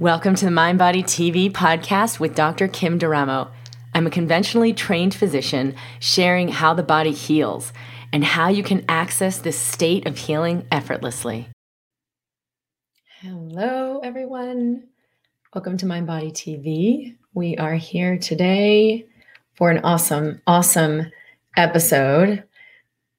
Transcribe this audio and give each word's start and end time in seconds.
Welcome 0.00 0.34
to 0.36 0.46
the 0.46 0.50
Mind 0.50 0.78
Body 0.78 1.02
TV 1.02 1.52
podcast 1.52 2.18
with 2.18 2.34
Dr. 2.34 2.66
Kim 2.66 2.98
D'Eramo. 2.98 3.50
I'm 3.94 4.06
a 4.06 4.10
conventionally 4.10 4.72
trained 4.72 5.14
physician 5.14 5.76
sharing 6.00 6.48
how 6.48 6.74
the 6.74 6.82
body 6.82 7.12
heals 7.12 7.72
and 8.12 8.24
how 8.24 8.48
you 8.48 8.64
can 8.64 8.84
access 8.88 9.38
this 9.38 9.58
state 9.58 10.08
of 10.08 10.16
healing 10.16 10.66
effortlessly. 10.72 11.48
Hello, 13.20 14.00
everyone. 14.02 14.88
Welcome 15.54 15.76
to 15.76 15.86
Mind 15.86 16.06
Body 16.06 16.32
TV. 16.32 17.16
We 17.34 17.56
are 17.58 17.74
here 17.74 18.18
today 18.18 19.06
for 19.54 19.70
an 19.70 19.84
awesome, 19.84 20.40
awesome 20.46 21.12
episode. 21.56 22.42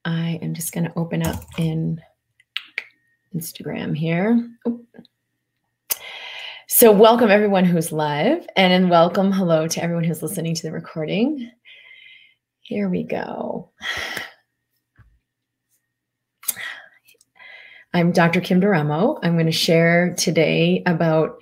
I 0.04 0.40
am 0.42 0.54
just 0.54 0.74
going 0.74 0.86
to 0.86 0.98
open 0.98 1.26
up 1.26 1.44
in 1.58 2.02
Instagram 3.34 3.96
here. 3.96 4.50
So, 6.76 6.92
welcome 6.92 7.30
everyone 7.30 7.66
who's 7.66 7.92
live, 7.92 8.48
and 8.56 8.90
welcome, 8.90 9.32
hello 9.32 9.68
to 9.68 9.84
everyone 9.84 10.06
who's 10.06 10.24
listening 10.24 10.56
to 10.56 10.64
the 10.64 10.72
recording. 10.72 11.52
Here 12.62 12.90
we 12.90 13.04
go. 13.04 13.70
I'm 17.94 18.12
Dr. 18.12 18.42
Kim 18.42 18.60
D'Eramo. 18.60 19.20
I'm 19.22 19.34
going 19.34 19.46
to 19.46 19.52
share 19.52 20.16
today 20.16 20.82
about 20.88 21.40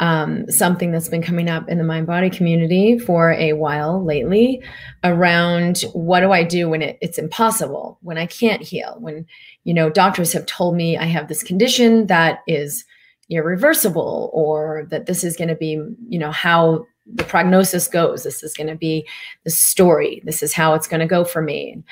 um, 0.00 0.50
something 0.50 0.90
that's 0.90 1.08
been 1.08 1.22
coming 1.22 1.48
up 1.48 1.68
in 1.68 1.78
the 1.78 1.84
mind 1.84 2.08
body 2.08 2.28
community 2.28 2.98
for 2.98 3.30
a 3.34 3.52
while 3.52 4.04
lately 4.04 4.64
around 5.04 5.82
what 5.92 6.20
do 6.20 6.32
I 6.32 6.42
do 6.42 6.68
when 6.68 6.82
it, 6.82 6.98
it's 7.00 7.18
impossible, 7.18 8.00
when 8.02 8.18
I 8.18 8.26
can't 8.26 8.62
heal, 8.62 8.96
when, 8.98 9.26
you 9.62 9.74
know, 9.74 9.90
doctors 9.90 10.32
have 10.32 10.46
told 10.46 10.74
me 10.74 10.98
I 10.98 11.04
have 11.04 11.28
this 11.28 11.44
condition 11.44 12.08
that 12.08 12.40
is 12.48 12.84
irreversible 13.30 14.30
or 14.32 14.86
that 14.90 15.06
this 15.06 15.24
is 15.24 15.36
going 15.36 15.48
to 15.48 15.54
be, 15.54 15.82
you 16.08 16.18
know, 16.18 16.30
how 16.30 16.84
the 17.06 17.24
prognosis 17.24 17.88
goes. 17.88 18.22
This 18.22 18.42
is 18.42 18.54
going 18.54 18.68
to 18.68 18.76
be 18.76 19.06
the 19.44 19.50
story. 19.50 20.22
This 20.24 20.42
is 20.42 20.52
how 20.52 20.74
it's 20.74 20.88
going 20.88 21.00
to 21.00 21.06
go 21.06 21.24
for 21.24 21.42
me. 21.42 21.82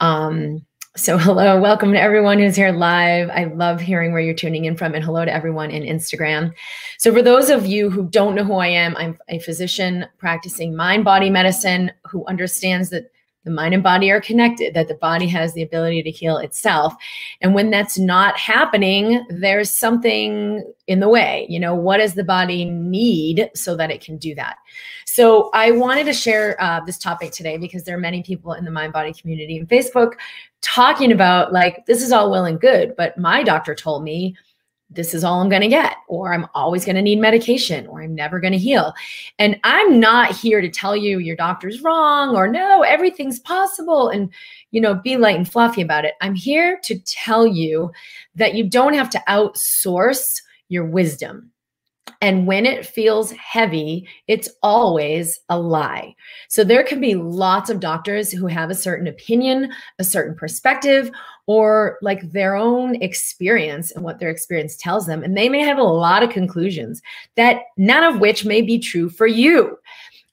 Um, 0.00 0.64
so, 0.96 1.18
hello, 1.18 1.60
welcome 1.60 1.92
to 1.92 2.00
everyone 2.00 2.38
who's 2.38 2.56
here 2.56 2.72
live. 2.72 3.28
I 3.30 3.44
love 3.44 3.80
hearing 3.80 4.12
where 4.12 4.20
you're 4.20 4.34
tuning 4.34 4.64
in 4.64 4.76
from, 4.76 4.94
and 4.94 5.04
hello 5.04 5.24
to 5.24 5.32
everyone 5.32 5.70
in 5.70 5.82
Instagram. 5.82 6.52
So, 6.98 7.12
for 7.12 7.20
those 7.20 7.50
of 7.50 7.66
you 7.66 7.90
who 7.90 8.08
don't 8.08 8.34
know 8.34 8.44
who 8.44 8.54
I 8.54 8.68
am, 8.68 8.96
I'm 8.96 9.18
a 9.28 9.38
physician 9.40 10.06
practicing 10.18 10.74
mind 10.74 11.04
body 11.04 11.28
medicine 11.28 11.92
who 12.04 12.24
understands 12.26 12.90
that 12.90 13.10
the 13.46 13.52
mind 13.52 13.72
and 13.72 13.82
body 13.82 14.10
are 14.10 14.20
connected, 14.20 14.74
that 14.74 14.88
the 14.88 14.94
body 14.96 15.28
has 15.28 15.54
the 15.54 15.62
ability 15.62 16.02
to 16.02 16.10
heal 16.10 16.36
itself. 16.36 16.94
And 17.40 17.54
when 17.54 17.70
that's 17.70 17.96
not 17.96 18.36
happening, 18.36 19.24
there's 19.30 19.70
something 19.70 20.64
in 20.88 20.98
the 20.98 21.08
way. 21.08 21.46
You 21.48 21.60
know, 21.60 21.74
what 21.74 21.98
does 21.98 22.14
the 22.14 22.24
body 22.24 22.64
need 22.64 23.48
so 23.54 23.76
that 23.76 23.92
it 23.92 24.00
can 24.04 24.18
do 24.18 24.34
that? 24.34 24.56
So 25.06 25.48
I 25.54 25.70
wanted 25.70 26.06
to 26.06 26.12
share 26.12 26.60
uh, 26.60 26.80
this 26.84 26.98
topic 26.98 27.30
today 27.30 27.56
because 27.56 27.84
there 27.84 27.96
are 27.96 28.00
many 28.00 28.22
people 28.24 28.52
in 28.52 28.64
the 28.64 28.70
mind 28.72 28.92
body 28.92 29.12
community 29.12 29.56
and 29.56 29.68
Facebook 29.68 30.14
talking 30.60 31.12
about 31.12 31.52
like, 31.52 31.86
this 31.86 32.02
is 32.02 32.10
all 32.10 32.32
well 32.32 32.46
and 32.46 32.60
good, 32.60 32.96
but 32.96 33.16
my 33.16 33.44
doctor 33.44 33.76
told 33.76 34.02
me 34.02 34.36
this 34.88 35.14
is 35.14 35.24
all 35.24 35.40
I'm 35.40 35.48
going 35.48 35.62
to 35.62 35.68
get, 35.68 35.96
or 36.08 36.32
I'm 36.32 36.46
always 36.54 36.84
going 36.84 36.96
to 36.96 37.02
need 37.02 37.18
medication, 37.18 37.86
or 37.88 38.02
I'm 38.02 38.14
never 38.14 38.38
going 38.38 38.52
to 38.52 38.58
heal. 38.58 38.94
And 39.38 39.58
I'm 39.64 39.98
not 39.98 40.36
here 40.36 40.60
to 40.60 40.68
tell 40.68 40.96
you 40.96 41.18
your 41.18 41.36
doctor's 41.36 41.82
wrong 41.82 42.36
or 42.36 42.46
no, 42.46 42.82
everything's 42.82 43.40
possible 43.40 44.08
and, 44.08 44.32
you 44.70 44.80
know, 44.80 44.94
be 44.94 45.16
light 45.16 45.36
and 45.36 45.50
fluffy 45.50 45.82
about 45.82 46.04
it. 46.04 46.14
I'm 46.20 46.34
here 46.34 46.78
to 46.84 46.98
tell 47.00 47.46
you 47.46 47.90
that 48.36 48.54
you 48.54 48.68
don't 48.68 48.94
have 48.94 49.10
to 49.10 49.22
outsource 49.28 50.40
your 50.68 50.84
wisdom. 50.84 51.50
And 52.26 52.44
when 52.44 52.66
it 52.66 52.84
feels 52.84 53.30
heavy, 53.30 54.08
it's 54.26 54.48
always 54.60 55.38
a 55.48 55.56
lie. 55.56 56.16
So 56.48 56.64
there 56.64 56.82
can 56.82 57.00
be 57.00 57.14
lots 57.14 57.70
of 57.70 57.78
doctors 57.78 58.32
who 58.32 58.48
have 58.48 58.68
a 58.68 58.74
certain 58.74 59.06
opinion, 59.06 59.72
a 60.00 60.04
certain 60.04 60.34
perspective, 60.34 61.08
or 61.46 61.98
like 62.02 62.32
their 62.32 62.56
own 62.56 63.00
experience 63.00 63.92
and 63.92 64.02
what 64.02 64.18
their 64.18 64.28
experience 64.28 64.76
tells 64.76 65.06
them. 65.06 65.22
And 65.22 65.36
they 65.36 65.48
may 65.48 65.60
have 65.60 65.78
a 65.78 65.84
lot 65.84 66.24
of 66.24 66.30
conclusions 66.30 67.00
that 67.36 67.60
none 67.76 68.02
of 68.02 68.18
which 68.18 68.44
may 68.44 68.60
be 68.60 68.80
true 68.80 69.08
for 69.08 69.28
you. 69.28 69.78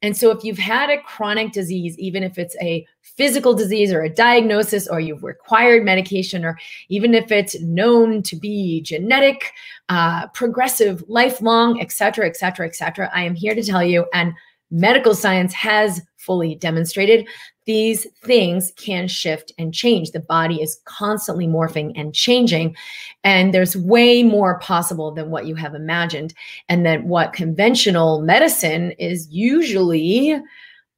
And 0.04 0.16
so, 0.16 0.30
if 0.32 0.44
you've 0.44 0.60
had 0.60 0.90
a 0.90 1.02
chronic 1.02 1.54
disease, 1.54 1.98
even 1.98 2.24
if 2.24 2.38
it's 2.38 2.58
a 2.62 2.86
physical 3.02 3.54
disease 3.54 3.92
or 3.92 4.04
a 4.04 4.10
diagnosis, 4.10 4.88
or 4.88 5.00
you've 5.00 5.24
required 5.24 5.86
medication, 5.86 6.44
or 6.44 6.60
even 6.90 7.14
if 7.14 7.32
it's 7.32 7.60
known 7.62 8.22
to 8.24 8.36
be 8.36 8.82
genetic, 8.82 9.52
uh, 9.88 10.28
progressive, 10.28 11.04
lifelong, 11.08 11.80
et 11.80 11.92
cetera, 11.92 12.28
et 12.28 12.36
cetera, 12.36 12.68
et 12.68 12.76
cetera, 12.76 13.10
I 13.16 13.24
am 13.24 13.34
here 13.34 13.56
to 13.56 13.64
tell 13.64 13.84
you, 13.84 14.06
and 14.14 14.34
medical 14.70 15.16
science 15.16 15.54
has 15.54 16.02
fully 16.18 16.56
demonstrated 16.56 17.28
these 17.66 18.08
things 18.24 18.72
can 18.76 19.08
shift 19.08 19.52
and 19.58 19.74
change. 19.74 20.12
The 20.12 20.20
body 20.20 20.62
is 20.62 20.82
constantly 20.86 21.48
morphing 21.48 21.92
and 21.96 22.14
changing. 22.14 22.76
And 23.24 23.54
there's 23.54 23.78
way 23.78 24.24
more 24.24 24.60
possible 24.60 25.12
than 25.12 25.30
what 25.30 25.46
you 25.46 25.56
have 25.56 25.76
imagined. 25.76 26.34
And 26.70 26.86
that 26.86 27.04
what 27.04 27.34
conventional 27.34 28.22
medicine 28.22 28.92
is 29.00 29.28
usually 29.30 30.42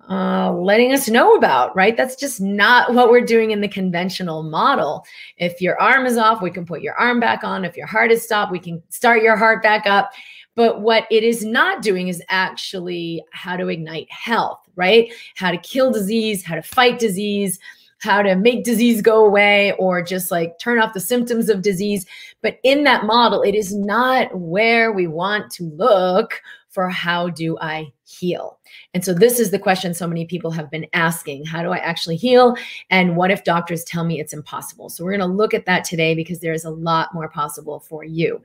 uh, 0.09 0.51
letting 0.53 0.93
us 0.93 1.09
know 1.09 1.33
about, 1.33 1.75
right? 1.75 1.97
That's 1.97 2.15
just 2.15 2.39
not 2.39 2.93
what 2.93 3.09
we're 3.09 3.25
doing 3.25 3.51
in 3.51 3.61
the 3.61 3.67
conventional 3.67 4.43
model. 4.43 5.03
If 5.37 5.61
your 5.61 5.79
arm 5.81 6.05
is 6.05 6.17
off, 6.17 6.41
we 6.41 6.51
can 6.51 6.65
put 6.65 6.81
your 6.81 6.93
arm 6.95 7.19
back 7.19 7.43
on. 7.43 7.65
If 7.65 7.75
your 7.75 7.87
heart 7.87 8.11
is 8.11 8.23
stopped, 8.23 8.51
we 8.51 8.59
can 8.59 8.83
start 8.89 9.23
your 9.23 9.35
heart 9.35 9.63
back 9.63 9.87
up. 9.87 10.11
But 10.55 10.81
what 10.81 11.05
it 11.11 11.23
is 11.23 11.43
not 11.43 11.81
doing 11.81 12.07
is 12.07 12.23
actually 12.29 13.23
how 13.31 13.57
to 13.57 13.67
ignite 13.67 14.11
health, 14.11 14.59
right? 14.75 15.11
How 15.35 15.51
to 15.51 15.57
kill 15.57 15.91
disease, 15.91 16.43
how 16.43 16.55
to 16.55 16.61
fight 16.61 16.97
disease, 16.97 17.59
how 17.99 18.21
to 18.21 18.35
make 18.35 18.63
disease 18.63 19.01
go 19.01 19.25
away, 19.25 19.73
or 19.73 20.01
just 20.01 20.31
like 20.31 20.57
turn 20.59 20.79
off 20.79 20.93
the 20.93 20.99
symptoms 20.99 21.49
of 21.49 21.61
disease. 21.61 22.05
But 22.41 22.59
in 22.63 22.83
that 22.83 23.05
model, 23.05 23.41
it 23.41 23.55
is 23.55 23.75
not 23.75 24.33
where 24.37 24.91
we 24.91 25.07
want 25.07 25.51
to 25.53 25.63
look 25.63 26.41
for 26.75 26.89
how 26.89 27.29
do 27.29 27.57
I 27.61 27.93
heal? 28.03 28.59
And 28.93 29.03
so 29.03 29.13
this 29.13 29.39
is 29.39 29.49
the 29.49 29.57
question 29.57 29.93
so 29.93 30.07
many 30.07 30.25
people 30.25 30.51
have 30.51 30.69
been 30.69 30.85
asking. 30.91 31.45
How 31.45 31.63
do 31.63 31.69
I 31.69 31.77
actually 31.77 32.17
heal? 32.17 32.57
And 32.89 33.15
what 33.15 33.31
if 33.31 33.45
doctors 33.45 33.85
tell 33.85 34.03
me 34.03 34.19
it's 34.19 34.33
impossible? 34.33 34.89
So 34.89 35.05
we're 35.05 35.17
going 35.17 35.29
to 35.29 35.35
look 35.35 35.53
at 35.53 35.65
that 35.67 35.85
today 35.85 36.15
because 36.15 36.41
there 36.41 36.51
is 36.51 36.65
a 36.65 36.69
lot 36.69 37.13
more 37.13 37.29
possible 37.29 37.79
for 37.79 38.03
you. 38.03 38.41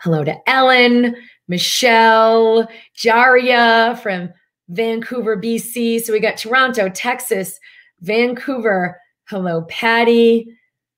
Hello 0.00 0.22
to 0.22 0.48
Ellen, 0.48 1.16
Michelle, 1.48 2.68
Jaria 2.96 3.98
from 4.00 4.32
Vancouver, 4.68 5.36
BC. 5.36 6.00
So 6.02 6.12
we 6.12 6.20
got 6.20 6.36
Toronto, 6.36 6.88
Texas, 6.88 7.58
Vancouver. 8.00 8.96
Hello, 9.28 9.62
Patty, 9.62 10.46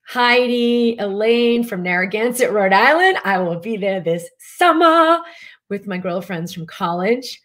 Heidi, 0.07 0.97
Elaine 0.99 1.65
from 1.65 1.83
Narragansett, 1.83 2.53
Rhode 2.53 2.75
Island. 2.75 3.17
I 3.25 3.39
will 3.39 3.59
be 3.59 3.79
there 3.79 4.01
this 4.01 4.29
summer 4.39 5.21
with 5.71 5.87
my 5.87 5.97
girlfriends 5.97 6.53
from 6.53 6.67
college. 6.67 7.41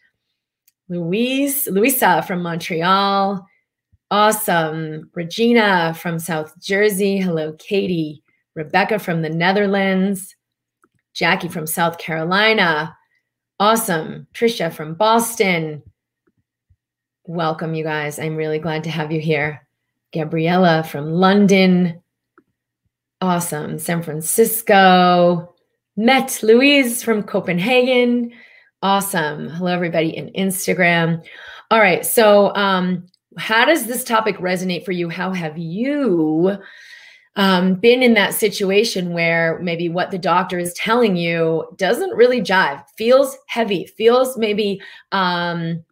Louise, 0.90 1.68
Louisa 1.68 2.22
from 2.24 2.42
Montreal. 2.42 3.48
Awesome. 4.12 5.10
Regina 5.14 5.94
from 5.94 6.20
South 6.20 6.54
Jersey. 6.60 7.18
Hello, 7.18 7.54
Katie. 7.54 8.24
Rebecca 8.56 9.00
from 9.00 9.22
the 9.22 9.30
Netherlands. 9.30 10.36
Jackie 11.16 11.48
from 11.48 11.66
South 11.66 11.98
Carolina. 11.98 12.96
Awesome. 13.58 14.28
Trisha 14.34 14.72
from 14.72 14.96
Boston. 14.96 15.81
Welcome, 17.26 17.74
you 17.74 17.86
guys. 17.86 18.20
I'm 18.20 18.36
really 18.36 18.59
glad 18.59 18.84
to 18.84 18.90
have 18.90 19.14
you 19.14 19.22
here. 19.22 19.66
Gabriella 20.14 20.84
from 20.84 21.14
London. 21.14 22.02
Awesome. 23.22 23.80
San 23.80 24.04
Francisco. 24.04 25.56
Met 25.96 26.44
Louise 26.44 27.02
from 27.02 27.24
Copenhagen. 27.24 28.34
Awesome. 28.81 29.48
Hello, 29.48 29.72
everybody 29.72 30.10
in 30.10 30.28
Instagram. 30.34 31.25
All 31.72 31.80
right. 31.80 32.06
So, 32.06 32.54
um, 32.56 33.07
how 33.38 33.63
does 33.63 33.88
this 33.88 34.04
topic 34.04 34.38
resonate 34.38 34.84
for 34.84 34.92
you? 34.92 35.07
How 35.07 35.31
have 35.31 35.57
you 35.57 36.57
um, 37.36 37.76
been 37.76 38.02
in 38.02 38.14
that 38.14 38.34
situation 38.34 39.12
where 39.14 39.60
maybe 39.60 39.90
what 39.90 40.12
the 40.12 40.18
doctor 40.18 40.58
is 40.58 40.74
telling 40.74 41.16
you 41.18 41.66
doesn't 41.78 42.16
really 42.16 42.42
jive, 42.42 42.84
feels 42.98 43.38
heavy, 43.48 43.86
feels 43.86 44.38
maybe, 44.38 44.82
um, 45.12 45.84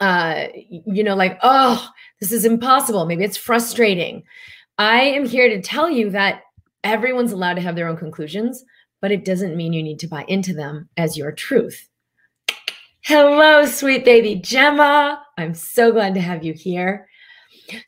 uh, 0.00 0.46
you 0.68 1.04
know, 1.04 1.14
like, 1.14 1.38
oh, 1.42 1.88
this 2.20 2.32
is 2.32 2.44
impossible. 2.44 3.06
Maybe 3.06 3.24
it's 3.24 3.36
frustrating. 3.36 4.24
I 4.78 5.00
am 5.00 5.24
here 5.24 5.48
to 5.48 5.62
tell 5.62 5.88
you 5.88 6.10
that 6.10 6.42
everyone's 6.82 7.32
allowed 7.32 7.54
to 7.54 7.62
have 7.62 7.76
their 7.76 7.88
own 7.88 7.96
conclusions, 7.96 8.64
but 9.00 9.12
it 9.12 9.24
doesn't 9.24 9.56
mean 9.56 9.72
you 9.72 9.82
need 9.82 10.00
to 10.00 10.08
buy 10.08 10.24
into 10.28 10.52
them 10.52 10.88
as 10.96 11.16
your 11.16 11.32
truth. 11.32 11.88
Hello, 13.02 13.64
sweet 13.64 14.04
baby 14.04 14.34
Gemma. 14.34 15.22
I'm 15.38 15.54
so 15.54 15.92
glad 15.92 16.14
to 16.14 16.20
have 16.20 16.44
you 16.44 16.52
here. 16.52 17.08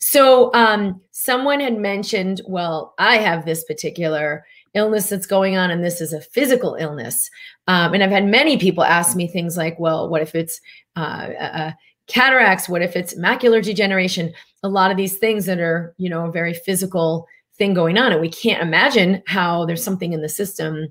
So, 0.01 0.53
um, 0.55 1.01
someone 1.13 1.61
had 1.61 1.79
mentioned, 1.79 2.41
well, 2.47 2.95
I 2.99 3.17
have 3.19 3.45
this 3.45 3.65
particular 3.65 4.45
illness 4.75 5.09
that's 5.09 5.27
going 5.27 5.57
on 5.57 5.71
and 5.71 5.85
this 5.85 6.01
is 6.01 6.13
a 6.13 6.21
physical 6.21 6.77
illness. 6.79 7.31
Um, 7.67 7.95
and 7.95 8.03
I've 8.03 8.11
had 8.11 8.27
many 8.27 8.57
people 8.57 8.85
ask 8.85 9.17
me 9.17 9.27
things 9.27 9.57
like, 9.57 9.79
well, 9.79 10.09
what 10.09 10.23
if 10.23 10.35
it's 10.35 10.61
uh, 10.97 11.31
uh, 11.41 11.73
cataracts? 12.07 12.69
What 12.69 12.83
if 12.83 12.97
it's 12.97 13.19
macular 13.19 13.63
degeneration? 13.63 14.33
A 14.63 14.69
lot 14.69 14.91
of 14.91 14.97
these 14.97 15.17
things 15.19 15.47
that 15.47 15.59
are, 15.59 15.95
you 15.99 16.09
know, 16.09 16.27
a 16.27 16.33
very 16.33 16.55
physical 16.55 17.27
thing 17.57 17.75
going 17.75 17.99
on. 17.99 18.13
And 18.13 18.21
we 18.21 18.31
can't 18.31 18.63
imagine 18.63 19.23
how 19.27 19.65
there's 19.65 19.85
something 19.85 20.13
in 20.13 20.23
the 20.23 20.29
system 20.29 20.87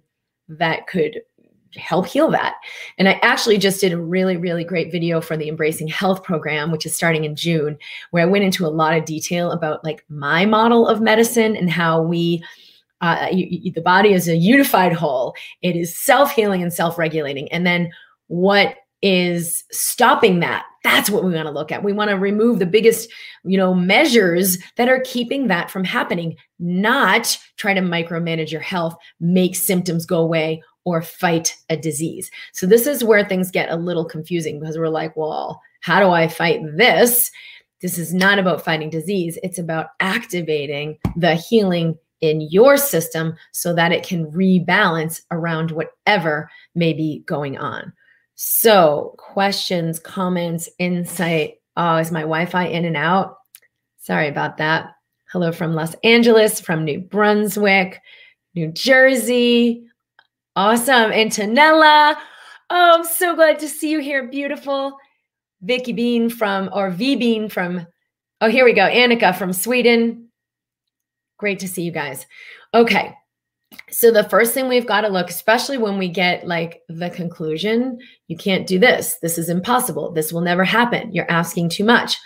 that 0.50 0.88
could 0.88 1.22
help 1.78 2.08
heal 2.08 2.30
that. 2.32 2.56
And 2.98 3.08
I 3.08 3.20
actually 3.22 3.58
just 3.58 3.82
did 3.82 3.94
a 3.94 4.02
really, 4.02 4.38
really 4.38 4.64
great 4.64 4.92
video 4.92 5.22
for 5.22 5.38
the 5.38 5.50
Embracing 5.50 5.88
Health 5.88 6.24
program, 6.24 6.72
which 6.72 6.86
is 6.86 6.96
starting 6.96 7.24
in 7.24 7.36
June, 7.36 7.78
where 8.12 8.24
I 8.24 8.30
went 8.30 8.44
into 8.44 8.66
a 8.66 8.70
lot 8.70 8.98
of 8.98 9.06
detail 9.06 9.52
about 9.52 9.84
like 9.84 10.04
my 10.10 10.46
model 10.46 10.88
of 10.88 11.02
medicine 11.02 11.56
and 11.56 11.70
how 11.70 12.02
we 12.02 12.44
uh, 13.02 13.28
you, 13.32 13.48
you, 13.50 13.72
the 13.72 13.82
body 13.82 14.14
is 14.14 14.28
a 14.28 14.36
unified 14.36 14.94
whole. 14.94 15.36
It 15.62 15.76
is 15.76 15.98
self 15.98 16.32
healing 16.32 16.64
and 16.64 16.74
self 16.74 16.98
regulating. 16.98 17.52
And 17.52 17.66
then 17.66 17.92
what 18.28 18.76
is 19.02 19.64
stopping 19.72 20.40
that? 20.40 20.66
That's 20.84 21.10
what 21.10 21.24
we 21.24 21.34
want 21.34 21.46
to 21.48 21.52
look 21.52 21.72
at. 21.72 21.84
We 21.84 21.94
want 21.94 22.10
to 22.10 22.18
remove 22.18 22.60
the 22.60 22.66
biggest, 22.66 23.12
you 23.44 23.58
know, 23.58 23.74
measures 23.74 24.58
that 24.78 24.90
are 24.90 25.02
keeping 25.02 25.48
that 25.48 25.70
from 25.70 25.84
happening, 25.84 26.36
not 26.60 27.38
try 27.58 27.74
to 27.74 27.82
micromanage 27.82 28.52
your 28.52 28.62
health, 28.62 28.96
make 29.20 29.56
symptoms 29.56 30.06
go 30.06 30.20
away, 30.20 30.64
or 30.88 31.02
fight 31.02 31.54
a 31.70 31.76
disease. 31.76 32.32
So 32.54 32.66
this 32.66 32.88
is 32.88 33.04
where 33.04 33.26
things 33.26 33.52
get 33.52 33.70
a 33.70 33.76
little 33.76 34.06
confusing 34.06 34.58
because 34.58 34.78
we're 34.78 34.88
like, 34.88 35.18
well, 35.18 35.62
how 35.82 36.00
do 36.00 36.12
I 36.12 36.30
fight 36.30 36.62
this? 36.78 37.30
This 37.82 37.98
is 37.98 38.14
not 38.14 38.40
about 38.40 38.64
fighting 38.64 38.90
disease. 38.90 39.38
It's 39.44 39.60
about 39.60 39.88
activating 40.00 40.98
the 41.18 41.36
healing 41.36 41.98
in 42.22 42.40
your 42.40 42.78
system 42.78 43.36
so 43.52 43.74
that 43.74 43.92
it 43.92 44.08
can 44.08 44.32
rebalance 44.32 45.24
around 45.30 45.72
whatever 45.72 46.50
may 46.74 46.94
be 46.94 47.22
going 47.26 47.58
on. 47.58 47.92
So, 48.36 49.14
questions, 49.18 50.00
comments, 50.00 50.70
insight. 50.80 51.56
Oh, 51.76 51.98
is 51.98 52.14
my 52.14 52.22
Wi 52.22 52.46
Fi 52.46 52.66
in 52.68 52.86
and 52.86 52.96
out? 52.96 53.40
Sorry 54.00 54.30
about 54.30 54.56
that. 54.56 54.92
Hello 55.34 55.52
from 55.52 55.74
Los 55.74 55.96
Angeles, 56.06 56.62
from 56.62 56.86
New 56.86 57.02
Brunswick, 57.02 58.00
New 58.56 58.72
Jersey. 58.72 59.84
Awesome. 60.58 61.12
Antonella. 61.12 62.16
Oh, 62.72 62.92
I'm 62.96 63.04
so 63.04 63.36
glad 63.36 63.60
to 63.60 63.68
see 63.68 63.92
you 63.92 64.00
here. 64.00 64.28
Beautiful. 64.28 64.98
Vicky 65.62 65.94
Bean 65.94 66.32
from, 66.32 66.72
or 66.74 66.90
V 66.90 67.16
Bean 67.16 67.48
from, 67.48 67.86
oh, 68.42 68.50
here 68.50 68.66
we 68.66 68.74
go. 68.74 68.90
Annika 68.90 69.38
from 69.38 69.54
Sweden. 69.54 70.30
Great 71.38 71.60
to 71.60 71.68
see 71.68 71.84
you 71.84 71.92
guys. 71.92 72.26
Okay. 72.74 73.14
So 73.92 74.10
the 74.10 74.28
first 74.30 74.56
thing 74.56 74.68
we've 74.68 74.88
got 74.88 75.02
to 75.02 75.10
look, 75.10 75.30
especially 75.30 75.78
when 75.78 76.00
we 76.00 76.10
get 76.10 76.48
like 76.48 76.82
the 76.90 77.12
conclusion, 77.12 78.00
you 78.28 78.36
can't 78.36 78.66
do 78.66 78.80
this. 78.80 79.18
This 79.22 79.38
is 79.38 79.50
impossible. 79.50 80.12
This 80.12 80.34
will 80.34 80.42
never 80.42 80.64
happen. 80.64 81.14
You're 81.14 81.30
asking 81.30 81.70
too 81.70 81.84
much. 81.84 82.18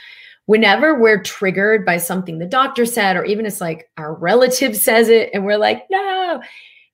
Whenever 0.46 0.98
we're 0.98 1.22
triggered 1.22 1.86
by 1.86 1.98
something 1.98 2.40
the 2.40 2.46
doctor 2.46 2.86
said, 2.86 3.18
or 3.18 3.26
even 3.26 3.46
it's 3.46 3.60
like 3.60 3.90
our 3.98 4.14
relative 4.16 4.78
says 4.88 5.10
it, 5.10 5.32
and 5.34 5.44
we're 5.44 5.58
like, 5.58 5.86
no, 5.92 6.42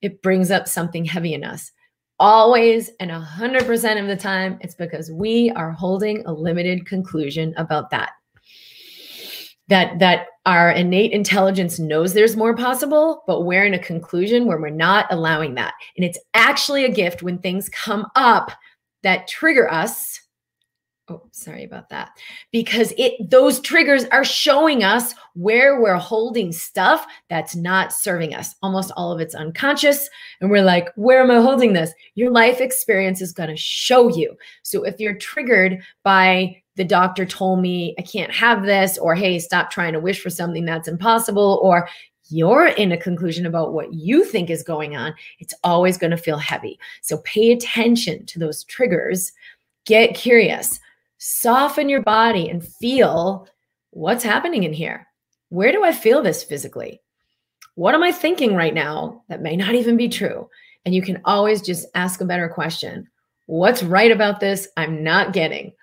it 0.02 0.22
brings 0.22 0.52
up 0.52 0.68
something 0.68 1.06
heavy 1.06 1.34
in 1.34 1.44
us. 1.44 1.72
Always 2.20 2.90
and 3.00 3.12
100% 3.12 4.02
of 4.02 4.08
the 4.08 4.16
time, 4.16 4.58
it's 4.62 4.76
because 4.76 5.12
we 5.12 5.52
are 5.52 5.72
holding 5.72 6.26
a 6.26 6.34
limited 6.34 6.86
conclusion 6.86 7.54
about 7.58 7.90
that 7.92 8.12
that 9.68 10.00
that 10.00 10.28
our 10.46 10.72
innate 10.72 11.12
intelligence 11.12 11.78
knows 11.78 12.14
there's 12.14 12.38
more 12.38 12.56
possible 12.56 13.24
but 13.28 13.42
we're 13.42 13.66
in 13.66 13.74
a 13.74 13.80
conclusion 13.80 14.46
where 14.46 14.60
we're 14.60 14.70
not 14.70 15.06
allowing 15.10 15.56
that 15.56 15.74
and 15.96 16.06
it's 16.06 16.20
actually 16.34 16.86
a 16.86 16.92
gift 16.92 17.22
when 17.22 17.38
things 17.38 17.70
come 17.70 18.06
up 18.16 18.52
that 19.04 19.28
trigger 19.28 19.72
us 19.72 20.22
oh 21.10 21.24
sorry 21.32 21.64
about 21.64 21.90
that. 21.90 22.12
Because 22.52 22.94
it 22.98 23.30
those 23.30 23.60
triggers 23.60 24.06
are 24.06 24.26
showing 24.26 24.84
us 24.84 25.14
where 25.34 25.82
we're 25.82 25.96
holding 25.96 26.52
stuff 26.52 27.06
that's 27.30 27.56
not 27.56 27.94
serving 27.94 28.34
us. 28.34 28.56
Almost 28.62 28.92
all 28.96 29.12
of 29.12 29.20
it's 29.20 29.36
unconscious. 29.36 30.10
And 30.42 30.50
we're 30.50 30.64
like 30.64 30.90
where 30.96 31.22
am 31.22 31.32
i 31.32 31.42
holding 31.42 31.74
this? 31.74 31.92
Your 32.16 32.32
life 32.32 32.62
experience 32.62 33.22
is 33.22 33.32
going 33.32 33.50
to 33.50 33.58
show 33.58 34.10
you. 34.10 34.36
So 34.64 34.84
if 34.84 35.00
you're 35.00 35.18
triggered 35.18 35.82
by 36.04 36.62
the 36.78 36.86
doctor 36.86 37.26
told 37.26 37.60
me 37.60 37.96
I 37.98 38.04
can't 38.04 38.32
have 38.32 38.64
this, 38.64 38.98
or 38.98 39.16
hey, 39.16 39.40
stop 39.40 39.72
trying 39.72 39.94
to 39.94 40.00
wish 40.00 40.22
for 40.22 40.30
something 40.30 40.64
that's 40.64 40.88
impossible, 40.88 41.60
or 41.64 41.90
you're 42.30 42.68
in 42.68 42.92
a 42.92 42.98
conclusion 42.98 43.46
about 43.46 43.74
what 43.74 43.94
you 43.94 44.24
think 44.24 44.50
is 44.50 44.64
going 44.64 44.96
on, 44.96 45.14
it's 45.40 45.54
always 45.64 45.98
going 45.98 46.12
to 46.12 46.18
feel 46.18 46.38
heavy. 46.38 46.80
So 47.02 47.18
pay 47.20 47.52
attention 47.52 48.26
to 48.28 48.40
those 48.40 48.64
triggers, 48.66 49.32
get 49.86 50.16
curious, 50.16 50.80
soften 51.18 51.90
your 51.90 52.02
body, 52.02 52.50
and 52.50 52.66
feel 52.66 53.48
what's 53.92 54.24
happening 54.24 54.64
in 54.64 54.74
here. 54.74 55.08
Where 55.50 55.72
do 55.72 55.84
I 55.84 55.92
feel 55.92 56.22
this 56.22 56.44
physically? 56.44 57.02
What 57.76 57.96
am 57.96 58.04
I 58.04 58.12
thinking 58.12 58.56
right 58.56 58.74
now 58.74 59.24
that 59.30 59.42
may 59.42 59.56
not 59.56 59.76
even 59.76 59.98
be 59.98 60.10
true? 60.10 60.50
And 60.86 60.96
you 60.96 61.02
can 61.02 61.22
always 61.26 61.62
just 61.62 61.88
ask 61.96 62.22
a 62.22 62.26
better 62.26 62.50
question. 62.50 63.08
What's 63.46 63.84
right 63.84 64.12
about 64.12 64.40
this? 64.40 64.68
I'm 64.78 65.04
not 65.04 65.34
getting 65.34 65.74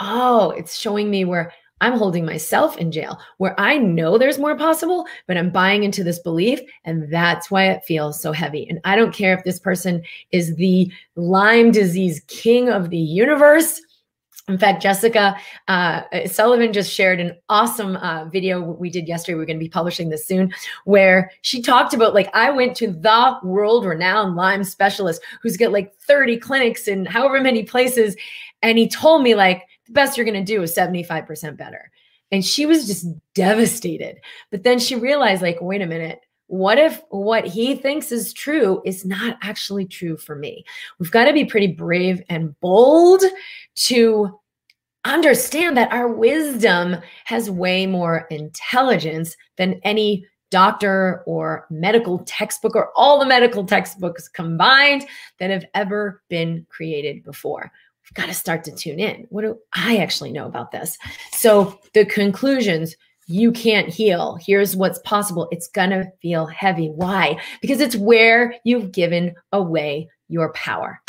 oh, 0.00 0.50
it's 0.50 0.78
showing 0.78 1.10
me 1.10 1.24
where 1.24 1.52
I'm 1.80 1.98
holding 1.98 2.24
myself 2.24 2.76
in 2.78 2.92
jail, 2.92 3.18
where 3.38 3.58
I 3.60 3.76
know 3.78 4.16
there's 4.16 4.38
more 4.38 4.56
possible, 4.56 5.06
but 5.26 5.36
I'm 5.36 5.50
buying 5.50 5.84
into 5.84 6.04
this 6.04 6.18
belief. 6.20 6.60
And 6.84 7.12
that's 7.12 7.50
why 7.50 7.66
it 7.66 7.84
feels 7.84 8.20
so 8.20 8.32
heavy. 8.32 8.66
And 8.68 8.80
I 8.84 8.96
don't 8.96 9.14
care 9.14 9.36
if 9.36 9.44
this 9.44 9.58
person 9.58 10.02
is 10.30 10.54
the 10.56 10.90
Lyme 11.16 11.72
disease 11.72 12.22
king 12.28 12.68
of 12.68 12.90
the 12.90 12.98
universe. 12.98 13.80
In 14.46 14.58
fact, 14.58 14.82
Jessica 14.82 15.36
uh, 15.68 16.02
Sullivan 16.26 16.74
just 16.74 16.92
shared 16.92 17.18
an 17.18 17.34
awesome 17.48 17.96
uh, 17.96 18.26
video 18.26 18.60
we 18.60 18.90
did 18.90 19.08
yesterday. 19.08 19.36
We're 19.36 19.46
going 19.46 19.58
to 19.58 19.64
be 19.64 19.70
publishing 19.70 20.10
this 20.10 20.26
soon, 20.26 20.52
where 20.84 21.30
she 21.40 21.62
talked 21.62 21.94
about 21.94 22.12
like 22.12 22.28
I 22.34 22.50
went 22.50 22.76
to 22.76 22.88
the 22.88 23.38
world-renowned 23.42 24.36
Lyme 24.36 24.62
specialist 24.64 25.22
who's 25.42 25.56
got 25.56 25.72
like 25.72 25.94
30 25.96 26.36
clinics 26.38 26.88
in 26.88 27.06
however 27.06 27.40
many 27.40 27.62
places, 27.62 28.16
and 28.60 28.76
he 28.76 28.86
told 28.86 29.22
me 29.22 29.34
like 29.34 29.62
the 29.86 29.92
best 29.92 30.16
you're 30.16 30.26
going 30.26 30.44
to 30.44 30.52
do 30.52 30.62
is 30.62 30.74
75% 30.74 31.56
better. 31.56 31.90
And 32.30 32.44
she 32.44 32.66
was 32.66 32.86
just 32.86 33.06
devastated. 33.34 34.18
But 34.50 34.62
then 34.62 34.78
she 34.78 34.96
realized, 34.96 35.42
like, 35.42 35.58
wait 35.60 35.82
a 35.82 35.86
minute, 35.86 36.20
what 36.54 36.78
if 36.78 37.02
what 37.08 37.44
he 37.44 37.74
thinks 37.74 38.12
is 38.12 38.32
true 38.32 38.80
is 38.84 39.04
not 39.04 39.36
actually 39.42 39.86
true 39.86 40.16
for 40.16 40.36
me? 40.36 40.64
We've 41.00 41.10
got 41.10 41.24
to 41.24 41.32
be 41.32 41.44
pretty 41.44 41.66
brave 41.66 42.22
and 42.28 42.58
bold 42.60 43.24
to 43.74 44.38
understand 45.04 45.76
that 45.76 45.92
our 45.92 46.06
wisdom 46.06 46.98
has 47.24 47.50
way 47.50 47.86
more 47.86 48.28
intelligence 48.30 49.36
than 49.56 49.80
any 49.82 50.24
doctor 50.52 51.24
or 51.26 51.66
medical 51.70 52.20
textbook 52.20 52.76
or 52.76 52.92
all 52.94 53.18
the 53.18 53.26
medical 53.26 53.64
textbooks 53.66 54.28
combined 54.28 55.04
that 55.40 55.50
have 55.50 55.64
ever 55.74 56.22
been 56.28 56.64
created 56.70 57.24
before 57.24 57.72
we've 58.04 58.14
got 58.14 58.26
to 58.26 58.34
start 58.34 58.62
to 58.62 58.70
tune 58.70 59.00
in. 59.00 59.26
What 59.30 59.42
do 59.42 59.58
I 59.72 59.96
actually 59.96 60.30
know 60.30 60.46
about 60.46 60.70
this? 60.70 60.98
So 61.32 61.80
the 61.94 62.04
conclusions 62.04 62.94
you 63.26 63.52
can't 63.52 63.88
heal. 63.88 64.38
Here's 64.40 64.76
what's 64.76 64.98
possible. 65.00 65.48
It's 65.50 65.68
going 65.68 65.90
to 65.90 66.10
feel 66.20 66.46
heavy. 66.46 66.88
Why? 66.88 67.40
Because 67.60 67.80
it's 67.80 67.96
where 67.96 68.54
you've 68.64 68.92
given 68.92 69.34
away 69.52 70.08
your 70.28 70.52
power, 70.52 71.00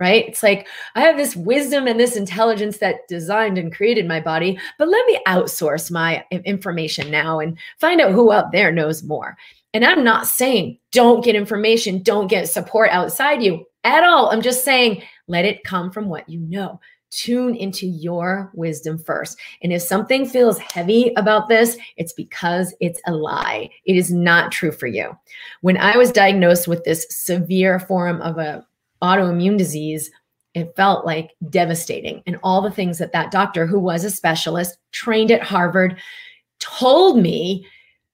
right? 0.00 0.26
It's 0.28 0.42
like, 0.42 0.66
I 0.94 1.02
have 1.02 1.16
this 1.16 1.36
wisdom 1.36 1.86
and 1.86 1.98
this 1.98 2.16
intelligence 2.16 2.78
that 2.78 3.08
designed 3.08 3.58
and 3.58 3.74
created 3.74 4.06
my 4.06 4.20
body, 4.20 4.58
but 4.78 4.88
let 4.88 5.06
me 5.06 5.20
outsource 5.26 5.90
my 5.90 6.24
information 6.30 7.10
now 7.10 7.40
and 7.40 7.58
find 7.80 8.00
out 8.00 8.12
who 8.12 8.32
out 8.32 8.52
there 8.52 8.72
knows 8.72 9.02
more. 9.02 9.36
And 9.74 9.84
I'm 9.84 10.04
not 10.04 10.26
saying 10.26 10.78
don't 10.90 11.24
get 11.24 11.34
information, 11.34 12.02
don't 12.02 12.26
get 12.26 12.48
support 12.48 12.90
outside 12.90 13.42
you 13.42 13.64
at 13.84 14.04
all. 14.04 14.30
I'm 14.30 14.42
just 14.42 14.64
saying 14.64 15.02
let 15.28 15.44
it 15.44 15.64
come 15.64 15.90
from 15.90 16.08
what 16.08 16.28
you 16.28 16.40
know. 16.40 16.80
Tune 17.12 17.54
into 17.54 17.86
your 17.86 18.50
wisdom 18.54 18.98
first. 18.98 19.38
And 19.62 19.72
if 19.72 19.82
something 19.82 20.24
feels 20.26 20.58
heavy 20.58 21.12
about 21.16 21.48
this, 21.48 21.76
it's 21.98 22.14
because 22.14 22.74
it's 22.80 23.00
a 23.06 23.12
lie. 23.12 23.68
It 23.84 23.96
is 23.96 24.10
not 24.10 24.50
true 24.50 24.72
for 24.72 24.86
you. 24.86 25.16
When 25.60 25.76
I 25.76 25.98
was 25.98 26.10
diagnosed 26.10 26.66
with 26.66 26.84
this 26.84 27.06
severe 27.10 27.78
form 27.78 28.20
of 28.22 28.38
a 28.38 28.66
autoimmune 29.02 29.58
disease, 29.58 30.10
it 30.54 30.74
felt 30.74 31.04
like 31.04 31.32
devastating. 31.50 32.22
And 32.26 32.38
all 32.42 32.62
the 32.62 32.70
things 32.70 32.96
that 32.98 33.12
that 33.12 33.30
doctor, 33.30 33.66
who 33.66 33.78
was 33.78 34.04
a 34.04 34.10
specialist, 34.10 34.78
trained 34.92 35.30
at 35.30 35.42
Harvard, 35.42 35.98
told 36.60 37.18
me 37.18 37.66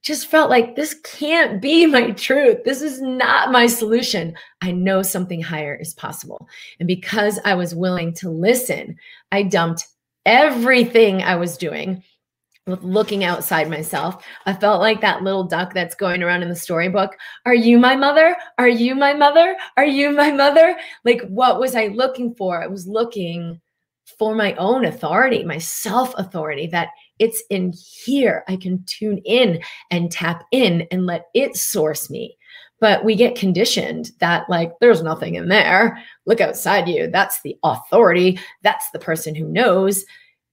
just 0.02 0.28
felt 0.28 0.50
like 0.50 0.76
this 0.76 0.95
can't 1.05 1.61
be 1.61 1.87
my 1.87 2.12
truth. 2.12 2.64
This 2.64 2.83
is 2.83 3.00
not 3.00 3.52
my 3.52 3.67
solution. 3.67 4.35
I 4.62 4.73
know 4.73 5.02
something 5.02 5.43
higher 5.43 5.75
is 5.75 5.95
possible. 5.95 6.49
And 6.78 6.87
because 6.87 7.40
I 7.45 7.55
was 7.55 7.75
willing 7.75 8.14
to 8.14 8.31
listen, 8.31 8.97
I 9.33 9.43
dumped 9.43 9.87
everything 10.25 11.23
I 11.23 11.37
was 11.37 11.57
doing 11.57 12.02
with 12.67 12.83
looking 12.85 13.25
outside 13.25 13.69
myself. 13.69 14.25
I 14.47 14.52
felt 14.52 14.81
like 14.81 15.00
that 15.00 15.23
little 15.23 15.45
duck 15.45 15.73
that's 15.73 15.95
going 15.95 16.23
around 16.23 16.43
in 16.43 16.49
the 16.49 16.57
storybook. 16.57 17.17
Are 17.47 17.55
you 17.55 17.78
my 17.78 17.97
mother? 17.97 18.37
Are 18.59 18.69
you 18.69 18.95
my 18.95 19.14
mother? 19.14 19.57
Are 19.76 19.87
you 19.87 20.11
my 20.11 20.31
mother? 20.31 20.76
Like, 21.05 21.23
what 21.28 21.59
was 21.59 21.75
I 21.75 21.88
looking 21.88 22.35
for? 22.35 22.62
I 22.62 22.67
was 22.67 22.87
looking 22.87 23.61
for 24.19 24.35
my 24.35 24.55
own 24.55 24.85
authority, 24.85 25.45
my 25.45 25.59
self 25.59 26.14
authority, 26.17 26.67
that 26.69 26.88
it's 27.18 27.42
in 27.50 27.72
here. 28.04 28.44
I 28.48 28.56
can 28.56 28.84
tune 28.87 29.18
in 29.25 29.60
and 29.90 30.10
tap 30.10 30.44
in 30.52 30.87
and 30.90 31.06
let 31.06 31.26
it 31.34 31.56
source 31.56 32.10
me. 32.10 32.37
But 32.80 33.04
we 33.04 33.16
get 33.16 33.34
conditioned 33.34 34.12
that, 34.20 34.48
like, 34.48 34.72
there's 34.80 35.02
nothing 35.02 35.34
in 35.34 35.48
there. 35.48 36.02
Look 36.26 36.40
outside 36.40 36.88
you. 36.88 37.08
That's 37.08 37.42
the 37.42 37.56
authority. 37.64 38.38
That's 38.62 38.88
the 38.92 39.00
person 39.00 39.34
who 39.34 39.48
knows. 39.48 40.04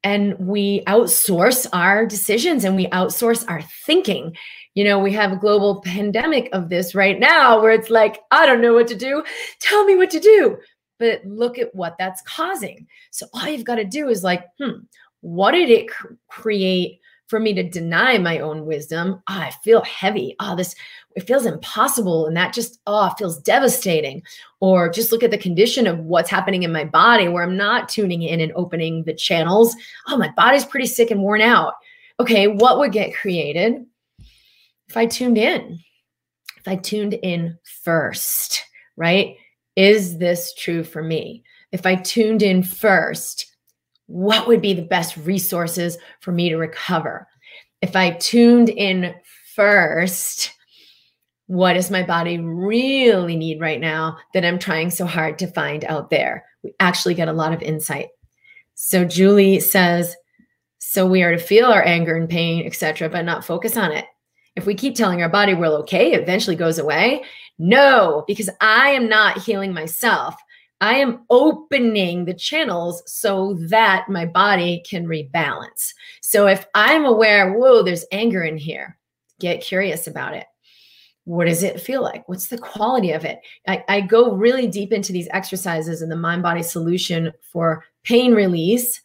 And 0.03 0.38
we 0.39 0.84
outsource 0.86 1.67
our 1.74 2.05
decisions 2.05 2.63
and 2.63 2.75
we 2.75 2.88
outsource 2.88 3.43
our 3.48 3.62
thinking. 3.62 4.36
You 4.74 4.84
know, 4.84 5.00
we 5.00 5.12
have 5.13 5.31
a 5.31 5.38
global 5.38 5.81
pandemic 5.81 6.50
of 6.51 6.69
this 6.69 6.95
right 6.95 7.19
now 7.19 7.62
where 7.62 7.72
it's 7.72 7.89
like, 7.89 8.22
I 8.31 8.45
don't 8.45 8.62
know 8.62 8.74
what 8.74 8.88
to 8.88 8.95
do. 8.95 9.24
Tell 9.60 9.86
me 9.86 9.95
what 9.95 10.10
to 10.12 10.19
do. 10.19 10.57
But 10.98 11.25
look 11.25 11.57
at 11.60 11.74
what 11.75 11.95
that's 12.00 12.22
causing. 12.22 12.88
So 13.12 13.27
all 13.34 13.48
you've 13.48 13.65
got 13.65 13.75
to 13.75 13.84
do 13.84 14.07
is 14.07 14.24
like, 14.24 14.45
hmm, 14.60 14.79
what 15.25 15.53
did 15.53 15.72
it 15.72 15.89
cr- 15.89 16.13
create 16.27 17.00
for 17.27 17.39
me 17.39 17.51
to 17.55 17.63
deny 17.63 18.20
my 18.20 18.39
own 18.39 18.67
wisdom? 18.67 19.24
Oh, 19.27 19.39
I 19.39 19.50
feel 19.63 19.84
heavy. 19.84 20.36
Oh, 20.39 20.55
this 20.55 20.75
it 21.15 21.25
feels 21.25 21.48
impossible 21.48 22.27
and 22.27 22.38
that 22.38 22.53
just 22.53 22.79
oh 22.86 23.10
feels 23.17 23.41
devastating. 23.41 24.22
Or 24.60 24.88
just 24.88 25.12
look 25.12 25.24
at 25.24 25.32
the 25.32 25.38
condition 25.38 25.88
of 25.88 26.00
what's 26.00 26.29
happening 26.29 26.62
in 26.62 26.72
my 26.72 26.84
body 26.84 27.27
where 27.27 27.44
i'm 27.44 27.58
not 27.58 27.89
tuning 27.89 28.22
in 28.22 28.39
and 28.39 28.51
opening 28.55 29.03
the 29.03 29.13
channels. 29.15 29.75
Oh 30.08 30.17
my 30.17 30.32
body's 30.38 30.65
pretty 30.65 30.86
sick 30.86 31.10
and 31.10 31.22
worn 31.22 31.41
out. 31.41 31.74
Okay 32.20 32.48
what 32.48 32.77
would 32.77 32.91
get 32.91 33.15
created? 33.15 33.84
If 34.88 34.96
i 34.96 35.08
tuned 35.08 35.39
in. 35.39 35.79
If 36.58 36.67
i 36.67 36.75
tuned 36.75 37.15
in 37.15 37.58
first 37.84 38.63
right? 38.96 39.38
Is 39.75 40.20
this 40.20 40.53
true 40.53 40.84
for 40.84 41.01
me? 41.01 41.44
If 41.72 41.88
i 41.88 41.96
tuned 41.96 42.44
in 42.44 42.62
first 42.62 43.54
what 44.07 44.47
would 44.47 44.62
be 44.62 44.74
the 44.74 44.81
best 44.81 45.17
resources 45.17 45.97
for 46.19 46.31
me 46.31 46.50
to 46.50 46.57
recover 46.57 47.27
if 47.81 47.95
i 47.95 48.12
tuned 48.12 48.69
in 48.69 49.13
first 49.55 50.55
what 51.47 51.74
does 51.74 51.91
my 51.91 52.03
body 52.03 52.39
really 52.39 53.35
need 53.35 53.59
right 53.59 53.79
now 53.79 54.17
that 54.33 54.43
I'm 54.43 54.57
trying 54.57 54.89
so 54.89 55.05
hard 55.05 55.38
to 55.39 55.47
find 55.47 55.85
out 55.85 56.09
there? 56.09 56.45
We 56.63 56.74
actually 56.79 57.13
get 57.13 57.27
a 57.27 57.33
lot 57.33 57.53
of 57.53 57.62
insight. 57.62 58.09
So 58.74 59.05
Julie 59.05 59.59
says, 59.59 60.15
so 60.79 61.05
we 61.05 61.24
are 61.24 61.31
to 61.31 61.38
feel 61.38 61.67
our 61.67 61.85
anger 61.85 62.15
and 62.15 62.29
pain, 62.29 62.65
etc., 62.65 63.09
but 63.09 63.25
not 63.25 63.45
focus 63.45 63.77
on 63.77 63.91
it. 63.91 64.05
If 64.55 64.65
we 64.65 64.74
keep 64.74 64.95
telling 64.95 65.21
our 65.21 65.29
body 65.29 65.53
we're 65.53 65.67
okay, 65.79 66.13
it 66.13 66.21
eventually 66.21 66.55
goes 66.55 66.79
away. 66.79 67.24
No, 67.57 68.24
because 68.27 68.50
I 68.62 68.89
am 68.89 69.07
not 69.07 69.41
healing 69.41 69.74
myself. 69.74 70.35
I 70.82 70.96
am 70.96 71.25
opening 71.29 72.25
the 72.25 72.34
channels 72.34 73.01
so 73.05 73.55
that 73.70 74.10
my 74.10 74.25
body 74.25 74.84
can 74.88 75.05
rebalance. 75.05 75.94
So 76.22 76.48
if 76.48 76.65
I'm 76.75 77.05
aware, 77.05 77.53
whoa, 77.53 77.82
there's 77.82 78.05
anger 78.12 78.44
in 78.44 78.58
here, 78.58 78.98
get 79.39 79.62
curious 79.62 80.08
about 80.08 80.34
it 80.36 80.46
what 81.25 81.46
does 81.46 81.63
it 81.63 81.82
feel 81.82 82.01
like? 82.01 82.27
What's 82.29 82.48
the 82.48 82.58
quality 82.58 83.12
of 83.12 83.25
it? 83.25 83.39
I, 83.67 83.84
I 83.89 84.01
go 84.01 84.34
really 84.34 84.67
deep 84.67 84.94
into 84.94 85.12
these 85.12 85.27
exercises 85.32 86.01
in 86.01 86.10
the 86.10 86.15
mind 86.15 86.44
body 86.44 86.63
solution 86.63 87.34
for 87.51 87.84
pain 88.03 88.34
release, 88.34 89.01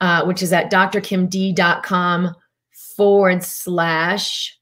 uh, 0.00 0.24
which 0.24 0.42
is 0.42 0.52
at 0.52 0.72
drkimd.com 0.72 2.34
forward 2.96 3.44
slash 3.44 4.57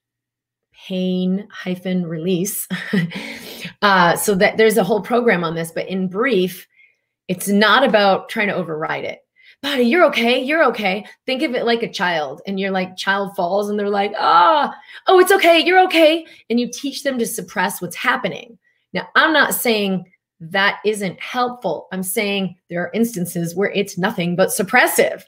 pain 0.87 1.49
hyphen 1.51 2.07
release. 2.07 2.69
uh, 3.83 4.17
so 4.17 4.35
that 4.35 4.57
there's 4.57 4.77
a 4.77 4.85
whole 4.85 5.03
program 5.03 5.45
on 5.45 5.55
this, 5.55 5.73
but 5.73 5.89
in 5.89 6.09
brief, 6.09 6.67
it's 7.29 7.49
not 7.49 7.83
about 7.83 8.29
trying 8.29 8.49
to 8.49 8.55
override 8.55 9.05
it 9.05 9.21
buddy, 9.63 9.85
you're 9.85 10.05
okay. 10.05 10.41
You're 10.43 10.65
okay. 10.67 11.05
Think 11.25 11.43
of 11.43 11.55
it 11.55 11.65
like 11.65 11.83
a 11.83 11.91
child 11.91 12.43
and 12.47 12.61
you're 12.61 12.71
like, 12.71 12.97
child 12.97 13.35
falls 13.35 13.69
and 13.69 13.79
they're 13.79 13.91
like, 13.91 14.13
ah, 14.19 14.73
oh, 15.07 15.15
oh, 15.15 15.19
it's 15.19 15.33
okay. 15.33 15.59
You're 15.59 15.83
okay. 15.87 16.27
And 16.51 16.61
you 16.61 16.71
teach 16.71 17.03
them 17.03 17.19
to 17.19 17.27
suppress 17.27 17.81
what's 17.81 17.97
happening. 17.97 18.59
Now, 18.93 19.09
I'm 19.15 19.33
not 19.33 19.55
saying 19.55 20.11
that 20.39 20.79
isn't 20.85 21.19
helpful. 21.21 21.89
I'm 21.93 22.03
saying 22.03 22.57
there 22.69 22.83
are 22.83 22.93
instances 22.93 23.57
where 23.57 23.73
it's 23.73 23.99
nothing 23.99 24.37
but 24.37 24.51
suppressive. 24.51 25.25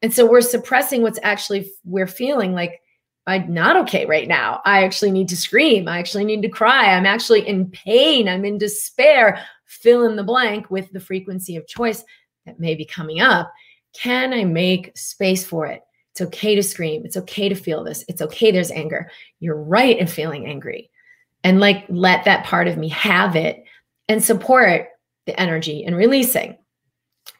And 0.00 0.12
so 0.12 0.24
we're 0.26 0.40
suppressing 0.40 1.02
what's 1.02 1.18
actually 1.22 1.70
we're 1.84 2.06
feeling 2.06 2.52
like 2.52 2.80
I'm 3.26 3.52
not 3.52 3.76
okay 3.78 4.04
right 4.06 4.28
now. 4.28 4.60
I 4.64 4.84
actually 4.84 5.10
need 5.10 5.28
to 5.28 5.36
scream. 5.36 5.88
I 5.88 5.98
actually 5.98 6.24
need 6.24 6.42
to 6.42 6.48
cry. 6.48 6.94
I'm 6.94 7.06
actually 7.06 7.46
in 7.46 7.70
pain. 7.70 8.28
I'm 8.28 8.44
in 8.44 8.58
despair. 8.58 9.42
Fill 9.64 10.04
in 10.04 10.16
the 10.16 10.22
blank 10.22 10.70
with 10.70 10.92
the 10.92 11.00
frequency 11.00 11.56
of 11.56 11.66
choice 11.66 12.04
that 12.44 12.60
may 12.60 12.74
be 12.74 12.84
coming 12.84 13.20
up. 13.20 13.50
Can 13.94 14.34
I 14.34 14.44
make 14.44 14.96
space 14.96 15.44
for 15.44 15.66
it? 15.66 15.80
It's 16.12 16.20
okay 16.20 16.54
to 16.54 16.62
scream. 16.62 17.04
It's 17.04 17.16
okay 17.16 17.48
to 17.48 17.54
feel 17.54 17.82
this. 17.82 18.04
It's 18.08 18.22
okay. 18.22 18.50
There's 18.50 18.70
anger. 18.70 19.10
You're 19.40 19.60
right 19.60 19.98
in 19.98 20.06
feeling 20.06 20.46
angry. 20.46 20.90
And 21.42 21.60
like, 21.60 21.84
let 21.88 22.24
that 22.24 22.44
part 22.44 22.68
of 22.68 22.76
me 22.76 22.88
have 22.90 23.36
it 23.36 23.64
and 24.08 24.22
support 24.22 24.88
the 25.26 25.38
energy 25.40 25.84
and 25.84 25.96
releasing. 25.96 26.56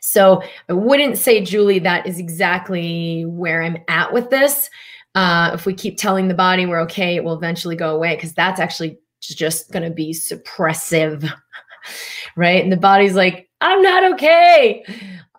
So 0.00 0.42
I 0.68 0.72
wouldn't 0.72 1.18
say, 1.18 1.42
Julie, 1.42 1.78
that 1.80 2.06
is 2.06 2.18
exactly 2.18 3.24
where 3.26 3.62
I'm 3.62 3.78
at 3.88 4.12
with 4.12 4.30
this. 4.30 4.70
Uh, 5.14 5.52
if 5.54 5.64
we 5.66 5.74
keep 5.74 5.96
telling 5.96 6.28
the 6.28 6.34
body 6.34 6.66
we're 6.66 6.80
okay, 6.80 7.16
it 7.16 7.24
will 7.24 7.34
eventually 7.34 7.76
go 7.76 7.94
away 7.94 8.16
because 8.16 8.34
that's 8.34 8.60
actually 8.60 8.98
just 9.20 9.70
going 9.72 9.82
to 9.82 9.94
be 9.94 10.12
suppressive, 10.12 11.30
right? 12.36 12.62
And 12.62 12.72
the 12.72 12.76
body's 12.76 13.14
like, 13.14 13.48
I'm 13.60 13.80
not 13.80 14.12
okay. 14.14 14.84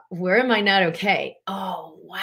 Where 0.09 0.39
am 0.39 0.51
I 0.51 0.61
not 0.61 0.83
okay? 0.83 1.35
Oh, 1.47 1.97
wow. 2.03 2.19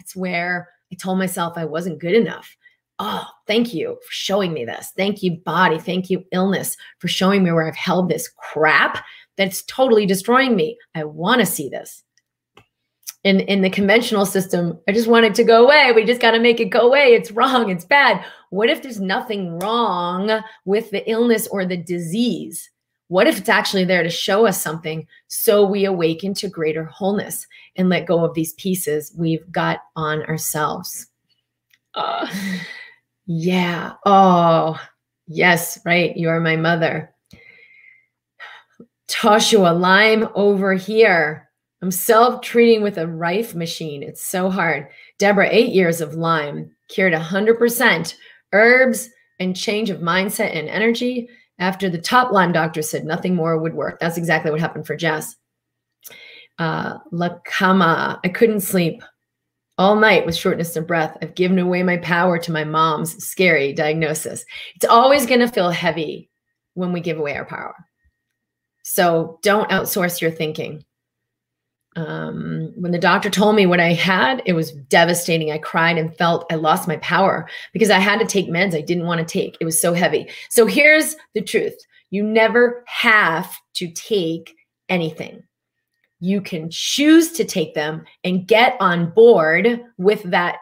It's 0.00 0.16
where 0.16 0.68
I 0.92 0.96
told 0.96 1.18
myself 1.18 1.56
I 1.56 1.64
wasn't 1.64 2.00
good 2.00 2.14
enough. 2.14 2.56
Oh, 2.98 3.26
thank 3.46 3.74
you 3.74 3.98
for 4.04 4.12
showing 4.12 4.52
me 4.52 4.64
this. 4.64 4.92
Thank 4.96 5.22
you, 5.22 5.36
body. 5.36 5.78
Thank 5.78 6.08
you, 6.08 6.24
illness, 6.32 6.76
for 6.98 7.08
showing 7.08 7.44
me 7.44 7.52
where 7.52 7.66
I've 7.66 7.76
held 7.76 8.08
this 8.08 8.28
crap 8.38 9.04
that's 9.36 9.62
totally 9.64 10.06
destroying 10.06 10.56
me. 10.56 10.78
I 10.94 11.04
want 11.04 11.40
to 11.40 11.46
see 11.46 11.68
this. 11.68 12.02
In, 13.26 13.40
in 13.40 13.60
the 13.60 13.70
conventional 13.70 14.24
system, 14.24 14.78
I 14.86 14.92
just 14.92 15.08
want 15.08 15.26
it 15.26 15.34
to 15.34 15.42
go 15.42 15.64
away. 15.64 15.90
We 15.92 16.04
just 16.04 16.20
got 16.20 16.30
to 16.30 16.38
make 16.38 16.60
it 16.60 16.66
go 16.66 16.78
away. 16.78 17.06
It's 17.06 17.32
wrong. 17.32 17.70
It's 17.70 17.84
bad. 17.84 18.24
What 18.50 18.70
if 18.70 18.82
there's 18.82 19.00
nothing 19.00 19.58
wrong 19.58 20.30
with 20.64 20.92
the 20.92 21.10
illness 21.10 21.48
or 21.48 21.66
the 21.66 21.76
disease? 21.76 22.70
What 23.08 23.26
if 23.26 23.36
it's 23.36 23.48
actually 23.48 23.84
there 23.84 24.04
to 24.04 24.10
show 24.10 24.46
us 24.46 24.62
something 24.62 25.08
so 25.26 25.66
we 25.66 25.86
awaken 25.86 26.34
to 26.34 26.48
greater 26.48 26.84
wholeness 26.84 27.48
and 27.74 27.88
let 27.88 28.06
go 28.06 28.24
of 28.24 28.34
these 28.34 28.52
pieces 28.52 29.12
we've 29.18 29.50
got 29.50 29.80
on 29.96 30.22
ourselves? 30.26 31.08
Uh, 31.96 32.28
yeah. 33.26 33.94
Oh, 34.04 34.80
yes, 35.26 35.80
right. 35.84 36.16
You 36.16 36.28
are 36.28 36.40
my 36.40 36.54
mother. 36.54 37.12
Toshua 39.08 39.76
Lyme 39.80 40.28
over 40.36 40.74
here. 40.74 41.45
I'm 41.82 41.90
self 41.90 42.40
treating 42.40 42.82
with 42.82 42.98
a 42.98 43.06
Rife 43.06 43.54
machine. 43.54 44.02
It's 44.02 44.24
so 44.24 44.50
hard. 44.50 44.88
Deborah, 45.18 45.48
eight 45.50 45.72
years 45.72 46.00
of 46.00 46.14
Lyme, 46.14 46.70
cured 46.88 47.12
100%. 47.12 48.14
Herbs 48.52 49.10
and 49.38 49.54
change 49.54 49.90
of 49.90 50.00
mindset 50.00 50.56
and 50.56 50.68
energy 50.68 51.28
after 51.58 51.88
the 51.88 51.98
top 51.98 52.32
Lyme 52.32 52.52
doctor 52.52 52.80
said 52.80 53.04
nothing 53.04 53.34
more 53.34 53.58
would 53.58 53.74
work. 53.74 54.00
That's 54.00 54.16
exactly 54.16 54.50
what 54.50 54.60
happened 54.60 54.86
for 54.86 54.96
Jess. 54.96 55.36
Uh, 56.58 56.98
Lakama, 57.12 58.18
I 58.24 58.28
couldn't 58.28 58.60
sleep 58.60 59.02
all 59.76 59.96
night 59.96 60.24
with 60.24 60.36
shortness 60.36 60.74
of 60.76 60.86
breath. 60.86 61.18
I've 61.20 61.34
given 61.34 61.58
away 61.58 61.82
my 61.82 61.98
power 61.98 62.38
to 62.38 62.52
my 62.52 62.64
mom's 62.64 63.22
scary 63.22 63.74
diagnosis. 63.74 64.44
It's 64.74 64.86
always 64.86 65.26
going 65.26 65.40
to 65.40 65.48
feel 65.48 65.70
heavy 65.70 66.30
when 66.72 66.92
we 66.92 67.00
give 67.00 67.18
away 67.18 67.36
our 67.36 67.44
power. 67.44 67.74
So 68.84 69.38
don't 69.42 69.68
outsource 69.68 70.22
your 70.22 70.30
thinking 70.30 70.85
um, 71.96 72.72
when 72.76 72.92
the 72.92 72.98
doctor 72.98 73.30
told 73.30 73.56
me 73.56 73.64
what 73.64 73.80
I 73.80 73.94
had, 73.94 74.42
it 74.44 74.52
was 74.52 74.72
devastating. 74.72 75.50
I 75.50 75.58
cried 75.58 75.96
and 75.96 76.14
felt 76.16 76.46
I 76.52 76.56
lost 76.56 76.86
my 76.86 76.98
power 76.98 77.48
because 77.72 77.90
I 77.90 77.98
had 77.98 78.20
to 78.20 78.26
take 78.26 78.48
meds 78.48 78.76
I 78.76 78.82
didn't 78.82 79.06
want 79.06 79.26
to 79.26 79.32
take. 79.32 79.56
It 79.60 79.64
was 79.64 79.80
so 79.80 79.94
heavy. 79.94 80.28
So 80.50 80.66
here's 80.66 81.16
the 81.34 81.40
truth 81.40 81.74
you 82.10 82.22
never 82.22 82.84
have 82.86 83.56
to 83.74 83.90
take 83.90 84.54
anything. 84.88 85.42
You 86.20 86.40
can 86.40 86.70
choose 86.70 87.32
to 87.32 87.44
take 87.44 87.74
them 87.74 88.04
and 88.24 88.46
get 88.46 88.76
on 88.78 89.10
board 89.10 89.82
with 89.96 90.22
that 90.24 90.58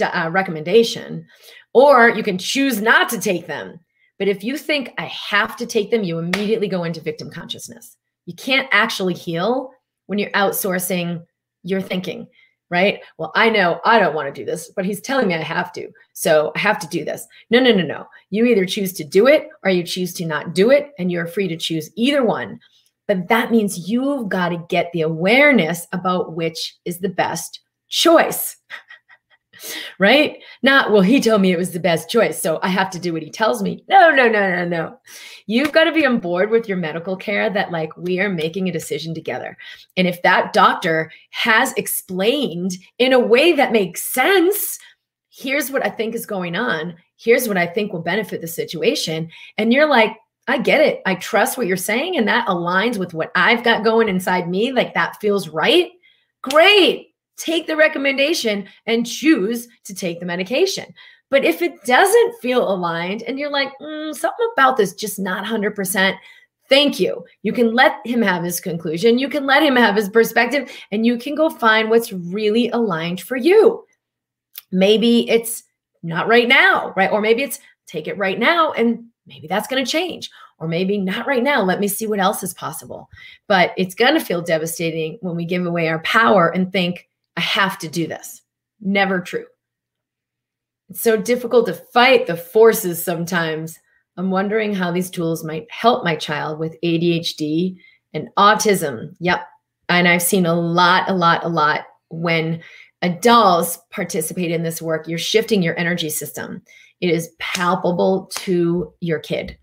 uh, 0.00 0.28
recommendation, 0.32 1.26
or 1.74 2.08
you 2.08 2.22
can 2.22 2.38
choose 2.38 2.80
not 2.80 3.08
to 3.10 3.20
take 3.20 3.46
them. 3.46 3.80
But 4.18 4.28
if 4.28 4.42
you 4.42 4.56
think 4.56 4.92
I 4.98 5.04
have 5.06 5.56
to 5.56 5.66
take 5.66 5.90
them, 5.90 6.04
you 6.04 6.18
immediately 6.18 6.68
go 6.68 6.84
into 6.84 7.00
victim 7.00 7.30
consciousness. 7.30 7.96
You 8.26 8.34
can't 8.34 8.68
actually 8.72 9.14
heal 9.14 9.72
when 10.08 10.18
you're 10.18 10.30
outsourcing 10.32 11.24
your 11.62 11.80
thinking. 11.80 12.26
right? 12.70 13.00
Well, 13.16 13.32
I 13.34 13.48
know 13.48 13.80
I 13.84 13.98
don't 13.98 14.14
want 14.14 14.32
to 14.32 14.40
do 14.40 14.44
this, 14.44 14.70
but 14.74 14.84
he's 14.84 15.00
telling 15.00 15.28
me 15.28 15.34
I 15.34 15.38
have 15.42 15.72
to. 15.72 15.88
So 16.12 16.52
I 16.54 16.58
have 16.58 16.78
to 16.80 16.88
do 16.88 17.04
this. 17.04 17.26
No, 17.50 17.60
no, 17.60 17.72
no, 17.72 17.82
no. 17.82 18.06
You 18.30 18.44
either 18.44 18.66
choose 18.66 18.92
to 18.94 19.04
do 19.04 19.26
it 19.26 19.48
or 19.64 19.70
you 19.70 19.82
choose 19.82 20.12
to 20.14 20.26
not 20.26 20.54
do 20.54 20.70
it, 20.70 20.90
and 20.98 21.10
you're 21.10 21.26
free 21.26 21.48
to 21.48 21.56
choose 21.56 21.90
either 21.96 22.24
one. 22.24 22.60
But 23.06 23.28
that 23.28 23.50
means 23.50 23.88
you've 23.88 24.28
got 24.28 24.50
to 24.50 24.62
get 24.68 24.90
the 24.92 25.00
awareness 25.00 25.86
about 25.92 26.34
which 26.34 26.76
is 26.84 26.98
the 26.98 27.08
best 27.08 27.60
choice. 27.88 28.56
Right? 29.98 30.38
Not, 30.62 30.92
well, 30.92 31.02
he 31.02 31.20
told 31.20 31.40
me 31.40 31.52
it 31.52 31.58
was 31.58 31.72
the 31.72 31.80
best 31.80 32.08
choice, 32.08 32.40
so 32.40 32.58
I 32.62 32.68
have 32.68 32.90
to 32.90 32.98
do 32.98 33.12
what 33.12 33.22
he 33.22 33.30
tells 33.30 33.62
me. 33.62 33.84
No, 33.88 34.10
no, 34.10 34.28
no, 34.28 34.48
no, 34.50 34.64
no. 34.68 34.98
You've 35.46 35.72
got 35.72 35.84
to 35.84 35.92
be 35.92 36.06
on 36.06 36.18
board 36.18 36.50
with 36.50 36.68
your 36.68 36.76
medical 36.76 37.16
care 37.16 37.50
that, 37.50 37.70
like, 37.70 37.96
we 37.96 38.20
are 38.20 38.28
making 38.28 38.68
a 38.68 38.72
decision 38.72 39.14
together. 39.14 39.56
And 39.96 40.06
if 40.06 40.22
that 40.22 40.52
doctor 40.52 41.10
has 41.30 41.72
explained 41.74 42.72
in 42.98 43.12
a 43.12 43.18
way 43.18 43.52
that 43.52 43.72
makes 43.72 44.02
sense, 44.02 44.78
here's 45.30 45.70
what 45.70 45.84
I 45.84 45.90
think 45.90 46.14
is 46.14 46.26
going 46.26 46.56
on, 46.56 46.96
here's 47.16 47.48
what 47.48 47.56
I 47.56 47.66
think 47.66 47.92
will 47.92 48.00
benefit 48.02 48.40
the 48.40 48.48
situation. 48.48 49.30
And 49.56 49.72
you're 49.72 49.88
like, 49.88 50.16
I 50.46 50.58
get 50.58 50.80
it. 50.80 51.02
I 51.04 51.14
trust 51.16 51.58
what 51.58 51.66
you're 51.66 51.76
saying, 51.76 52.16
and 52.16 52.26
that 52.28 52.46
aligns 52.46 52.96
with 52.96 53.12
what 53.12 53.30
I've 53.34 53.64
got 53.64 53.84
going 53.84 54.08
inside 54.08 54.48
me. 54.48 54.72
Like, 54.72 54.94
that 54.94 55.20
feels 55.20 55.48
right. 55.48 55.90
Great 56.42 57.07
take 57.38 57.66
the 57.66 57.76
recommendation 57.76 58.68
and 58.86 59.06
choose 59.06 59.68
to 59.84 59.94
take 59.94 60.20
the 60.20 60.26
medication. 60.26 60.92
But 61.30 61.44
if 61.44 61.62
it 61.62 61.84
doesn't 61.84 62.40
feel 62.40 62.70
aligned 62.70 63.22
and 63.22 63.38
you're 63.38 63.50
like, 63.50 63.70
mm, 63.80 64.14
something 64.14 64.48
about 64.54 64.76
this 64.76 64.94
just 64.94 65.18
not 65.18 65.44
100%, 65.44 66.16
thank 66.68 67.00
you. 67.00 67.24
You 67.42 67.52
can 67.52 67.74
let 67.74 68.04
him 68.04 68.22
have 68.22 68.42
his 68.42 68.60
conclusion, 68.60 69.18
you 69.18 69.28
can 69.28 69.46
let 69.46 69.62
him 69.62 69.76
have 69.76 69.96
his 69.96 70.08
perspective, 70.08 70.70
and 70.90 71.06
you 71.06 71.18
can 71.18 71.34
go 71.34 71.48
find 71.48 71.90
what's 71.90 72.12
really 72.12 72.68
aligned 72.70 73.20
for 73.20 73.36
you. 73.36 73.84
Maybe 74.70 75.28
it's 75.30 75.64
not 76.02 76.28
right 76.28 76.48
now, 76.48 76.92
right? 76.96 77.10
Or 77.10 77.20
maybe 77.20 77.42
it's 77.42 77.60
take 77.86 78.06
it 78.06 78.18
right 78.18 78.38
now 78.38 78.72
and 78.72 79.06
maybe 79.26 79.46
that's 79.46 79.68
going 79.68 79.84
to 79.84 79.90
change. 79.90 80.30
Or 80.58 80.66
maybe 80.66 80.98
not 80.98 81.26
right 81.26 81.42
now. 81.42 81.62
Let 81.62 81.78
me 81.78 81.86
see 81.86 82.06
what 82.06 82.18
else 82.18 82.42
is 82.42 82.52
possible. 82.52 83.08
But 83.46 83.72
it's 83.76 83.94
going 83.94 84.14
to 84.14 84.24
feel 84.24 84.42
devastating 84.42 85.18
when 85.20 85.36
we 85.36 85.44
give 85.44 85.64
away 85.64 85.88
our 85.88 86.00
power 86.00 86.48
and 86.48 86.72
think, 86.72 87.08
I 87.38 87.40
have 87.40 87.78
to 87.78 87.88
do 87.88 88.08
this. 88.08 88.42
Never 88.80 89.20
true. 89.20 89.46
It's 90.88 91.00
so 91.00 91.16
difficult 91.16 91.66
to 91.66 91.74
fight 91.74 92.26
the 92.26 92.36
forces 92.36 93.04
sometimes. 93.04 93.78
I'm 94.16 94.32
wondering 94.32 94.74
how 94.74 94.90
these 94.90 95.08
tools 95.08 95.44
might 95.44 95.70
help 95.70 96.02
my 96.02 96.16
child 96.16 96.58
with 96.58 96.76
ADHD 96.82 97.76
and 98.12 98.28
autism. 98.36 99.14
Yep. 99.20 99.46
And 99.88 100.08
I've 100.08 100.22
seen 100.22 100.46
a 100.46 100.54
lot, 100.54 101.08
a 101.08 101.14
lot, 101.14 101.44
a 101.44 101.48
lot 101.48 101.82
when 102.08 102.60
adults 103.02 103.78
participate 103.92 104.50
in 104.50 104.64
this 104.64 104.82
work, 104.82 105.06
you're 105.06 105.16
shifting 105.16 105.62
your 105.62 105.78
energy 105.78 106.10
system. 106.10 106.60
It 107.00 107.10
is 107.10 107.30
palpable 107.38 108.32
to 108.38 108.92
your 108.98 109.20
kid. 109.20 109.56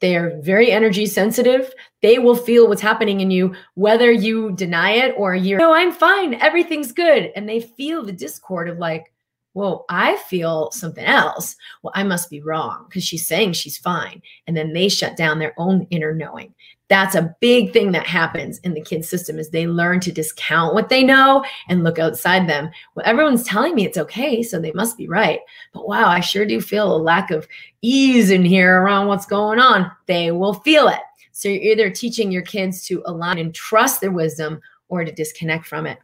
They 0.00 0.16
are 0.16 0.40
very 0.40 0.70
energy 0.70 1.06
sensitive. 1.06 1.72
They 2.02 2.18
will 2.18 2.36
feel 2.36 2.68
what's 2.68 2.80
happening 2.80 3.20
in 3.20 3.30
you, 3.30 3.54
whether 3.74 4.12
you 4.12 4.52
deny 4.52 4.92
it 4.92 5.14
or 5.16 5.34
you're, 5.34 5.58
no, 5.58 5.72
I'm 5.72 5.92
fine. 5.92 6.34
Everything's 6.34 6.92
good. 6.92 7.32
And 7.34 7.48
they 7.48 7.60
feel 7.60 8.04
the 8.04 8.12
discord 8.12 8.68
of 8.68 8.78
like, 8.78 9.12
whoa, 9.54 9.84
I 9.88 10.16
feel 10.28 10.70
something 10.70 11.04
else. 11.04 11.56
Well, 11.82 11.92
I 11.96 12.04
must 12.04 12.30
be 12.30 12.40
wrong 12.40 12.86
because 12.88 13.02
she's 13.02 13.26
saying 13.26 13.54
she's 13.54 13.76
fine. 13.76 14.22
And 14.46 14.56
then 14.56 14.72
they 14.72 14.88
shut 14.88 15.16
down 15.16 15.40
their 15.40 15.54
own 15.58 15.86
inner 15.90 16.14
knowing 16.14 16.54
that's 16.88 17.14
a 17.14 17.34
big 17.40 17.72
thing 17.72 17.92
that 17.92 18.06
happens 18.06 18.58
in 18.60 18.72
the 18.72 18.80
kids 18.80 19.08
system 19.08 19.38
is 19.38 19.50
they 19.50 19.66
learn 19.66 20.00
to 20.00 20.12
discount 20.12 20.74
what 20.74 20.88
they 20.88 21.02
know 21.02 21.44
and 21.68 21.84
look 21.84 21.98
outside 21.98 22.48
them. 22.48 22.70
Well 22.94 23.06
everyone's 23.06 23.44
telling 23.44 23.74
me 23.74 23.84
it's 23.84 23.98
okay 23.98 24.42
so 24.42 24.58
they 24.58 24.72
must 24.72 24.96
be 24.96 25.06
right. 25.06 25.40
But 25.72 25.86
wow 25.86 26.08
i 26.08 26.20
sure 26.20 26.46
do 26.46 26.60
feel 26.60 26.94
a 26.94 26.96
lack 26.96 27.30
of 27.30 27.46
ease 27.82 28.30
in 28.30 28.44
here 28.44 28.80
around 28.80 29.06
what's 29.06 29.26
going 29.26 29.58
on. 29.58 29.90
They 30.06 30.30
will 30.30 30.54
feel 30.54 30.88
it. 30.88 31.00
So 31.32 31.48
you're 31.48 31.72
either 31.72 31.90
teaching 31.90 32.32
your 32.32 32.42
kids 32.42 32.84
to 32.86 33.02
align 33.06 33.38
and 33.38 33.54
trust 33.54 34.00
their 34.00 34.10
wisdom 34.10 34.60
or 34.88 35.04
to 35.04 35.12
disconnect 35.12 35.66
from 35.66 35.86
it. 35.86 35.98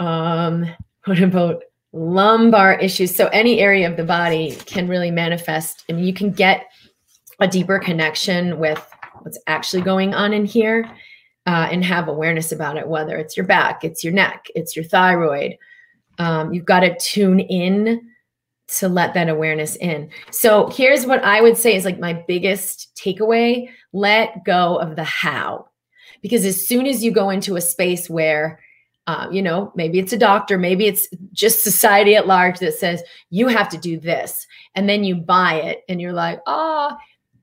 Um 0.00 0.66
what 1.04 1.20
about 1.20 1.62
lumbar 1.92 2.74
issues? 2.80 3.14
So 3.14 3.28
any 3.28 3.60
area 3.60 3.88
of 3.88 3.96
the 3.96 4.04
body 4.04 4.56
can 4.66 4.88
really 4.88 5.12
manifest 5.12 5.84
I 5.88 5.92
and 5.92 6.04
you 6.04 6.12
can 6.12 6.32
get 6.32 6.66
a 7.38 7.46
deeper 7.46 7.78
connection 7.78 8.58
with 8.58 8.90
what's 9.26 9.40
actually 9.48 9.82
going 9.82 10.14
on 10.14 10.32
in 10.32 10.44
here 10.44 10.88
uh, 11.46 11.66
and 11.68 11.84
have 11.84 12.06
awareness 12.06 12.52
about 12.52 12.76
it, 12.76 12.86
whether 12.86 13.16
it's 13.16 13.36
your 13.36 13.44
back, 13.44 13.82
it's 13.82 14.04
your 14.04 14.12
neck, 14.12 14.46
it's 14.54 14.76
your 14.76 14.84
thyroid. 14.84 15.56
Um, 16.20 16.54
you've 16.54 16.64
got 16.64 16.80
to 16.80 16.96
tune 17.00 17.40
in 17.40 18.08
to 18.78 18.88
let 18.88 19.14
that 19.14 19.28
awareness 19.28 19.74
in. 19.76 20.10
So 20.30 20.68
here's 20.68 21.06
what 21.06 21.24
I 21.24 21.40
would 21.40 21.56
say 21.56 21.74
is 21.74 21.84
like 21.84 21.98
my 21.98 22.12
biggest 22.28 22.96
takeaway 22.96 23.68
let 23.92 24.44
go 24.44 24.76
of 24.76 24.94
the 24.94 25.02
how. 25.02 25.70
Because 26.22 26.44
as 26.44 26.64
soon 26.64 26.86
as 26.86 27.02
you 27.02 27.10
go 27.10 27.30
into 27.30 27.56
a 27.56 27.60
space 27.60 28.08
where, 28.08 28.60
uh, 29.08 29.26
you 29.32 29.42
know, 29.42 29.72
maybe 29.74 29.98
it's 29.98 30.12
a 30.12 30.18
doctor, 30.18 30.56
maybe 30.56 30.86
it's 30.86 31.08
just 31.32 31.64
society 31.64 32.14
at 32.14 32.28
large 32.28 32.60
that 32.60 32.74
says 32.74 33.02
you 33.30 33.48
have 33.48 33.68
to 33.70 33.78
do 33.78 33.98
this, 33.98 34.46
and 34.76 34.88
then 34.88 35.02
you 35.02 35.16
buy 35.16 35.54
it 35.54 35.82
and 35.88 36.00
you're 36.00 36.12
like, 36.12 36.38
oh, 36.46 36.96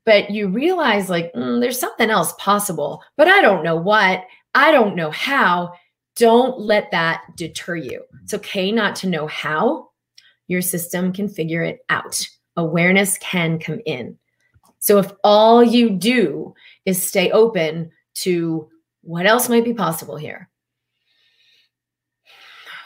but 0.05 0.29
you 0.29 0.47
realize 0.47 1.09
like 1.09 1.31
mm, 1.33 1.61
there's 1.61 1.79
something 1.79 2.09
else 2.09 2.33
possible, 2.37 3.03
but 3.17 3.27
I 3.27 3.41
don't 3.41 3.63
know 3.63 3.75
what, 3.75 4.23
I 4.53 4.71
don't 4.71 4.95
know 4.95 5.11
how. 5.11 5.73
Don't 6.15 6.59
let 6.59 6.91
that 6.91 7.23
deter 7.35 7.75
you. 7.75 8.03
It's 8.23 8.35
okay 8.35 8.71
not 8.71 8.95
to 8.97 9.09
know 9.09 9.25
how. 9.27 9.89
Your 10.47 10.61
system 10.61 11.11
can 11.11 11.27
figure 11.27 11.63
it 11.63 11.79
out. 11.89 12.23
Awareness 12.55 13.17
can 13.17 13.57
come 13.57 13.81
in. 13.85 14.17
So 14.79 14.99
if 14.99 15.11
all 15.23 15.63
you 15.63 15.89
do 15.89 16.53
is 16.85 17.01
stay 17.01 17.31
open 17.31 17.91
to 18.15 18.69
what 19.01 19.25
else 19.25 19.49
might 19.49 19.65
be 19.65 19.73
possible 19.73 20.17
here, 20.17 20.49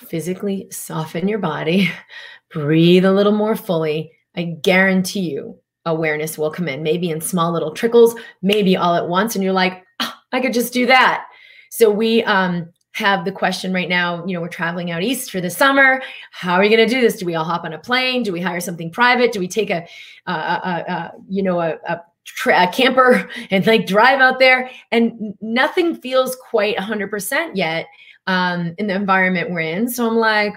physically 0.08 0.68
soften 0.72 1.28
your 1.28 1.40
body, 1.40 1.92
breathe 2.52 3.04
a 3.04 3.12
little 3.12 3.34
more 3.34 3.56
fully. 3.56 4.12
I 4.36 4.44
guarantee 4.44 5.32
you 5.32 5.60
awareness 5.88 6.38
will 6.38 6.52
come 6.52 6.68
in, 6.68 6.84
maybe 6.84 7.10
in 7.10 7.22
small 7.22 7.52
little 7.52 7.72
trickles, 7.72 8.16
maybe 8.42 8.78
all 8.78 8.96
at 8.96 9.08
once. 9.08 9.36
And 9.36 9.44
you're 9.44 9.54
like, 9.54 9.84
oh, 10.00 10.14
I 10.32 10.40
could 10.40 10.54
just 10.54 10.74
do 10.74 10.86
that. 10.86 11.26
So 11.72 11.90
we 11.90 12.24
um, 12.24 12.70
have 12.94 13.26
the 13.26 13.32
question 13.32 13.74
right 13.74 13.90
now, 13.90 14.26
you 14.26 14.34
know, 14.34 14.42
we're 14.42 14.48
traveling 14.48 14.92
out 14.92 15.04
east 15.04 15.32
for 15.32 15.42
the 15.42 15.50
summer. 15.50 16.02
How 16.32 16.56
are 16.56 16.64
you 16.64 16.76
going 16.76 16.88
to 16.88 16.94
do 16.94 17.02
this? 17.02 17.18
Do 17.18 17.26
we 17.26 17.36
all 17.36 17.46
hop 17.46 17.64
on 17.64 17.74
a 17.74 17.80
plane? 17.80 18.24
Do 18.24 18.34
we 18.34 18.42
hire 18.42 18.60
something 18.60 18.92
private? 18.92 19.32
Do 19.32 19.40
we 19.40 19.48
take 19.48 19.70
a, 19.70 19.88
a, 20.26 20.32
a, 20.32 20.86
a 20.88 21.12
you 21.28 21.44
know, 21.44 21.60
a, 21.60 21.78
a, 21.88 22.02
a 22.48 22.68
camper 22.72 23.30
and 23.52 23.66
like 23.66 23.86
drive 23.86 24.20
out 24.20 24.40
there? 24.40 24.70
And 24.92 25.36
nothing 25.42 25.96
feels 25.96 26.36
quite 26.36 26.76
100% 26.78 27.52
yet 27.56 27.88
um, 28.26 28.74
in 28.78 28.88
the 28.88 28.96
environment 28.96 29.52
we're 29.52 29.62
in. 29.62 29.90
So 29.90 30.08
I'm 30.08 30.18
like, 30.18 30.54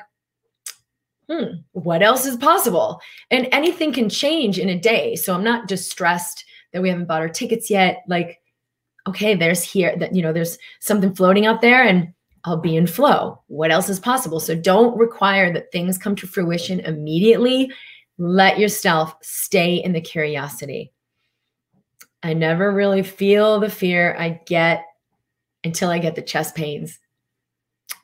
hmm, 1.31 1.59
what 1.73 2.03
else 2.03 2.27
is 2.27 2.37
possible? 2.37 3.01
And 3.31 3.49
anything 3.53 3.93
can 3.93 4.09
change 4.09 4.59
in 4.59 4.69
a 4.69 4.79
day. 4.79 5.15
So 5.15 5.33
I'm 5.33 5.45
not 5.45 5.69
distressed 5.69 6.45
that 6.73 6.83
we 6.83 6.89
haven't 6.89 7.07
bought 7.07 7.21
our 7.21 7.29
tickets 7.29 7.71
yet. 7.71 8.03
Like, 8.09 8.41
okay, 9.07 9.35
there's 9.35 9.63
here 9.63 9.97
that, 9.99 10.15
you 10.15 10.23
know, 10.23 10.33
there's 10.33 10.59
something 10.81 11.15
floating 11.15 11.47
out 11.47 11.61
there 11.61 11.85
and 11.85 12.13
I'll 12.45 12.57
be 12.57 12.77
in 12.77 12.87
flow. 12.87 13.41
What 13.47 13.71
else 13.71 13.89
is 13.89 14.01
possible? 14.01 14.41
So 14.41 14.55
don't 14.55 14.97
require 14.97 15.53
that 15.53 15.71
things 15.71 15.99
come 15.99 16.17
to 16.17 16.27
fruition 16.27 16.81
immediately. 16.81 17.71
Let 18.19 18.59
yourself 18.59 19.15
stay 19.23 19.77
in 19.77 19.93
the 19.93 20.01
curiosity. 20.01 20.93
I 22.23 22.35
never 22.35 22.73
really 22.73 23.03
feel 23.03 23.61
the 23.61 23.71
fear 23.71 24.17
I 24.19 24.41
get 24.47 24.85
until 25.65 25.91
I 25.91 25.99
get 25.99 26.17
the 26.17 26.23
chest 26.23 26.55
pains. 26.55 26.99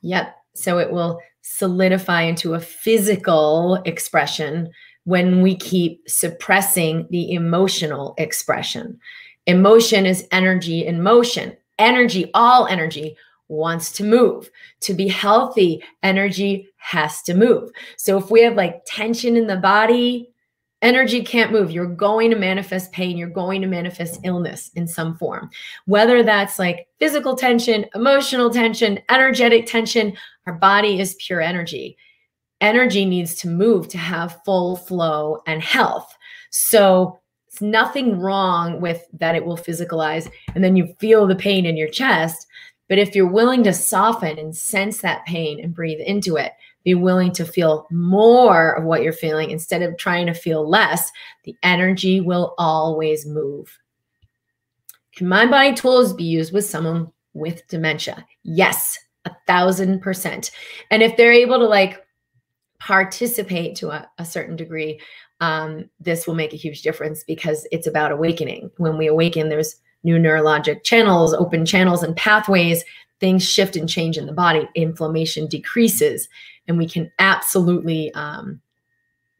Yep. 0.02 0.34
So 0.54 0.78
it 0.78 0.90
will 0.90 1.20
solidify 1.48 2.22
into 2.22 2.54
a 2.54 2.60
physical 2.60 3.76
expression 3.84 4.68
when 5.04 5.42
we 5.42 5.54
keep 5.54 6.02
suppressing 6.08 7.06
the 7.10 7.32
emotional 7.32 8.14
expression. 8.18 8.98
Emotion 9.46 10.06
is 10.06 10.26
energy 10.32 10.84
in 10.84 11.00
motion. 11.02 11.56
Energy, 11.78 12.30
all 12.34 12.66
energy, 12.66 13.16
wants 13.48 13.92
to 13.92 14.02
move. 14.02 14.50
To 14.80 14.92
be 14.92 15.06
healthy, 15.06 15.84
energy 16.02 16.68
has 16.78 17.22
to 17.22 17.34
move. 17.34 17.70
So 17.96 18.18
if 18.18 18.28
we 18.28 18.42
have 18.42 18.56
like 18.56 18.82
tension 18.84 19.36
in 19.36 19.46
the 19.46 19.56
body, 19.56 20.28
energy 20.82 21.22
can't 21.22 21.52
move. 21.52 21.70
You're 21.70 21.86
going 21.86 22.30
to 22.30 22.36
manifest 22.36 22.90
pain. 22.90 23.16
You're 23.16 23.28
going 23.28 23.62
to 23.62 23.68
manifest 23.68 24.20
illness 24.24 24.72
in 24.74 24.88
some 24.88 25.16
form, 25.16 25.50
whether 25.84 26.24
that's 26.24 26.58
like 26.58 26.88
physical 26.98 27.36
tension, 27.36 27.86
emotional 27.94 28.50
tension, 28.50 28.98
energetic 29.10 29.66
tension, 29.66 30.16
our 30.46 30.54
body 30.54 31.00
is 31.00 31.16
pure 31.18 31.40
energy. 31.40 31.96
Energy 32.60 33.04
needs 33.04 33.34
to 33.36 33.48
move 33.48 33.88
to 33.88 33.98
have 33.98 34.40
full 34.44 34.76
flow 34.76 35.38
and 35.46 35.62
health. 35.62 36.16
So 36.50 37.20
it's 37.46 37.60
nothing 37.60 38.18
wrong 38.18 38.80
with 38.80 39.04
that 39.14 39.34
it 39.34 39.44
will 39.44 39.56
physicalize 39.56 40.30
and 40.54 40.62
then 40.62 40.76
you 40.76 40.94
feel 40.98 41.26
the 41.26 41.36
pain 41.36 41.66
in 41.66 41.76
your 41.76 41.88
chest. 41.88 42.46
But 42.88 42.98
if 42.98 43.14
you're 43.14 43.26
willing 43.26 43.64
to 43.64 43.72
soften 43.72 44.38
and 44.38 44.56
sense 44.56 45.00
that 45.00 45.24
pain 45.26 45.62
and 45.62 45.74
breathe 45.74 46.00
into 46.00 46.36
it, 46.36 46.52
be 46.84 46.94
willing 46.94 47.32
to 47.32 47.44
feel 47.44 47.88
more 47.90 48.74
of 48.74 48.84
what 48.84 49.02
you're 49.02 49.12
feeling 49.12 49.50
instead 49.50 49.82
of 49.82 49.98
trying 49.98 50.26
to 50.26 50.34
feel 50.34 50.68
less, 50.68 51.10
the 51.42 51.56
energy 51.64 52.20
will 52.20 52.54
always 52.58 53.26
move. 53.26 53.76
Can 55.16 55.28
mind 55.28 55.50
body 55.50 55.74
tools 55.74 56.12
be 56.12 56.24
used 56.24 56.52
with 56.52 56.64
someone 56.64 57.10
with 57.34 57.66
dementia? 57.66 58.24
Yes, 58.44 58.96
a 59.26 59.36
thousand 59.46 60.00
percent. 60.00 60.50
And 60.90 61.02
if 61.02 61.16
they're 61.16 61.32
able 61.32 61.58
to 61.58 61.66
like 61.66 62.06
participate 62.78 63.76
to 63.76 63.90
a, 63.90 64.08
a 64.18 64.24
certain 64.24 64.56
degree, 64.56 65.00
um, 65.40 65.90
this 66.00 66.26
will 66.26 66.34
make 66.34 66.54
a 66.54 66.56
huge 66.56 66.80
difference 66.80 67.24
because 67.24 67.66
it's 67.70 67.86
about 67.86 68.12
awakening. 68.12 68.70
When 68.78 68.96
we 68.96 69.06
awaken, 69.06 69.50
there's 69.50 69.76
new 70.02 70.16
neurologic 70.16 70.82
channels, 70.84 71.34
open 71.34 71.66
channels, 71.66 72.02
and 72.02 72.16
pathways. 72.16 72.84
Things 73.20 73.46
shift 73.46 73.76
and 73.76 73.88
change 73.88 74.16
in 74.16 74.26
the 74.26 74.32
body. 74.32 74.68
Inflammation 74.74 75.46
decreases, 75.46 76.28
and 76.68 76.78
we 76.78 76.88
can 76.88 77.10
absolutely 77.18 78.12
um, 78.14 78.60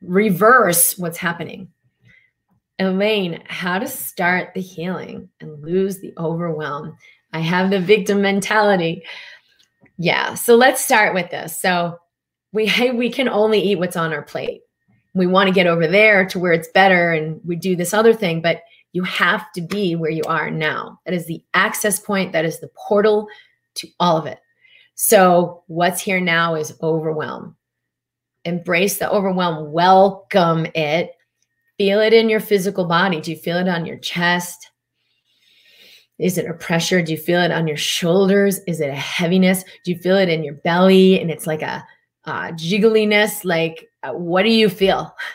reverse 0.03 0.99
what's 0.99 1.19
happening. 1.19 1.69
Elaine, 2.79 3.43
how 3.47 3.79
to 3.79 3.87
start 3.87 4.53
the 4.55 4.61
healing 4.61 5.29
and 5.41 5.63
lose 5.63 5.99
the 5.99 6.13
overwhelm. 6.19 6.97
I 7.33 7.41
have 7.41 7.71
the 7.71 7.81
victim 7.81 8.21
mentality. 8.23 9.03
Yeah, 9.99 10.35
so 10.35 10.57
let's 10.57 10.85
start 10.85 11.15
with 11.15 11.31
this. 11.31 11.61
So 11.61 11.99
we 12.53 12.71
we 12.93 13.11
can 13.11 13.29
only 13.29 13.61
eat 13.61 13.79
what's 13.79 13.97
on 13.97 14.13
our 14.13 14.23
plate. 14.23 14.63
We 15.15 15.27
want 15.27 15.49
to 15.49 15.55
get 15.55 15.67
over 15.67 15.87
there 15.87 16.27
to 16.27 16.39
where 16.39 16.53
it's 16.53 16.69
better 16.69 17.13
and 17.13 17.41
we 17.45 17.57
do 17.57 17.75
this 17.75 17.95
other 17.95 18.13
thing 18.13 18.43
but 18.43 18.61
you 18.93 19.03
have 19.03 19.53
to 19.53 19.61
be 19.61 19.95
where 19.95 20.11
you 20.11 20.23
are 20.27 20.51
now. 20.51 20.99
That 21.05 21.15
is 21.15 21.27
the 21.27 21.43
access 21.53 22.01
point 22.01 22.33
that 22.33 22.47
is 22.47 22.61
the 22.61 22.71
portal 22.89 23.29
to 23.75 23.89
all 24.01 24.17
of 24.17 24.25
it. 24.25 24.39
So 24.95 25.65
what's 25.67 26.01
here 26.01 26.21
now 26.21 26.55
is 26.55 26.73
overwhelm. 26.83 27.57
Embrace 28.47 28.97
the 28.97 29.11
overwhelm 29.11 29.71
welcome 29.71 30.67
it. 30.75 31.11
Feel 31.77 32.01
it 32.01 32.15
in 32.15 32.31
your 32.31 32.41
physical 32.41 32.87
body. 32.87 33.21
Do 33.21 33.33
you 33.33 33.37
feel 33.37 33.59
it 33.59 33.69
on 33.69 33.85
your 33.85 33.99
chest 33.99 34.71
is 36.19 36.39
it 36.39 36.47
a 36.47 36.55
pressure 36.55 37.03
do 37.03 37.13
you 37.13 37.19
feel 37.19 37.41
it 37.41 37.51
on 37.51 37.67
your 37.67 37.77
shoulders 37.77 38.61
is 38.67 38.81
it 38.81 38.89
a 38.89 38.95
heaviness 38.95 39.65
do 39.85 39.93
you 39.93 39.99
feel 39.99 40.17
it 40.17 40.29
in 40.29 40.43
your 40.43 40.55
belly 40.55 41.21
and 41.21 41.31
it's 41.31 41.47
like 41.47 41.63
a 41.63 41.87
uh, 42.27 42.51
jiggliness 42.53 43.45
like 43.45 43.89
uh, 44.07 44.13
what 44.13 44.43
do 44.43 44.51
you 44.51 44.69
feel? 44.69 45.15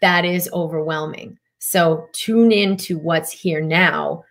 That 0.00 0.24
is 0.24 0.48
overwhelming. 0.52 1.40
So 1.58 2.06
tune 2.12 2.52
in 2.52 2.76
to 2.76 3.00
what's 3.00 3.32
here 3.32 3.60
now. 3.60 4.22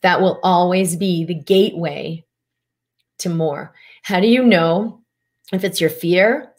That 0.00 0.20
will 0.20 0.40
always 0.42 0.96
be 0.96 1.24
the 1.24 1.36
gateway 1.36 2.24
to 3.18 3.28
more. 3.28 3.74
How 4.02 4.18
do 4.18 4.26
you 4.26 4.42
know 4.42 5.00
if 5.52 5.62
it's 5.62 5.80
your 5.80 5.88
fear 5.88 6.50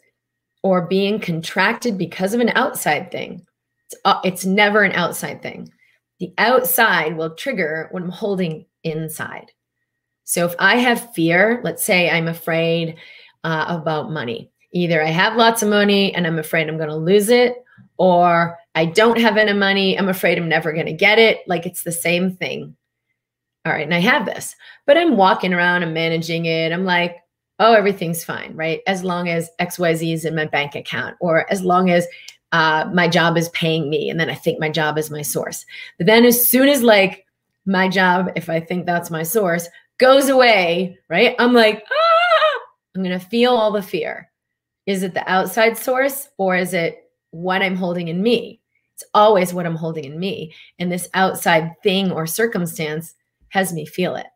or 0.62 0.86
being 0.86 1.20
contracted 1.20 1.98
because 1.98 2.32
of 2.32 2.40
an 2.40 2.48
outside 2.54 3.10
thing? 3.10 3.46
It's, 3.90 4.00
uh, 4.06 4.20
it's 4.24 4.46
never 4.46 4.84
an 4.84 4.92
outside 4.92 5.42
thing. 5.42 5.70
The 6.18 6.32
outside 6.38 7.14
will 7.14 7.34
trigger 7.34 7.88
what 7.90 8.02
I'm 8.02 8.08
holding 8.08 8.64
inside. 8.84 9.52
So 10.24 10.46
if 10.46 10.54
I 10.58 10.76
have 10.76 11.12
fear, 11.14 11.60
let's 11.64 11.84
say 11.84 12.10
I'm 12.10 12.28
afraid 12.28 12.96
uh, 13.42 13.66
about 13.68 14.10
money, 14.10 14.50
Either 14.72 15.02
I 15.02 15.08
have 15.08 15.36
lots 15.36 15.62
of 15.62 15.68
money 15.68 16.14
and 16.14 16.26
I'm 16.26 16.38
afraid 16.38 16.68
I'm 16.68 16.76
going 16.76 16.88
to 16.88 16.96
lose 16.96 17.28
it, 17.28 17.56
or 17.96 18.56
I 18.74 18.84
don't 18.84 19.18
have 19.18 19.36
any 19.36 19.52
money. 19.52 19.98
I'm 19.98 20.08
afraid 20.08 20.38
I'm 20.38 20.48
never 20.48 20.72
going 20.72 20.86
to 20.86 20.92
get 20.92 21.18
it. 21.18 21.40
Like 21.46 21.66
it's 21.66 21.82
the 21.82 21.92
same 21.92 22.36
thing. 22.36 22.76
All 23.66 23.72
right. 23.72 23.84
And 23.84 23.94
I 23.94 23.98
have 23.98 24.26
this, 24.26 24.54
but 24.86 24.96
I'm 24.96 25.16
walking 25.16 25.52
around, 25.52 25.82
I'm 25.82 25.92
managing 25.92 26.46
it. 26.46 26.72
I'm 26.72 26.84
like, 26.84 27.16
oh, 27.58 27.74
everything's 27.74 28.24
fine, 28.24 28.54
right? 28.54 28.80
As 28.86 29.04
long 29.04 29.28
as 29.28 29.50
XYZ 29.60 30.14
is 30.14 30.24
in 30.24 30.34
my 30.34 30.46
bank 30.46 30.74
account, 30.74 31.16
or 31.20 31.50
as 31.52 31.62
long 31.62 31.90
as 31.90 32.06
uh, 32.52 32.88
my 32.94 33.06
job 33.06 33.36
is 33.36 33.50
paying 33.50 33.90
me. 33.90 34.08
And 34.08 34.18
then 34.18 34.30
I 34.30 34.34
think 34.34 34.58
my 34.58 34.70
job 34.70 34.96
is 34.96 35.10
my 35.10 35.20
source. 35.20 35.66
But 35.98 36.06
then 36.06 36.24
as 36.24 36.48
soon 36.48 36.68
as 36.68 36.82
like 36.82 37.26
my 37.70 37.88
job, 37.88 38.32
if 38.34 38.50
I 38.50 38.58
think 38.58 38.84
that's 38.84 39.10
my 39.10 39.22
source, 39.22 39.68
goes 39.98 40.28
away, 40.28 40.98
right? 41.08 41.36
I'm 41.38 41.52
like, 41.52 41.84
ah, 41.88 42.58
I'm 42.94 43.02
going 43.04 43.18
to 43.18 43.24
feel 43.24 43.52
all 43.52 43.70
the 43.70 43.80
fear. 43.80 44.28
Is 44.86 45.04
it 45.04 45.14
the 45.14 45.30
outside 45.30 45.78
source 45.78 46.28
or 46.36 46.56
is 46.56 46.74
it 46.74 47.10
what 47.30 47.62
I'm 47.62 47.76
holding 47.76 48.08
in 48.08 48.20
me? 48.20 48.60
It's 48.94 49.04
always 49.14 49.54
what 49.54 49.66
I'm 49.66 49.76
holding 49.76 50.04
in 50.04 50.18
me. 50.18 50.52
And 50.80 50.90
this 50.90 51.08
outside 51.14 51.80
thing 51.84 52.10
or 52.10 52.26
circumstance 52.26 53.14
has 53.50 53.72
me 53.72 53.86
feel 53.86 54.16
it. 54.16 54.26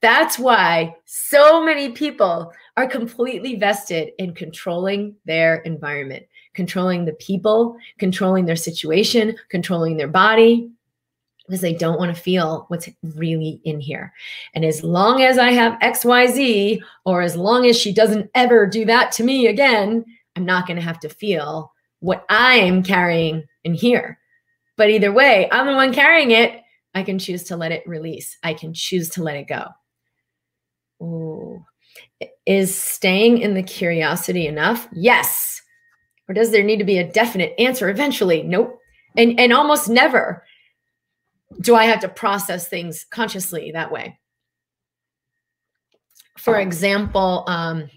That's 0.00 0.38
why 0.38 0.96
so 1.04 1.62
many 1.62 1.90
people 1.90 2.52
are 2.78 2.86
completely 2.86 3.56
vested 3.56 4.12
in 4.18 4.32
controlling 4.32 5.14
their 5.26 5.56
environment, 5.56 6.24
controlling 6.54 7.04
the 7.04 7.14
people, 7.14 7.76
controlling 7.98 8.46
their 8.46 8.56
situation, 8.56 9.36
controlling 9.50 9.98
their 9.98 10.08
body, 10.08 10.70
because 11.48 11.62
they 11.62 11.72
don't 11.72 11.98
want 11.98 12.14
to 12.14 12.20
feel 12.20 12.66
what's 12.68 12.88
really 13.02 13.60
in 13.64 13.80
here. 13.80 14.12
And 14.54 14.64
as 14.64 14.84
long 14.84 15.22
as 15.22 15.38
I 15.38 15.50
have 15.50 15.78
XYZ, 15.80 16.80
or 17.06 17.22
as 17.22 17.36
long 17.36 17.66
as 17.66 17.78
she 17.78 17.92
doesn't 17.92 18.30
ever 18.34 18.66
do 18.66 18.84
that 18.84 19.12
to 19.12 19.24
me 19.24 19.46
again, 19.46 20.04
I'm 20.36 20.44
not 20.44 20.66
going 20.66 20.76
to 20.76 20.84
have 20.84 21.00
to 21.00 21.08
feel 21.08 21.72
what 22.00 22.26
I'm 22.28 22.82
carrying 22.82 23.44
in 23.64 23.74
here. 23.74 24.18
But 24.76 24.90
either 24.90 25.10
way, 25.10 25.48
I'm 25.50 25.66
the 25.66 25.72
one 25.72 25.92
carrying 25.92 26.32
it. 26.32 26.60
I 26.94 27.02
can 27.02 27.18
choose 27.18 27.44
to 27.44 27.56
let 27.56 27.72
it 27.72 27.82
release. 27.86 28.36
I 28.42 28.54
can 28.54 28.74
choose 28.74 29.08
to 29.10 29.22
let 29.22 29.36
it 29.36 29.48
go. 29.48 29.66
Ooh. 31.02 31.64
Is 32.46 32.74
staying 32.74 33.38
in 33.38 33.54
the 33.54 33.62
curiosity 33.62 34.46
enough? 34.46 34.86
Yes. 34.92 35.62
Or 36.28 36.34
does 36.34 36.50
there 36.50 36.62
need 36.62 36.78
to 36.78 36.84
be 36.84 36.98
a 36.98 37.10
definite 37.10 37.54
answer 37.58 37.88
eventually? 37.88 38.42
Nope. 38.42 38.78
And 39.16 39.40
and 39.40 39.52
almost 39.52 39.88
never 39.88 40.44
do 41.60 41.74
I 41.74 41.84
have 41.84 42.00
to 42.00 42.08
process 42.08 42.68
things 42.68 43.06
consciously 43.10 43.72
that 43.72 43.90
way? 43.90 44.18
For 46.36 46.58
example, 46.58 47.44
um, 47.48 47.90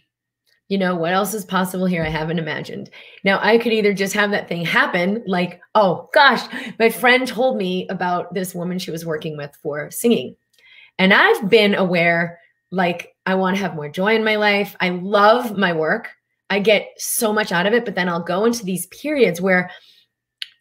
you 0.67 0.77
know, 0.77 0.95
what 0.95 1.11
else 1.11 1.33
is 1.33 1.43
possible 1.43 1.85
here? 1.85 2.01
I 2.01 2.09
haven't 2.09 2.39
imagined. 2.39 2.89
Now, 3.25 3.39
I 3.41 3.57
could 3.57 3.73
either 3.73 3.93
just 3.93 4.13
have 4.13 4.31
that 4.31 4.47
thing 4.47 4.63
happen, 4.63 5.21
like, 5.27 5.59
oh 5.75 6.09
gosh, 6.13 6.41
my 6.79 6.89
friend 6.89 7.27
told 7.27 7.57
me 7.57 7.87
about 7.89 8.33
this 8.33 8.55
woman 8.55 8.79
she 8.79 8.89
was 8.89 9.05
working 9.05 9.35
with 9.35 9.53
for 9.61 9.91
singing. 9.91 10.35
And 10.97 11.13
I've 11.13 11.49
been 11.49 11.75
aware, 11.75 12.39
like, 12.71 13.13
I 13.25 13.35
want 13.35 13.57
to 13.57 13.61
have 13.61 13.75
more 13.75 13.89
joy 13.89 14.15
in 14.15 14.23
my 14.23 14.37
life. 14.37 14.75
I 14.79 14.89
love 14.89 15.57
my 15.57 15.73
work. 15.73 16.09
I 16.49 16.59
get 16.59 16.87
so 16.97 17.33
much 17.33 17.51
out 17.51 17.65
of 17.65 17.73
it, 17.73 17.83
but 17.83 17.95
then 17.95 18.07
I'll 18.07 18.23
go 18.23 18.45
into 18.45 18.63
these 18.63 18.87
periods 18.87 19.41
where 19.41 19.71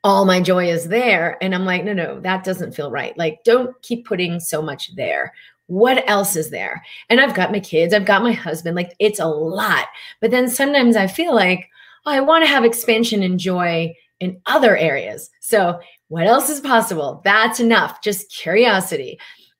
all 0.03 0.25
my 0.25 0.41
joy 0.41 0.71
is 0.71 0.89
there. 0.89 1.37
And 1.43 1.55
I'm 1.55 1.65
like, 1.65 1.85
no, 1.85 1.93
no, 1.93 2.21
that 2.21 2.45
doesn't 2.45 2.75
feel 2.75 2.91
right. 2.91 3.17
Like, 3.19 3.45
don't 3.45 3.81
keep 3.83 4.07
putting 4.07 4.41
so 4.41 4.63
much 4.63 4.95
there. 4.97 5.35
What 5.67 6.09
else 6.09 6.37
is 6.37 6.51
there? 6.51 6.83
And 7.09 7.21
I've 7.21 7.35
got 7.35 7.53
my 7.53 7.61
kids, 7.61 7.95
I've 7.95 8.07
got 8.07 8.23
my 8.23 8.33
husband. 8.33 8.77
Like, 8.77 8.95
it's 8.99 9.21
a 9.21 9.27
lot. 9.27 9.89
But 10.21 10.31
then 10.31 10.49
sometimes 10.49 10.97
I 10.97 11.07
feel 11.07 11.35
like, 11.35 11.69
oh, 12.07 12.13
I 12.13 12.21
want 12.21 12.45
to 12.45 12.51
have 12.51 12.65
expansion 12.65 13.23
and 13.23 13.39
joy 13.39 13.95
in 14.21 14.41
other 14.47 14.77
areas. 14.77 15.31
So, 15.41 15.81
what 16.09 16.27
else 16.27 16.51
is 16.51 16.61
possible? 16.61 17.21
That's 17.25 17.61
enough. 17.61 18.03
Just 18.03 18.33
curiosity. 18.33 19.19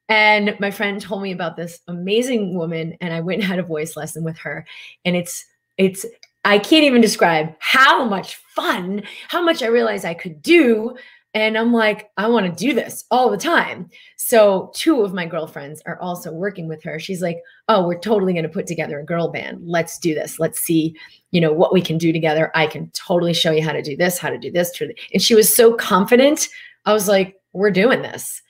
And 0.09 0.57
my 0.59 0.73
friend 0.73 1.01
told 1.01 1.23
me 1.23 1.31
about 1.31 1.57
this 1.57 1.79
amazing 1.87 2.57
woman, 2.57 2.97
and 3.01 3.15
I 3.15 3.21
went 3.21 3.43
and 3.43 3.49
had 3.49 3.61
a 3.61 3.65
voice 3.65 3.97
lesson 3.97 4.25
with 4.25 4.37
her. 4.39 4.67
And 5.05 5.15
it's 5.15 5.45
it's 5.79 6.05
I 6.45 6.59
can't 6.59 6.85
even 6.85 7.01
describe 7.01 7.55
how 7.59 8.05
much 8.05 8.37
fun, 8.55 9.03
how 9.29 9.43
much 9.43 9.63
I 9.63 9.67
realized 9.67 10.05
I 10.05 10.15
could 10.15 10.41
do. 10.41 10.97
And 11.33 11.57
I'm 11.57 11.73
like, 11.73 12.11
I 12.17 12.27
want 12.27 12.47
to 12.47 12.67
do 12.67 12.75
this 12.75 13.05
all 13.11 13.31
the 13.31 13.37
time. 13.37 13.89
So, 14.17 14.73
two 14.75 15.03
of 15.03 15.15
my 15.15 15.27
girlfriends 15.27 15.81
are 15.87 16.01
also 16.01 16.33
working 16.33 16.67
with 16.67 16.83
her. 16.83 16.99
She's 16.99 17.23
like, 17.23 17.41
Oh, 17.69 17.87
we're 17.87 18.01
totally 18.01 18.33
going 18.33 18.45
to 18.45 18.49
put 18.49 18.67
together 18.67 18.99
a 18.99 19.05
girl 19.05 19.29
band. 19.29 19.61
Let's 19.63 19.99
do 19.99 20.15
this. 20.15 20.41
Let's 20.41 20.59
see, 20.59 20.97
you 21.31 21.41
know, 21.41 21.53
what 21.53 21.73
we 21.73 21.83
can 21.83 21.99
do 21.99 22.13
together. 22.13 22.51
I 22.55 22.67
can 22.67 22.91
totally 22.91 23.35
show 23.35 23.53
you 23.53 23.63
how 23.63 23.73
to 23.73 23.83
do 23.83 23.97
this, 23.97 24.19
how 24.19 24.31
to 24.31 24.39
do 24.39 24.51
this. 24.51 24.73
And 25.13 25.23
she 25.23 25.37
was 25.37 25.55
so 25.55 25.75
confident. 25.75 26.49
I 26.85 26.93
was 26.93 27.07
like, 27.07 27.37
We're 27.53 27.71
doing 27.71 28.03
this. 28.03 28.43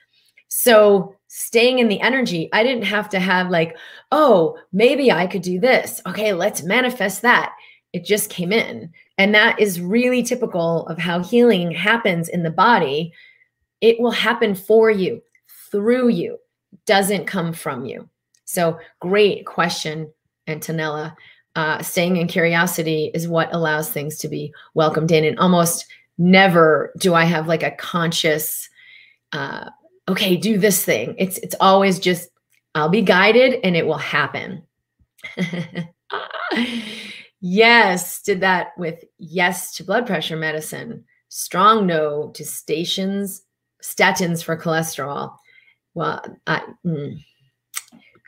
So, 0.49 1.17
staying 1.29 1.81
in 1.81 1.89
the 1.89 2.01
energy, 2.01 2.49
I 2.53 2.63
didn't 2.63 2.85
have 2.85 3.11
to 3.11 3.21
have 3.21 3.51
like, 3.51 3.77
Oh, 4.11 4.57
maybe 4.73 5.13
I 5.13 5.27
could 5.27 5.43
do 5.43 5.61
this. 5.61 6.01
Okay, 6.07 6.33
let's 6.33 6.63
manifest 6.63 7.21
that 7.23 7.53
it 7.93 8.05
just 8.05 8.31
came 8.31 8.53
in. 8.53 8.93
And 9.19 9.35
that 9.35 9.59
is 9.61 9.81
really 9.81 10.23
typical 10.23 10.87
of 10.87 10.99
how 10.99 11.23
healing 11.23 11.71
happens 11.71 12.29
in 12.29 12.43
the 12.43 12.51
body. 12.51 13.13
It 13.81 14.01
will 14.01 14.11
happen 14.11 14.55
for 14.55 14.91
you, 14.91 15.23
through 15.71 16.09
you, 16.09 16.39
doesn't 16.87 17.27
come 17.27 17.53
from 17.53 17.85
you. 17.85 18.09
So, 18.45 18.79
great 19.01 19.47
question, 19.47 20.13
Antonella. 20.49 21.15
Uh, 21.57 21.83
staying 21.83 22.17
in 22.17 22.29
curiosity 22.29 23.11
is 23.13 23.27
what 23.27 23.53
allows 23.53 23.91
things 23.91 24.17
to 24.19 24.29
be 24.29 24.53
welcomed 24.75 25.11
in. 25.11 25.25
And 25.25 25.39
almost 25.39 25.87
never 26.17 26.93
do 26.99 27.15
I 27.15 27.25
have 27.25 27.49
like 27.49 27.63
a 27.63 27.73
conscious, 27.73 28.69
uh, 29.33 29.69
okay, 30.09 30.37
do 30.37 30.59
this 30.59 30.85
thing. 30.85 31.15
It's 31.19 31.39
it's 31.39 31.57
always 31.61 31.99
just 31.99 32.31
I'll 32.75 32.89
be 32.89 33.03
guided 33.03 33.61
and 33.65 33.77
it 33.77 33.87
will 33.87 33.99
happen. 33.99 34.63
yes, 37.41 38.23
did 38.23 38.41
that 38.41 38.69
with 38.79 39.05
yes 39.19 39.75
to 39.77 39.85
blood 39.85 40.07
pressure 40.07 40.37
medicine, 40.37 41.05
strong 41.29 41.87
no 41.87 42.31
to 42.35 42.45
stations, 42.45 43.43
statins 43.83 44.43
for 44.43 44.57
cholesterol. 44.57 45.37
Well, 45.95 46.23
I, 46.47 46.63
mm, 46.85 47.19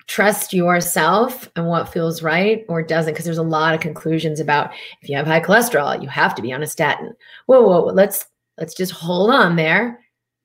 trust 0.06 0.52
yourself 0.52 1.48
and 1.56 1.66
what 1.66 1.92
feels 1.92 2.22
right 2.22 2.64
or 2.68 2.82
doesn't 2.82 3.12
because 3.12 3.24
there's 3.24 3.38
a 3.38 3.42
lot 3.42 3.74
of 3.74 3.80
conclusions 3.80 4.40
about 4.40 4.72
if 5.00 5.08
you 5.08 5.16
have 5.16 5.26
high 5.26 5.40
cholesterol 5.40 6.02
you 6.02 6.08
have 6.08 6.34
to 6.34 6.42
be 6.42 6.52
on 6.52 6.62
a 6.62 6.66
statin. 6.66 7.14
Whoa 7.46 7.62
whoa, 7.62 7.82
whoa 7.82 7.92
let's 7.92 8.26
let's 8.58 8.74
just 8.74 8.92
hold 8.92 9.30
on 9.30 9.56
there. 9.56 10.00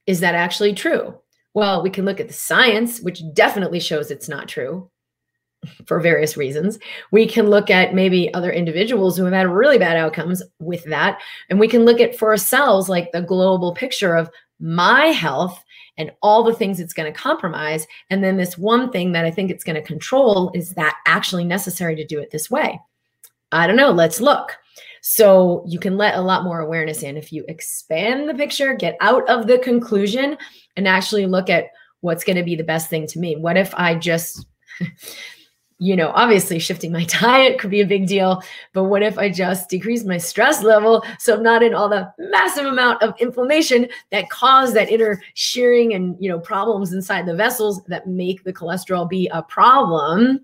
Is 0.06 0.20
that 0.22 0.36
actually 0.36 0.74
true? 0.74 1.16
Well 1.54 1.82
we 1.82 1.90
can 1.90 2.06
look 2.06 2.20
at 2.20 2.28
the 2.28 2.34
science 2.34 3.02
which 3.02 3.22
definitely 3.34 3.80
shows 3.80 4.12
it's 4.12 4.30
not 4.30 4.48
true 4.48 4.90
for 5.86 6.00
various 6.00 6.38
reasons 6.38 6.78
we 7.12 7.26
can 7.26 7.48
look 7.48 7.70
at 7.70 7.94
maybe 7.94 8.34
other 8.34 8.52
individuals 8.52 9.18
who 9.18 9.24
have 9.24 9.34
had 9.34 9.48
really 9.48 9.80
bad 9.80 9.98
outcomes 9.98 10.44
with 10.60 10.84
that 10.86 11.20
and 11.50 11.60
we 11.60 11.68
can 11.68 11.84
look 11.84 12.00
at 12.00 12.16
for 12.16 12.30
ourselves 12.30 12.88
like 12.88 13.12
the 13.12 13.22
global 13.22 13.74
picture 13.74 14.16
of 14.16 14.30
my 14.60 15.08
health 15.08 15.64
and 15.98 16.12
all 16.22 16.44
the 16.44 16.54
things 16.54 16.80
it's 16.80 16.94
going 16.94 17.12
to 17.12 17.20
compromise. 17.20 17.88
And 18.10 18.24
then 18.24 18.38
this 18.38 18.58
one 18.58 18.92
thing 18.92 19.12
that 19.12 19.26
I 19.26 19.32
think 19.32 19.52
it's 19.52 19.64
going 19.64 19.76
to 19.76 19.82
control 19.82 20.52
is 20.54 20.72
that 20.72 20.98
actually 21.06 21.44
necessary 21.44 21.96
to 21.96 22.06
do 22.06 22.20
it 22.20 22.32
this 22.32 22.50
way? 22.50 22.80
I 23.52 23.68
don't 23.68 23.76
know. 23.76 23.92
Let's 23.92 24.22
look. 24.22 24.58
So 25.02 25.64
you 25.68 25.80
can 25.80 25.98
let 25.98 26.16
a 26.16 26.22
lot 26.22 26.44
more 26.44 26.60
awareness 26.60 27.02
in 27.02 27.18
if 27.18 27.32
you 27.32 27.46
expand 27.48 28.28
the 28.28 28.34
picture, 28.34 28.74
get 28.74 28.98
out 29.00 29.28
of 29.30 29.48
the 29.48 29.58
conclusion, 29.60 30.38
and 30.76 30.88
actually 30.88 31.26
look 31.26 31.50
at 31.50 31.68
what's 32.02 32.24
going 32.24 32.36
to 32.36 32.44
be 32.44 32.56
the 32.56 32.64
best 32.64 32.90
thing 32.90 33.08
to 33.08 33.20
me. 33.20 33.36
What 33.36 33.58
if 33.58 33.74
I 33.76 33.96
just 33.96 34.46
you 35.80 35.96
know, 35.96 36.12
obviously 36.16 36.60
shifting 36.60 36.92
my 36.92 37.04
diet 37.22 37.60
could 37.60 37.70
be 37.70 37.82
a 37.82 37.86
big 37.86 38.08
deal, 38.08 38.42
but 38.74 38.86
what 38.86 39.04
if 39.04 39.18
I 39.18 39.30
just 39.30 39.70
decrease 39.70 40.04
my 40.04 40.18
stress 40.18 40.64
level 40.64 41.04
so 41.20 41.36
I'm 41.36 41.44
not 41.44 41.64
in 41.64 41.74
all 41.74 41.90
the 41.90 42.12
massive 42.18 42.66
amount 42.66 43.04
of 43.04 43.14
inflammation 43.20 43.88
that 44.12 44.30
cause 44.30 44.74
that 44.74 44.90
inner 44.90 45.22
shearing 45.34 45.94
and, 45.94 46.16
you 46.20 46.30
know, 46.30 46.40
problems 46.40 46.94
inside 46.94 47.26
the 47.26 47.36
vessels 47.36 47.84
that 47.86 48.08
make 48.08 48.44
the 48.44 48.54
cholesterol 48.54 49.08
be 49.08 49.28
a 49.32 49.44
problem? 49.44 50.40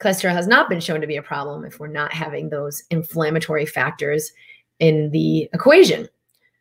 Cholesterol 0.00 0.32
has 0.32 0.46
not 0.46 0.68
been 0.68 0.80
shown 0.80 1.00
to 1.00 1.06
be 1.06 1.16
a 1.16 1.22
problem 1.22 1.64
if 1.64 1.80
we're 1.80 1.88
not 1.88 2.12
having 2.12 2.48
those 2.48 2.84
inflammatory 2.90 3.66
factors 3.66 4.32
in 4.78 5.10
the 5.10 5.48
equation. 5.52 6.08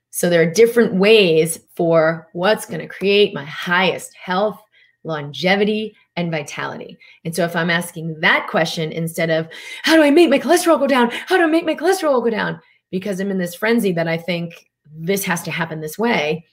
So 0.09 0.29
there 0.29 0.41
are 0.41 0.51
different 0.51 0.95
ways 0.95 1.59
for 1.75 2.27
what's 2.33 2.65
going 2.65 2.79
to 2.79 2.87
create 2.87 3.35
my 3.35 3.45
highest 3.45 4.15
health, 4.15 4.59
longevity, 5.03 5.95
and 6.15 6.31
vitality. 6.31 6.97
And 7.23 7.35
so 7.35 7.45
if 7.45 7.55
I'm 7.55 7.69
asking 7.69 8.19
that 8.19 8.47
question 8.49 8.91
instead 8.91 9.29
of 9.29 9.47
how 9.83 9.95
do 9.95 10.03
I 10.03 10.09
make 10.09 10.29
my 10.29 10.39
cholesterol 10.39 10.79
go 10.79 10.87
down? 10.87 11.11
How 11.11 11.37
do 11.37 11.43
I 11.43 11.47
make 11.47 11.65
my 11.65 11.75
cholesterol 11.75 12.23
go 12.23 12.29
down? 12.29 12.59
Because 12.91 13.19
I'm 13.19 13.31
in 13.31 13.37
this 13.37 13.55
frenzy 13.55 13.91
that 13.93 14.07
I 14.07 14.17
think 14.17 14.69
this 14.91 15.23
has 15.25 15.43
to 15.43 15.51
happen 15.51 15.79
this 15.79 15.97
way. 15.97 16.45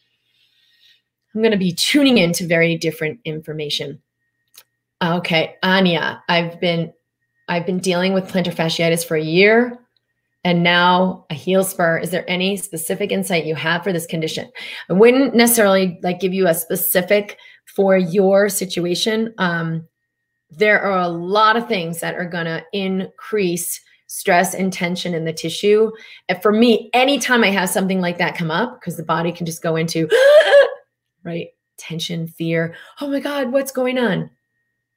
I'm 1.34 1.40
going 1.40 1.52
to 1.52 1.58
be 1.58 1.72
tuning 1.72 2.18
into 2.18 2.46
very 2.46 2.76
different 2.76 3.20
information. 3.24 4.00
Okay, 5.02 5.56
Anya, 5.62 6.22
I've 6.28 6.60
been 6.60 6.92
I've 7.48 7.66
been 7.66 7.78
dealing 7.78 8.14
with 8.14 8.28
plantar 8.28 8.54
fasciitis 8.54 9.04
for 9.06 9.16
a 9.16 9.22
year 9.22 9.78
and 10.44 10.62
now 10.62 11.26
a 11.30 11.34
heel 11.34 11.64
spur. 11.64 11.98
Is 11.98 12.10
there 12.10 12.28
any 12.28 12.56
specific 12.56 13.10
insight 13.10 13.44
you 13.44 13.54
have 13.54 13.82
for 13.82 13.92
this 13.92 14.06
condition? 14.06 14.50
I 14.88 14.92
wouldn't 14.92 15.34
necessarily 15.34 15.98
like 16.02 16.20
give 16.20 16.32
you 16.32 16.46
a 16.46 16.54
specific 16.54 17.38
for 17.64 17.96
your 17.96 18.48
situation, 18.48 19.34
um, 19.38 19.86
there 20.50 20.80
are 20.80 21.00
a 21.00 21.08
lot 21.08 21.56
of 21.56 21.66
things 21.66 22.00
that 22.00 22.14
are 22.14 22.28
going 22.28 22.44
to 22.44 22.64
increase 22.72 23.80
stress 24.06 24.54
and 24.54 24.72
tension 24.72 25.14
in 25.14 25.24
the 25.24 25.32
tissue. 25.32 25.90
And 26.28 26.40
for 26.40 26.52
me, 26.52 26.90
anytime 26.92 27.42
I 27.42 27.50
have 27.50 27.68
something 27.68 28.00
like 28.00 28.18
that 28.18 28.36
come 28.36 28.50
up, 28.50 28.80
because 28.80 28.96
the 28.96 29.02
body 29.02 29.32
can 29.32 29.46
just 29.46 29.62
go 29.62 29.76
into 29.76 30.08
right 31.24 31.48
tension, 31.78 32.28
fear. 32.28 32.76
Oh 33.00 33.08
my 33.08 33.20
God, 33.20 33.50
what's 33.50 33.72
going 33.72 33.98
on? 33.98 34.30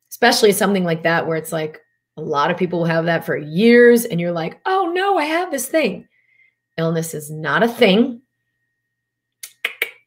Especially 0.09 0.51
something 0.51 0.83
like 0.83 1.03
that 1.03 1.25
where 1.25 1.37
it's 1.37 1.51
like 1.51 1.81
a 2.17 2.21
lot 2.21 2.51
of 2.51 2.57
people 2.57 2.79
will 2.79 2.85
have 2.85 3.05
that 3.05 3.25
for 3.25 3.37
years, 3.37 4.05
and 4.05 4.19
you're 4.19 4.31
like, 4.31 4.59
oh 4.65 4.91
no, 4.93 5.17
I 5.17 5.25
have 5.25 5.51
this 5.51 5.67
thing. 5.67 6.07
Illness 6.77 7.13
is 7.13 7.31
not 7.31 7.63
a 7.63 7.67
thing. 7.67 8.21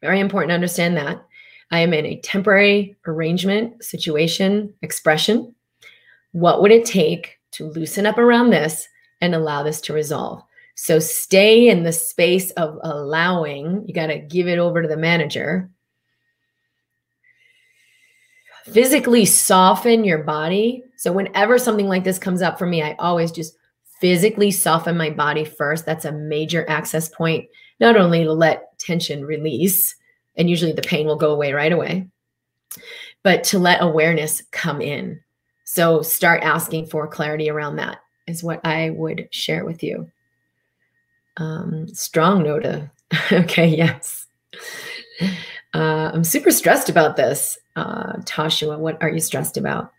Very 0.01 0.19
important 0.19 0.49
to 0.49 0.55
understand 0.55 0.97
that. 0.97 1.25
I 1.71 1.79
am 1.79 1.93
in 1.93 2.05
a 2.05 2.19
temporary 2.19 2.97
arrangement, 3.07 3.83
situation, 3.83 4.73
expression. 4.81 5.55
What 6.33 6.61
would 6.61 6.71
it 6.71 6.85
take 6.85 7.39
to 7.53 7.67
loosen 7.67 8.05
up 8.05 8.17
around 8.17 8.49
this 8.49 8.87
and 9.21 9.33
allow 9.33 9.63
this 9.63 9.81
to 9.81 9.93
resolve? 9.93 10.43
So 10.75 10.99
stay 10.99 11.69
in 11.69 11.83
the 11.83 11.91
space 11.91 12.51
of 12.51 12.77
allowing. 12.83 13.85
You 13.87 13.93
got 13.93 14.07
to 14.07 14.19
give 14.19 14.47
it 14.47 14.59
over 14.59 14.81
to 14.81 14.87
the 14.87 14.97
manager. 14.97 15.69
Physically 18.65 19.25
soften 19.25 20.03
your 20.03 20.23
body. 20.23 20.83
So 20.97 21.11
whenever 21.11 21.57
something 21.57 21.87
like 21.87 22.03
this 22.03 22.19
comes 22.19 22.41
up 22.41 22.59
for 22.59 22.67
me, 22.67 22.81
I 22.81 22.95
always 22.99 23.31
just 23.31 23.55
physically 23.99 24.51
soften 24.51 24.97
my 24.97 25.09
body 25.09 25.45
first. 25.45 25.85
That's 25.85 26.05
a 26.05 26.11
major 26.11 26.67
access 26.69 27.09
point, 27.09 27.47
not 27.79 27.95
only 27.95 28.23
to 28.23 28.33
let 28.33 28.77
tension 28.79 29.23
release, 29.25 29.95
and 30.35 30.49
usually 30.49 30.71
the 30.71 30.81
pain 30.81 31.05
will 31.05 31.15
go 31.15 31.31
away 31.31 31.53
right 31.53 31.71
away. 31.71 32.07
But 33.23 33.43
to 33.45 33.59
let 33.59 33.81
awareness 33.81 34.41
come 34.51 34.81
in. 34.81 35.19
So 35.65 36.01
start 36.01 36.41
asking 36.43 36.87
for 36.87 37.07
clarity 37.07 37.49
around 37.49 37.77
that 37.77 37.99
is 38.27 38.43
what 38.43 38.61
i 38.65 38.91
would 38.91 39.27
share 39.31 39.65
with 39.65 39.83
you. 39.83 40.09
Um, 41.37 41.87
strong 41.87 42.43
nota 42.43 42.91
okay 43.31 43.67
yes. 43.67 44.27
Uh, 45.73 46.11
i'm 46.13 46.23
super 46.23 46.51
stressed 46.51 46.89
about 46.89 47.15
this. 47.15 47.57
Uh, 47.75 48.13
Toshua, 48.23 48.77
what 48.77 49.01
are 49.01 49.09
you 49.09 49.19
stressed 49.19 49.57
about 49.57 49.91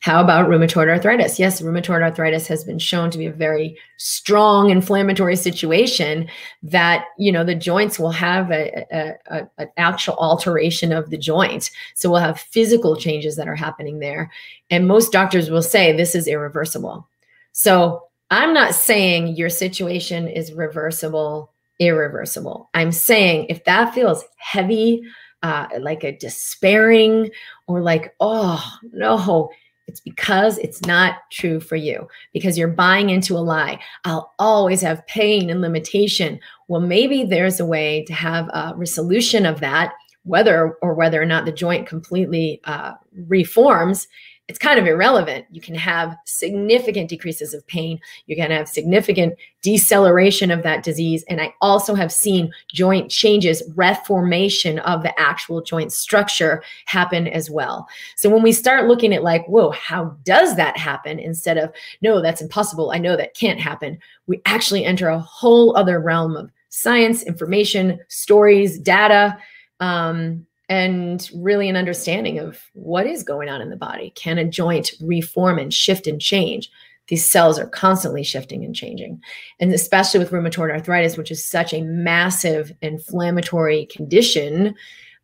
how 0.00 0.22
about 0.22 0.48
rheumatoid 0.48 0.88
arthritis? 0.88 1.38
Yes, 1.38 1.60
rheumatoid 1.60 2.02
arthritis 2.02 2.46
has 2.46 2.62
been 2.62 2.78
shown 2.78 3.10
to 3.10 3.18
be 3.18 3.26
a 3.26 3.32
very 3.32 3.76
strong 3.96 4.70
inflammatory 4.70 5.34
situation 5.34 6.28
that, 6.62 7.06
you 7.18 7.32
know, 7.32 7.42
the 7.42 7.54
joints 7.54 7.98
will 7.98 8.12
have 8.12 8.52
a, 8.52 8.86
a, 8.92 9.14
a, 9.26 9.48
an 9.58 9.68
actual 9.76 10.14
alteration 10.14 10.92
of 10.92 11.10
the 11.10 11.18
joint. 11.18 11.70
So 11.94 12.10
we'll 12.10 12.20
have 12.20 12.38
physical 12.38 12.94
changes 12.94 13.34
that 13.36 13.48
are 13.48 13.56
happening 13.56 13.98
there. 13.98 14.30
And 14.70 14.86
most 14.86 15.10
doctors 15.10 15.50
will 15.50 15.62
say 15.62 15.96
this 15.96 16.14
is 16.14 16.28
irreversible. 16.28 17.08
So 17.52 18.04
I'm 18.30 18.54
not 18.54 18.74
saying 18.74 19.36
your 19.36 19.50
situation 19.50 20.28
is 20.28 20.52
reversible, 20.52 21.50
irreversible. 21.80 22.70
I'm 22.74 22.92
saying 22.92 23.46
if 23.48 23.64
that 23.64 23.94
feels 23.94 24.24
heavy, 24.36 25.02
uh, 25.42 25.66
like 25.80 26.04
a 26.04 26.16
despairing 26.16 27.30
or 27.66 27.80
like, 27.80 28.14
oh, 28.20 28.64
no, 28.92 29.50
it's 29.88 30.00
because 30.00 30.58
it's 30.58 30.82
not 30.82 31.14
true 31.32 31.58
for 31.58 31.76
you, 31.76 32.06
because 32.32 32.56
you're 32.56 32.68
buying 32.68 33.10
into 33.10 33.36
a 33.36 33.40
lie. 33.40 33.80
I'll 34.04 34.32
always 34.38 34.82
have 34.82 35.06
pain 35.06 35.50
and 35.50 35.60
limitation. 35.60 36.38
Well, 36.68 36.80
maybe 36.80 37.24
there's 37.24 37.58
a 37.58 37.66
way 37.66 38.04
to 38.04 38.12
have 38.12 38.48
a 38.48 38.74
resolution 38.76 39.46
of 39.46 39.60
that, 39.60 39.94
whether 40.22 40.74
or 40.82 40.94
whether 40.94 41.20
or 41.20 41.26
not 41.26 41.46
the 41.46 41.52
joint 41.52 41.88
completely 41.88 42.60
uh, 42.64 42.92
reforms 43.26 44.06
it's 44.48 44.58
kind 44.58 44.78
of 44.78 44.86
irrelevant. 44.86 45.44
You 45.50 45.60
can 45.60 45.74
have 45.74 46.16
significant 46.24 47.10
decreases 47.10 47.52
of 47.52 47.66
pain. 47.66 48.00
You 48.26 48.34
can 48.34 48.50
have 48.50 48.66
significant 48.66 49.34
deceleration 49.62 50.50
of 50.50 50.62
that 50.62 50.82
disease. 50.82 51.22
And 51.28 51.38
I 51.38 51.54
also 51.60 51.94
have 51.94 52.10
seen 52.10 52.50
joint 52.72 53.10
changes, 53.10 53.62
reformation 53.76 54.78
of 54.80 55.02
the 55.02 55.18
actual 55.20 55.60
joint 55.60 55.92
structure 55.92 56.62
happen 56.86 57.28
as 57.28 57.50
well. 57.50 57.86
So 58.16 58.30
when 58.30 58.42
we 58.42 58.52
start 58.52 58.88
looking 58.88 59.12
at 59.12 59.22
like, 59.22 59.46
whoa, 59.46 59.70
how 59.72 60.16
does 60.24 60.56
that 60.56 60.78
happen? 60.78 61.18
Instead 61.18 61.58
of, 61.58 61.70
no, 62.00 62.22
that's 62.22 62.40
impossible. 62.40 62.90
I 62.90 62.98
know 62.98 63.16
that 63.16 63.36
can't 63.36 63.60
happen. 63.60 63.98
We 64.26 64.40
actually 64.46 64.84
enter 64.86 65.08
a 65.08 65.18
whole 65.18 65.76
other 65.76 66.00
realm 66.00 66.36
of 66.36 66.50
science, 66.70 67.22
information, 67.22 68.00
stories, 68.08 68.78
data. 68.78 69.36
Um, 69.80 70.46
and 70.68 71.30
really 71.34 71.68
an 71.68 71.76
understanding 71.76 72.38
of 72.38 72.60
what 72.74 73.06
is 73.06 73.22
going 73.22 73.48
on 73.48 73.60
in 73.62 73.70
the 73.70 73.76
body. 73.76 74.10
Can 74.14 74.38
a 74.38 74.44
joint 74.44 74.92
reform 75.00 75.58
and 75.58 75.72
shift 75.72 76.06
and 76.06 76.20
change? 76.20 76.70
These 77.08 77.30
cells 77.30 77.58
are 77.58 77.68
constantly 77.68 78.22
shifting 78.22 78.64
and 78.64 78.76
changing. 78.76 79.20
And 79.60 79.72
especially 79.72 80.20
with 80.20 80.30
rheumatoid 80.30 80.70
arthritis, 80.70 81.16
which 81.16 81.30
is 81.30 81.42
such 81.42 81.72
a 81.72 81.82
massive 81.82 82.70
inflammatory 82.82 83.86
condition, 83.86 84.74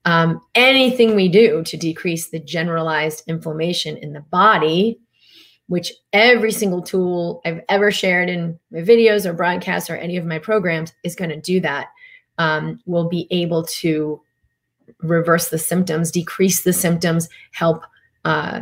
um, 0.06 0.40
anything 0.54 1.14
we 1.14 1.28
do 1.28 1.62
to 1.64 1.76
decrease 1.76 2.30
the 2.30 2.40
generalized 2.40 3.22
inflammation 3.26 3.98
in 3.98 4.14
the 4.14 4.20
body, 4.20 4.98
which 5.68 5.92
every 6.14 6.52
single 6.52 6.82
tool 6.82 7.42
I've 7.44 7.62
ever 7.68 7.90
shared 7.90 8.30
in 8.30 8.58
my 8.70 8.80
videos 8.80 9.26
or 9.26 9.34
broadcasts 9.34 9.90
or 9.90 9.96
any 9.96 10.16
of 10.16 10.24
my 10.24 10.38
programs 10.38 10.92
is 11.04 11.14
going 11.14 11.30
to 11.30 11.40
do 11.40 11.60
that, 11.60 11.88
um, 12.38 12.80
will 12.86 13.08
be 13.08 13.28
able 13.30 13.64
to 13.64 14.20
reverse 15.00 15.48
the 15.48 15.58
symptoms, 15.58 16.10
decrease 16.10 16.62
the 16.62 16.72
symptoms, 16.72 17.28
help 17.52 17.84
uh, 18.24 18.60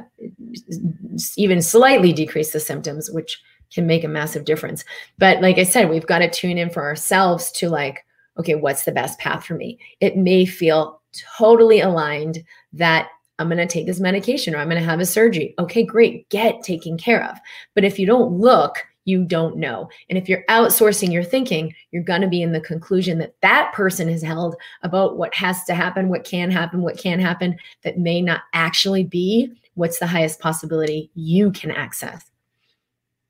even 1.37 1.62
slightly 1.62 2.12
decrease 2.12 2.53
the 2.53 2.61
symptoms, 2.61 3.11
which 3.11 3.40
can 3.73 3.87
make 3.87 4.05
a 4.05 4.09
massive 4.09 4.45
difference. 4.45 4.85
But 5.18 5.40
like 5.40 5.59
I 5.59 5.64
said, 5.64 5.88
we've 5.88 6.07
got 6.07 6.18
to 6.18 6.31
tune 6.31 6.59
in 6.59 6.71
for 6.71 6.83
ourselves 6.83 7.51
to 7.53 7.68
like, 7.68 8.05
okay, 8.38 8.55
what's 8.55 8.85
the 8.85 8.92
best 8.92 9.18
path 9.18 9.45
for 9.45 9.55
me? 9.55 9.79
It 10.01 10.16
may 10.16 10.45
feel 10.45 11.01
totally 11.38 11.81
aligned 11.81 12.42
that 12.73 13.09
I'm 13.38 13.49
going 13.49 13.59
to 13.59 13.66
take 13.66 13.87
this 13.87 14.01
medication 14.01 14.55
or 14.55 14.59
I'm 14.59 14.68
going 14.68 14.81
to 14.81 14.88
have 14.88 15.01
a 15.01 15.07
surgery. 15.07 15.55
Okay, 15.59 15.83
great. 15.83 16.29
Get 16.29 16.62
taken 16.62 16.99
care 16.99 17.25
of. 17.25 17.38
But 17.75 17.85
if 17.85 17.99
you 17.99 18.07
don't 18.07 18.33
look, 18.33 18.85
you 19.04 19.24
don't 19.24 19.56
know. 19.56 19.88
And 20.08 20.16
if 20.16 20.28
you're 20.28 20.44
outsourcing 20.48 21.12
your 21.12 21.24
thinking, 21.24 21.74
you're 21.90 22.02
going 22.02 22.20
to 22.20 22.28
be 22.28 22.42
in 22.42 22.52
the 22.52 22.60
conclusion 22.60 23.18
that 23.18 23.34
that 23.42 23.72
person 23.72 24.08
has 24.08 24.22
held 24.22 24.56
about 24.82 25.16
what 25.16 25.34
has 25.34 25.64
to 25.64 25.74
happen, 25.74 26.08
what 26.08 26.24
can 26.24 26.50
happen, 26.50 26.82
what 26.82 26.98
can 26.98 27.18
happen, 27.18 27.56
that 27.82 27.98
may 27.98 28.20
not 28.20 28.42
actually 28.52 29.04
be 29.04 29.52
what's 29.74 29.98
the 29.98 30.06
highest 30.06 30.40
possibility 30.40 31.10
you 31.14 31.50
can 31.50 31.70
access. 31.70 32.24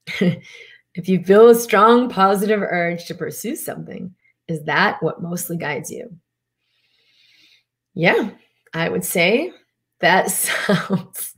if 0.20 1.08
you 1.08 1.22
feel 1.24 1.48
a 1.48 1.54
strong 1.54 2.08
positive 2.08 2.60
urge 2.60 3.06
to 3.06 3.14
pursue 3.14 3.56
something, 3.56 4.14
is 4.48 4.62
that 4.64 5.02
what 5.02 5.22
mostly 5.22 5.56
guides 5.56 5.90
you? 5.90 6.14
Yeah, 7.94 8.30
I 8.74 8.88
would 8.88 9.04
say 9.04 9.52
that 10.00 10.30
sounds 10.30 11.34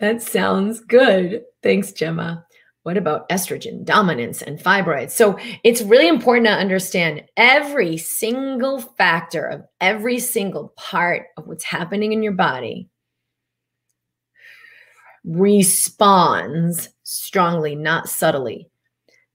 that 0.00 0.22
sounds 0.22 0.80
good. 0.80 1.44
Thanks, 1.62 1.92
Gemma. 1.92 2.46
What 2.84 2.98
about 2.98 3.28
estrogen 3.30 3.82
dominance 3.82 4.42
and 4.42 4.58
fibroids? 4.58 5.12
So 5.12 5.38
it's 5.64 5.80
really 5.80 6.06
important 6.06 6.46
to 6.46 6.52
understand 6.52 7.24
every 7.38 7.96
single 7.96 8.78
factor 8.78 9.46
of 9.46 9.64
every 9.80 10.18
single 10.18 10.68
part 10.76 11.28
of 11.38 11.46
what's 11.46 11.64
happening 11.64 12.12
in 12.12 12.22
your 12.22 12.34
body 12.34 12.88
responds 15.24 16.90
strongly, 17.04 17.74
not 17.74 18.10
subtly, 18.10 18.68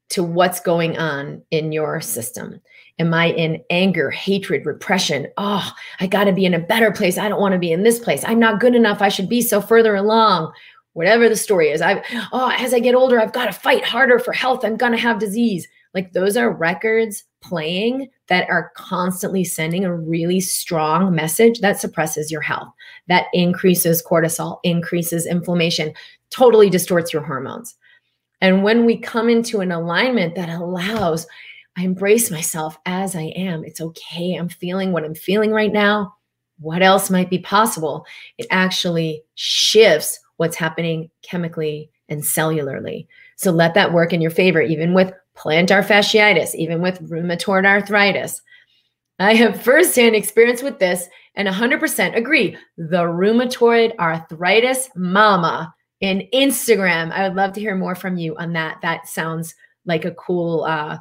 to 0.09 0.23
what's 0.23 0.59
going 0.59 0.99
on 0.99 1.41
in 1.49 1.71
your 1.71 2.01
system. 2.01 2.61
Am 2.99 3.13
I 3.15 3.29
in 3.31 3.63
anger, 3.71 4.11
hatred, 4.11 4.67
repression? 4.67 5.27
Oh, 5.37 5.71
I 5.99 6.05
got 6.05 6.25
to 6.25 6.33
be 6.33 6.45
in 6.45 6.53
a 6.53 6.59
better 6.59 6.91
place. 6.91 7.17
I 7.17 7.29
don't 7.29 7.41
want 7.41 7.53
to 7.53 7.59
be 7.59 7.71
in 7.71 7.81
this 7.81 7.97
place. 7.97 8.23
I'm 8.25 8.39
not 8.39 8.59
good 8.59 8.75
enough. 8.75 9.01
I 9.01 9.09
should 9.09 9.29
be 9.29 9.41
so 9.41 9.59
further 9.59 9.95
along. 9.95 10.51
Whatever 10.93 11.29
the 11.29 11.35
story 11.35 11.69
is, 11.69 11.81
I 11.81 12.03
oh, 12.31 12.51
as 12.57 12.73
I 12.73 12.79
get 12.79 12.95
older, 12.95 13.19
I've 13.19 13.33
got 13.33 13.45
to 13.45 13.53
fight 13.53 13.83
harder 13.83 14.19
for 14.19 14.33
health. 14.33 14.65
I'm 14.65 14.77
going 14.77 14.91
to 14.91 14.97
have 14.97 15.19
disease. 15.19 15.67
Like 15.93 16.13
those 16.13 16.37
are 16.37 16.51
records 16.51 17.23
playing 17.41 18.09
that 18.27 18.49
are 18.49 18.71
constantly 18.75 19.43
sending 19.43 19.85
a 19.85 19.95
really 19.95 20.39
strong 20.39 21.13
message 21.15 21.61
that 21.61 21.79
suppresses 21.79 22.31
your 22.31 22.41
health, 22.41 22.69
that 23.07 23.27
increases 23.33 24.03
cortisol, 24.03 24.59
increases 24.63 25.25
inflammation, 25.25 25.93
totally 26.29 26.69
distorts 26.69 27.13
your 27.13 27.23
hormones. 27.23 27.75
And 28.41 28.63
when 28.63 28.85
we 28.85 28.97
come 28.97 29.29
into 29.29 29.61
an 29.61 29.71
alignment 29.71 30.35
that 30.35 30.49
allows, 30.49 31.27
I 31.77 31.83
embrace 31.83 32.29
myself 32.29 32.77
as 32.85 33.15
I 33.15 33.33
am, 33.35 33.63
it's 33.63 33.81
okay. 33.81 34.35
I'm 34.35 34.49
feeling 34.49 34.91
what 34.91 35.03
I'm 35.03 35.15
feeling 35.15 35.51
right 35.51 35.71
now. 35.71 36.15
What 36.59 36.81
else 36.81 37.09
might 37.09 37.29
be 37.29 37.39
possible? 37.39 38.05
It 38.37 38.47
actually 38.49 39.23
shifts 39.35 40.19
what's 40.39 40.55
happening 40.55 41.09
chemically 41.21 41.91
and 42.07 42.23
cellularly. 42.23 43.07
So 43.35 43.51
let 43.51 43.73
that 43.73 43.91
work 43.91 44.13
in 44.13 44.21
your 44.21 44.31
favor, 44.31 44.61
even 44.61 44.93
with 44.93 45.11
plantar 45.35 45.85
fasciitis, 45.85 46.55
even 46.55 46.81
with 46.81 47.01
rheumatoid 47.09 47.65
arthritis. 47.65 48.41
I 49.19 49.33
have 49.33 49.61
firsthand 49.61 50.15
experience 50.15 50.63
with 50.63 50.79
this 50.79 51.09
and 51.35 51.45
100% 51.45 52.15
agree. 52.15 52.57
The 52.77 53.03
rheumatoid 53.03 53.97
arthritis 53.97 54.89
mama 54.95 55.73
in 55.99 56.25
Instagram. 56.33 57.11
I 57.11 57.27
would 57.27 57.35
love 57.35 57.51
to 57.53 57.59
hear 57.59 57.75
more 57.75 57.95
from 57.95 58.17
you 58.17 58.37
on 58.37 58.53
that. 58.53 58.77
That 58.81 59.09
sounds 59.09 59.53
like 59.85 60.05
a 60.05 60.11
cool 60.11 60.63
uh, 60.63 60.99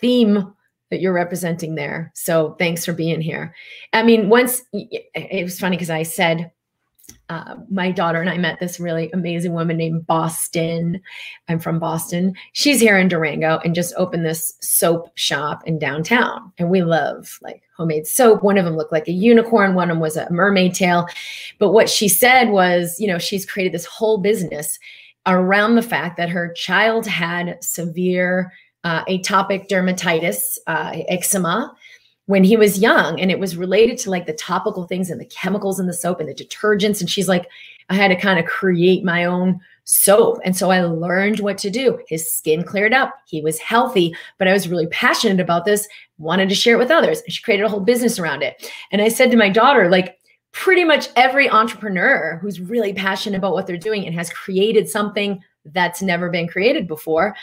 theme 0.00 0.52
that 0.90 1.00
you're 1.00 1.12
representing 1.12 1.76
there. 1.76 2.10
So 2.16 2.56
thanks 2.58 2.84
for 2.84 2.92
being 2.92 3.20
here. 3.20 3.54
I 3.92 4.02
mean, 4.02 4.28
once 4.28 4.62
it 4.72 5.44
was 5.44 5.60
funny 5.60 5.76
because 5.76 5.90
I 5.90 6.02
said 6.02 6.50
uh, 7.28 7.56
my 7.70 7.90
daughter 7.90 8.20
and 8.20 8.28
I 8.28 8.38
met 8.38 8.58
this 8.60 8.80
really 8.80 9.10
amazing 9.12 9.52
woman 9.52 9.76
named 9.76 10.06
Boston. 10.06 11.00
I'm 11.48 11.58
from 11.58 11.78
Boston. 11.78 12.34
She's 12.52 12.80
here 12.80 12.98
in 12.98 13.08
Durango 13.08 13.60
and 13.64 13.74
just 13.74 13.94
opened 13.96 14.26
this 14.26 14.54
soap 14.60 15.10
shop 15.14 15.62
in 15.66 15.78
downtown. 15.78 16.52
And 16.58 16.70
we 16.70 16.82
love 16.82 17.38
like 17.42 17.62
homemade 17.76 18.06
soap. 18.06 18.42
One 18.42 18.58
of 18.58 18.64
them 18.64 18.76
looked 18.76 18.92
like 18.92 19.08
a 19.08 19.12
unicorn, 19.12 19.74
one 19.74 19.90
of 19.90 19.94
them 19.94 20.00
was 20.00 20.16
a 20.16 20.30
mermaid 20.30 20.74
tail. 20.74 21.06
But 21.58 21.72
what 21.72 21.88
she 21.88 22.08
said 22.08 22.50
was, 22.50 22.98
you 22.98 23.06
know, 23.06 23.18
she's 23.18 23.46
created 23.46 23.72
this 23.72 23.86
whole 23.86 24.18
business 24.18 24.78
around 25.26 25.74
the 25.74 25.82
fact 25.82 26.16
that 26.16 26.30
her 26.30 26.52
child 26.54 27.06
had 27.06 27.62
severe 27.62 28.52
uh, 28.84 29.04
atopic 29.04 29.68
dermatitis, 29.68 30.58
uh, 30.66 30.96
eczema 31.08 31.74
when 32.30 32.44
he 32.44 32.56
was 32.56 32.78
young 32.78 33.20
and 33.20 33.28
it 33.28 33.40
was 33.40 33.56
related 33.56 33.98
to 33.98 34.08
like 34.08 34.24
the 34.24 34.32
topical 34.32 34.84
things 34.84 35.10
and 35.10 35.20
the 35.20 35.24
chemicals 35.24 35.80
in 35.80 35.88
the 35.88 35.92
soap 35.92 36.20
and 36.20 36.28
the 36.28 36.34
detergents 36.34 37.00
and 37.00 37.10
she's 37.10 37.28
like 37.28 37.48
i 37.88 37.94
had 37.94 38.06
to 38.06 38.14
kind 38.14 38.38
of 38.38 38.46
create 38.46 39.02
my 39.04 39.24
own 39.24 39.58
soap. 39.82 40.38
And 40.44 40.56
so 40.56 40.70
i 40.70 40.80
learned 40.82 41.40
what 41.40 41.58
to 41.58 41.70
do. 41.70 41.98
His 42.06 42.32
skin 42.32 42.62
cleared 42.62 42.94
up. 42.94 43.12
He 43.26 43.40
was 43.40 43.58
healthy 43.58 44.14
but 44.38 44.46
i 44.46 44.52
was 44.52 44.68
really 44.68 44.86
passionate 44.86 45.40
about 45.40 45.64
this 45.64 45.88
wanted 46.18 46.48
to 46.50 46.54
share 46.54 46.76
it 46.76 46.78
with 46.78 46.92
others 46.92 47.20
and 47.22 47.32
she 47.32 47.42
created 47.42 47.66
a 47.66 47.68
whole 47.68 47.80
business 47.80 48.20
around 48.20 48.44
it. 48.44 48.70
And 48.92 49.02
i 49.02 49.08
said 49.08 49.32
to 49.32 49.36
my 49.36 49.48
daughter 49.48 49.88
like 49.88 50.16
pretty 50.52 50.84
much 50.84 51.08
every 51.16 51.50
entrepreneur 51.50 52.38
who's 52.40 52.60
really 52.60 52.92
passionate 52.92 53.38
about 53.38 53.54
what 53.54 53.66
they're 53.66 53.76
doing 53.76 54.06
and 54.06 54.14
has 54.14 54.30
created 54.30 54.88
something 54.88 55.42
that's 55.64 56.00
never 56.00 56.30
been 56.30 56.46
created 56.46 56.86
before 56.86 57.34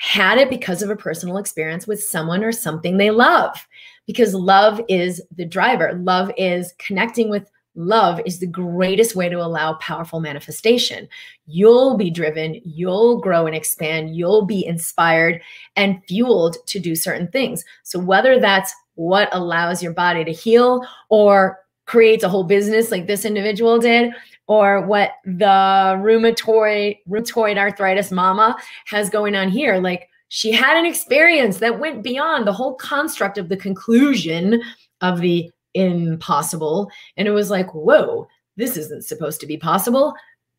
had 0.00 0.38
it 0.38 0.48
because 0.48 0.80
of 0.80 0.88
a 0.88 0.96
personal 0.96 1.36
experience 1.36 1.86
with 1.86 2.02
someone 2.02 2.42
or 2.42 2.52
something 2.52 2.96
they 2.96 3.10
love 3.10 3.68
because 4.10 4.34
love 4.34 4.80
is 4.88 5.22
the 5.36 5.44
driver. 5.44 5.92
Love 5.92 6.32
is 6.36 6.74
connecting 6.78 7.30
with 7.30 7.48
love 7.76 8.20
is 8.26 8.40
the 8.40 8.46
greatest 8.48 9.14
way 9.14 9.28
to 9.28 9.36
allow 9.36 9.74
powerful 9.74 10.18
manifestation. 10.18 11.08
You'll 11.46 11.96
be 11.96 12.10
driven, 12.10 12.60
you'll 12.64 13.20
grow 13.20 13.46
and 13.46 13.54
expand, 13.54 14.16
you'll 14.16 14.46
be 14.46 14.66
inspired 14.66 15.40
and 15.76 16.02
fueled 16.08 16.56
to 16.66 16.80
do 16.80 16.96
certain 16.96 17.28
things. 17.28 17.64
So, 17.84 18.00
whether 18.00 18.40
that's 18.40 18.74
what 18.96 19.28
allows 19.30 19.80
your 19.80 19.92
body 19.92 20.24
to 20.24 20.32
heal 20.32 20.84
or 21.08 21.60
creates 21.86 22.24
a 22.24 22.28
whole 22.28 22.42
business 22.44 22.90
like 22.90 23.06
this 23.06 23.24
individual 23.24 23.78
did, 23.78 24.12
or 24.48 24.84
what 24.84 25.12
the 25.24 25.94
rheumatoid 26.02 26.98
rheumatoid 27.08 27.58
arthritis 27.58 28.10
mama 28.10 28.56
has 28.86 29.08
going 29.08 29.36
on 29.36 29.48
here, 29.48 29.76
like 29.76 30.08
she 30.30 30.52
had 30.52 30.76
an 30.76 30.86
experience 30.86 31.58
that 31.58 31.80
went 31.80 32.04
beyond 32.04 32.46
the 32.46 32.52
whole 32.52 32.74
construct 32.76 33.36
of 33.36 33.48
the 33.48 33.56
conclusion 33.56 34.62
of 35.00 35.20
the 35.20 35.50
impossible. 35.74 36.88
And 37.16 37.26
it 37.26 37.32
was 37.32 37.50
like, 37.50 37.74
whoa, 37.74 38.28
this 38.56 38.76
isn't 38.76 39.04
supposed 39.04 39.40
to 39.40 39.46
be 39.46 39.56
possible, 39.56 40.14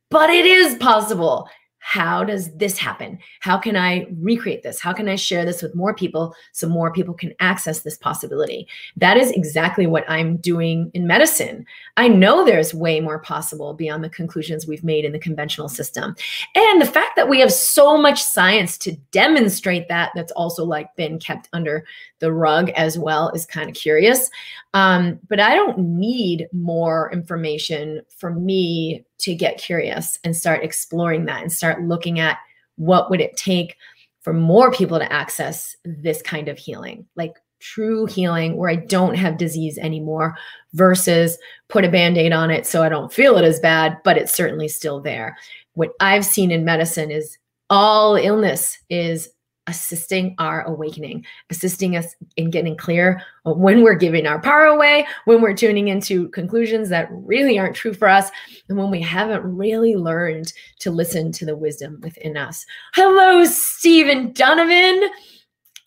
but 0.10 0.30
it 0.30 0.46
is 0.46 0.76
possible 0.76 1.48
how 1.84 2.24
does 2.24 2.56
this 2.56 2.78
happen? 2.78 3.18
How 3.40 3.58
can 3.58 3.76
I 3.76 4.06
recreate 4.20 4.62
this? 4.62 4.80
How 4.80 4.94
can 4.94 5.10
I 5.10 5.16
share 5.16 5.44
this 5.44 5.64
with 5.64 5.74
more 5.74 5.96
people 5.96 6.36
so 6.52 6.70
more 6.70 6.94
people 6.94 7.16
can 7.16 7.34
access 7.40 7.82
this 7.82 7.98
possibility? 7.98 8.68
That 8.98 9.18
is 9.18 9.32
exactly 9.32 9.88
what 9.88 10.08
I'm 10.08 10.38
doing 10.38 10.92
in 10.94 11.08
medicine. 11.08 11.66
I 11.98 12.08
know 12.08 12.46
there's 12.46 12.72
way 12.72 13.00
more 13.00 13.18
possible 13.18 13.74
beyond 13.74 14.04
the 14.04 14.10
conclusions 14.10 14.68
we've 14.68 14.84
made 14.84 15.06
in 15.06 15.12
the 15.12 15.20
conventional 15.20 15.68
system. 15.68 16.16
And 16.54 16.80
the 16.80 16.86
fact 16.86 17.16
that 17.16 17.28
we 17.28 17.40
have 17.40 17.52
so 17.52 17.98
much 17.98 18.24
science 18.24 18.78
to 18.80 18.96
demonstrate 19.10 19.88
that, 19.88 20.12
that's 20.14 20.32
also 20.34 20.64
like 20.64 20.96
been 20.96 21.18
kept 21.18 21.50
under 21.52 21.84
the 22.20 22.32
rug 22.32 22.70
as 22.72 23.00
well, 23.00 23.30
is 23.30 23.48
kind 23.48 23.70
of 23.70 23.76
curious. 23.76 24.30
Um, 24.76 25.20
but 25.28 25.40
I 25.40 25.56
don't 25.56 25.80
need 25.80 26.48
more 26.54 27.12
information 27.12 28.02
for 28.16 28.30
me 28.30 29.04
to 29.22 29.36
get 29.36 29.58
curious 29.58 30.20
and 30.24 30.36
start 30.36 30.64
exploring 30.64 31.26
that 31.26 31.42
and 31.42 31.52
start 31.52 31.84
looking 31.84 32.20
at 32.20 32.38
what 32.76 33.10
would 33.10 33.22
it 33.22 33.38
take 33.38 33.78
for 34.22 34.34
more 34.34 34.72
people 34.72 35.00
to 35.00 35.12
access 35.12 35.76
this 35.84 36.22
kind 36.22 36.48
of 36.48 36.58
healing 36.58 37.06
like 37.16 37.36
true 37.60 38.06
healing 38.06 38.58
where 38.58 38.70
i 38.70 38.76
don't 38.76 39.16
have 39.16 39.38
disease 39.38 39.78
anymore 39.78 40.36
versus 40.74 41.38
put 41.70 41.86
a 41.86 41.90
band-aid 41.90 42.34
on 42.34 42.50
it 42.50 42.66
so 42.66 42.82
i 42.82 42.90
don't 42.90 43.14
feel 43.14 43.38
it 43.38 43.44
as 43.44 43.60
bad 43.60 43.98
but 44.04 44.18
it's 44.18 44.34
certainly 44.34 44.68
still 44.68 45.00
there. 45.00 45.38
What 45.74 45.92
i've 46.00 46.26
seen 46.26 46.52
in 46.52 46.66
medicine 46.66 47.12
is 47.12 47.38
all 47.70 48.16
illness 48.16 48.78
is 48.90 49.30
assisting 49.68 50.36
our 50.40 50.64
awakening, 50.64 51.26
assisting 51.50 51.96
us 51.96 52.16
in 52.36 52.50
getting 52.50 52.76
clear 52.76 53.22
when 53.46 53.84
we're 53.84 53.96
giving 53.96 54.26
our 54.26 54.42
power 54.42 54.66
away, 54.66 55.06
when 55.26 55.42
we're 55.42 55.54
tuning 55.54 55.88
into 55.88 56.30
conclusions 56.30 56.90
that 56.90 57.10
really 57.12 57.60
aren't 57.60 57.76
true 57.76 57.94
for 57.94 58.08
us, 58.08 58.30
and 58.70 58.78
when 58.78 58.92
we 58.92 59.02
haven't 59.02 59.44
really 59.44 59.96
learned 59.96 60.52
to 60.80 60.92
listen 60.92 61.32
to 61.32 61.46
the 61.46 61.56
wisdom 61.56 62.00
within 62.02 62.38
us. 62.38 62.66
Hello, 62.94 63.46
Stephen 63.46 64.34
Donovan. 64.34 65.10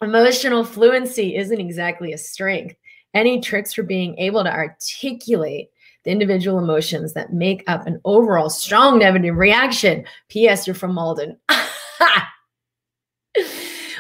Emotional 0.03 0.65
fluency 0.65 1.37
isn't 1.37 1.61
exactly 1.61 2.13
a 2.13 2.19
strength. 2.19 2.77
Any 3.15 3.41
tricks 3.41 3.73
for 3.73 3.83
being 3.83 4.17
able 4.19 4.43
to 4.45 4.53
articulate 4.53 5.71
the 6.05 6.11
individual 6.11 6.59
emotions 6.59 7.15
that 7.15 7.33
make 7.33 7.65
up 7.67 7.87
an 7.87 8.01
overall 8.05 8.51
strong 8.51 8.99
negative 8.99 9.37
reaction. 9.37 10.05
P.S. 10.29 10.67
You're 10.67 10.75
from 10.75 10.95
Malden. 10.95 11.39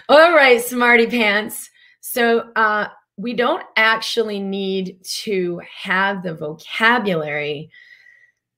All 0.08 0.34
right, 0.34 0.62
smarty 0.62 1.06
pants. 1.06 1.70
So 2.02 2.50
uh, 2.56 2.88
we 3.16 3.32
don't 3.32 3.64
actually 3.76 4.38
need 4.38 4.98
to 5.02 5.62
have 5.82 6.22
the 6.22 6.34
vocabulary 6.34 7.70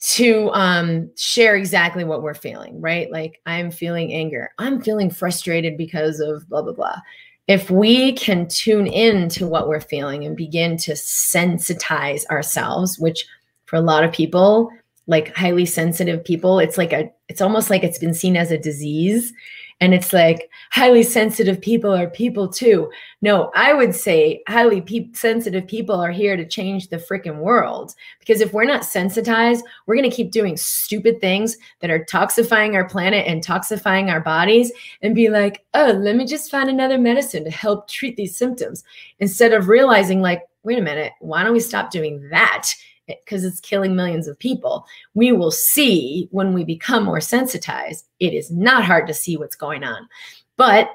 to 0.01 0.51
um, 0.51 1.11
share 1.17 1.55
exactly 1.55 2.03
what 2.03 2.23
we're 2.23 2.35
feeling, 2.35 2.81
right? 2.81 3.11
Like 3.13 3.41
I'm 3.47 3.71
feeling 3.71 4.13
anger. 4.13 4.51
I'm 4.59 4.81
feeling 4.81 5.09
frustrated 5.09 5.77
because 5.77 6.19
of 6.19 6.49
blah, 6.49 6.63
blah, 6.63 6.73
blah. 6.73 7.01
If 7.47 7.71
we 7.71 8.13
can 8.15 8.49
tune 8.49 8.89
in 8.89 9.29
to 9.31 9.47
what 9.47 9.69
we're 9.69 9.81
feeling 9.81 10.25
and 10.25 10.37
begin 10.37 10.77
to 10.79 10.93
sensitize 10.93 12.27
ourselves, 12.27 12.99
which 12.99 13.25
for 13.67 13.77
a 13.77 13.81
lot 13.81 14.03
of 14.03 14.13
people, 14.13 14.71
like 15.07 15.35
highly 15.37 15.65
sensitive 15.65 16.25
people, 16.25 16.59
it's 16.59 16.77
like 16.77 16.93
a, 16.93 17.09
it's 17.29 17.41
almost 17.41 17.71
like 17.71 17.85
it's 17.85 17.99
been 17.99 18.15
seen 18.15 18.37
as 18.37 18.51
a 18.51 18.59
disease 18.59 19.33
and 19.81 19.93
it's 19.93 20.12
like 20.12 20.51
highly 20.70 21.03
sensitive 21.03 21.61
people 21.61 21.95
are 21.95 22.09
people 22.09 22.49
too. 22.49 22.91
No, 23.20 23.51
I 23.55 23.74
would 23.74 23.95
say 23.95 24.43
highly 24.49 24.81
pe- 24.81 25.12
sensitive 25.12 25.66
people 25.66 26.01
are 26.01 26.11
here 26.11 26.35
to 26.37 26.49
change 26.49 26.89
the 26.89 26.97
freaking 26.97 27.39
world. 27.39 27.95
Because 28.18 28.41
if 28.41 28.55
we're 28.55 28.64
not 28.64 28.87
sensitized, 28.87 29.64
we're 29.87 29.97
going 29.97 30.09
to 30.09 30.16
keep 30.16 30.31
doing 30.31 30.57
stupid 30.57 31.20
things 31.20 31.59
that 31.81 31.91
are 31.91 32.05
toxifying 32.07 32.74
our 32.74 32.89
planet 32.89 33.27
and 33.27 33.45
toxifying 33.45 34.11
our 34.11 34.20
bodies 34.20 34.72
and 35.03 35.14
be 35.14 35.29
like, 35.29 35.64
oh, 35.74 35.93
let 35.93 36.16
me 36.16 36.24
just 36.24 36.51
find 36.51 36.70
another 36.70 36.97
medicine 36.99 37.45
to 37.45 37.51
help 37.51 37.87
treat 37.87 38.16
these 38.16 38.37
symptoms 38.37 38.83
instead 39.18 39.53
of 39.53 39.68
realizing, 39.68 40.22
like, 40.22 40.43
wait 40.62 40.79
a 40.79 40.83
minute, 40.83 41.12
why 41.20 41.45
don't 41.45 41.53
we 41.53 41.61
stop 41.61 41.91
doing 41.91 42.29
that? 42.31 42.72
because 43.07 43.45
it's 43.45 43.61
killing 43.61 43.95
millions 43.95 44.27
of 44.27 44.37
people. 44.37 44.85
We 45.14 45.31
will 45.31 45.53
see 45.53 46.29
when 46.33 46.53
we 46.53 46.64
become 46.64 47.05
more 47.05 47.20
sensitized. 47.20 48.06
It 48.21 48.33
is 48.33 48.51
not 48.51 48.85
hard 48.85 49.07
to 49.07 49.14
see 49.14 49.37
what's 49.37 49.57
going 49.57 49.85
on. 49.85 50.09
But 50.57 50.91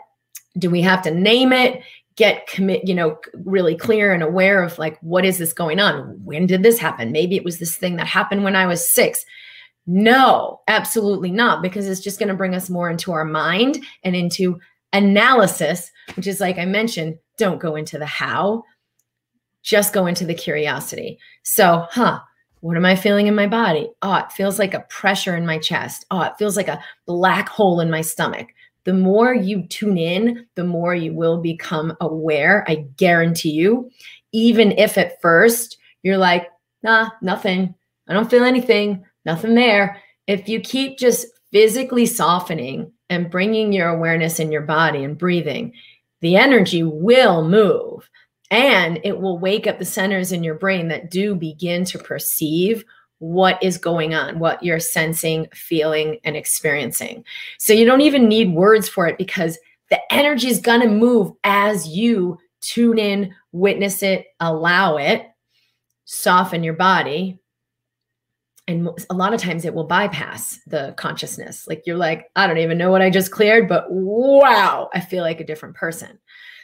do 0.58 0.70
we 0.70 0.82
have 0.82 1.02
to 1.04 1.12
name 1.12 1.54
it? 1.54 1.82
Get 2.16 2.48
commit, 2.48 2.88
you 2.88 2.94
know, 2.94 3.18
really 3.46 3.76
clear 3.76 4.14
and 4.14 4.22
aware 4.22 4.62
of 4.62 4.78
like, 4.78 5.00
what 5.00 5.26
is 5.26 5.38
this 5.38 5.54
going 5.54 5.80
on? 5.80 6.20
When 6.24 6.46
did 6.46 6.62
this 6.62 6.78
happen? 6.78 7.12
Maybe 7.12 7.36
it 7.36 7.46
was 7.46 7.58
this 7.58 7.78
thing 7.78 7.96
that 7.96 8.08
happened 8.08 8.44
when 8.44 8.56
I 8.56 8.66
was 8.66 8.94
six. 8.94 9.26
No, 9.88 10.60
absolutely 10.68 11.32
not, 11.32 11.62
because 11.62 11.88
it's 11.88 12.02
just 12.02 12.20
going 12.20 12.30
to 12.30 12.36
bring 12.36 12.54
us 12.54 12.70
more 12.70 12.90
into 12.90 13.12
our 13.14 13.26
mind 13.26 13.84
and 14.04 14.16
into 14.16 14.60
analysis, 14.94 15.90
which 16.16 16.28
is 16.28 16.40
like 16.40 16.58
I 16.58 16.66
mentioned, 16.66 17.18
don't 17.38 17.60
go 17.60 17.76
into 17.76 17.98
the 17.98 18.06
how, 18.06 18.64
just 19.64 19.94
go 19.94 20.06
into 20.06 20.26
the 20.26 20.34
curiosity. 20.34 21.18
So, 21.44 21.88
huh, 21.90 22.20
what 22.62 22.78
am 22.78 22.86
I 22.86 22.96
feeling 22.96 23.28
in 23.28 23.36
my 23.36 23.48
body? 23.48 23.90
Oh, 24.02 24.16
it 24.16 24.32
feels 24.32 24.60
like 24.60 24.74
a 24.74 24.86
pressure 24.90 25.36
in 25.36 25.46
my 25.46 25.58
chest. 25.58 26.06
Oh, 26.12 26.22
it 26.22 26.38
feels 26.38 26.56
like 26.56 26.68
a 26.68 26.82
black 27.06 27.50
hole 27.50 27.80
in 27.82 27.90
my 27.90 28.02
stomach. 28.02 28.50
The 28.86 28.94
more 28.94 29.34
you 29.34 29.68
tune 29.68 29.98
in, 29.98 30.48
the 30.56 30.64
more 30.64 30.96
you 30.96 31.14
will 31.14 31.42
become 31.42 31.96
aware. 32.02 32.64
I 32.68 32.86
guarantee 32.98 33.52
you. 33.52 33.90
Even 34.32 34.72
if 34.74 34.98
at 34.98 35.22
first 35.22 35.78
you're 36.04 36.18
like, 36.18 36.48
nah, 36.84 37.10
nothing. 37.22 37.76
I 38.08 38.14
don't 38.14 38.30
feel 38.30 38.44
anything, 38.44 39.06
nothing 39.26 39.56
there. 39.56 40.02
If 40.28 40.48
you 40.48 40.60
keep 40.60 40.98
just 40.98 41.28
physically 41.52 42.06
softening 42.06 42.92
and 43.10 43.30
bringing 43.30 43.74
your 43.74 43.90
awareness 43.90 44.40
in 44.40 44.52
your 44.52 44.62
body 44.62 45.04
and 45.04 45.18
breathing, 45.18 45.74
the 46.22 46.36
energy 46.36 46.84
will 46.84 47.48
move 47.48 48.08
and 48.52 49.00
it 49.06 49.18
will 49.20 49.40
wake 49.40 49.66
up 49.66 49.80
the 49.80 49.86
centers 49.86 50.34
in 50.34 50.44
your 50.44 50.56
brain 50.56 50.90
that 50.90 51.10
do 51.10 51.34
begin 51.34 51.86
to 51.86 51.98
perceive 51.98 52.84
what 53.20 53.62
is 53.64 53.78
going 53.78 54.14
on, 54.14 54.40
what 54.40 54.62
you're 54.62 54.80
sensing, 54.80 55.48
feeling, 55.54 56.20
and 56.26 56.36
experiencing. 56.36 57.24
So 57.60 57.72
you 57.72 57.86
don't 57.86 58.02
even 58.02 58.28
need 58.28 58.54
words 58.54 58.90
for 58.90 59.08
it 59.08 59.18
because 59.18 59.58
the 59.90 60.00
energy 60.12 60.50
is 60.50 60.60
going 60.60 60.82
to 60.82 60.88
move 60.88 61.32
as 61.44 61.88
you 61.88 62.38
tune 62.60 62.98
in, 62.98 63.34
witness 63.52 64.04
it, 64.04 64.26
allow 64.40 64.98
it, 64.98 65.26
soften 66.06 66.64
your 66.64 66.74
body. 66.74 67.40
And 68.68 68.90
a 69.10 69.14
lot 69.14 69.34
of 69.34 69.40
times 69.40 69.66
it 69.66 69.74
will 69.74 69.86
bypass 69.86 70.60
the 70.68 70.94
consciousness. 70.98 71.68
Like 71.68 71.84
you're 71.86 71.98
like, 71.98 72.30
I 72.36 72.48
don't 72.48 72.58
even 72.58 72.78
know 72.78 72.92
what 72.92 73.02
I 73.02 73.10
just 73.10 73.32
cleared, 73.32 73.70
but 73.70 73.86
wow, 73.90 74.90
I 74.94 75.00
feel 75.00 75.24
like 75.24 75.40
a 75.40 75.46
different 75.46 75.76
person. 75.76 76.20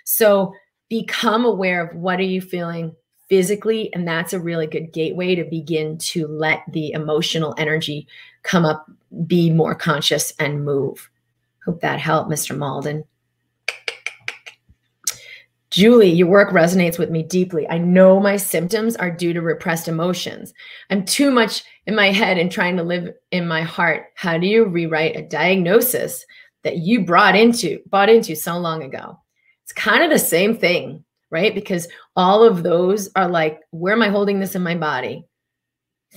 So 0.05 0.53
become 0.89 1.45
aware 1.45 1.85
of 1.85 1.95
what 1.95 2.19
are 2.19 2.23
you 2.23 2.41
feeling 2.41 2.95
physically 3.29 3.93
and 3.93 4.07
that's 4.07 4.33
a 4.33 4.39
really 4.39 4.67
good 4.67 4.93
gateway 4.93 5.35
to 5.35 5.43
begin 5.43 5.97
to 5.97 6.27
let 6.27 6.63
the 6.71 6.91
emotional 6.91 7.53
energy 7.57 8.07
come 8.43 8.65
up 8.65 8.89
be 9.25 9.49
more 9.49 9.75
conscious 9.75 10.33
and 10.39 10.63
move 10.63 11.09
hope 11.65 11.81
that 11.81 11.99
helped 11.99 12.29
mr 12.29 12.57
malden 12.57 13.03
Julie, 15.69 16.09
your 16.09 16.27
work 16.27 16.51
resonates 16.51 16.97
with 16.97 17.09
me 17.09 17.23
deeply. 17.23 17.67
I 17.69 17.77
know 17.77 18.21
my 18.21 18.37
symptoms 18.37 18.95
are 18.95 19.11
due 19.11 19.33
to 19.33 19.41
repressed 19.41 19.89
emotions. 19.89 20.53
I'm 20.89 21.03
too 21.03 21.29
much 21.29 21.63
in 21.85 21.93
my 21.93 22.09
head 22.09 22.37
and 22.37 22.49
trying 22.49 22.77
to 22.77 22.83
live 22.83 23.13
in 23.31 23.47
my 23.47 23.63
heart. 23.63 24.05
How 24.15 24.37
do 24.37 24.47
you 24.47 24.65
rewrite 24.65 25.17
a 25.17 25.27
diagnosis 25.27 26.25
that 26.63 26.77
you 26.77 27.03
brought 27.03 27.35
into 27.35 27.79
bought 27.87 28.09
into 28.09 28.33
so 28.35 28.57
long 28.57 28.81
ago? 28.81 29.19
It's 29.67 29.73
kind 29.73 30.01
of 30.01 30.09
the 30.09 30.17
same 30.17 30.55
thing, 30.55 31.03
right? 31.29 31.53
Because 31.53 31.89
all 32.15 32.41
of 32.45 32.63
those 32.63 33.09
are 33.17 33.27
like, 33.27 33.59
where 33.71 33.91
am 33.91 34.01
I 34.01 34.07
holding 34.07 34.39
this 34.39 34.55
in 34.55 34.63
my 34.63 34.75
body? 34.75 35.25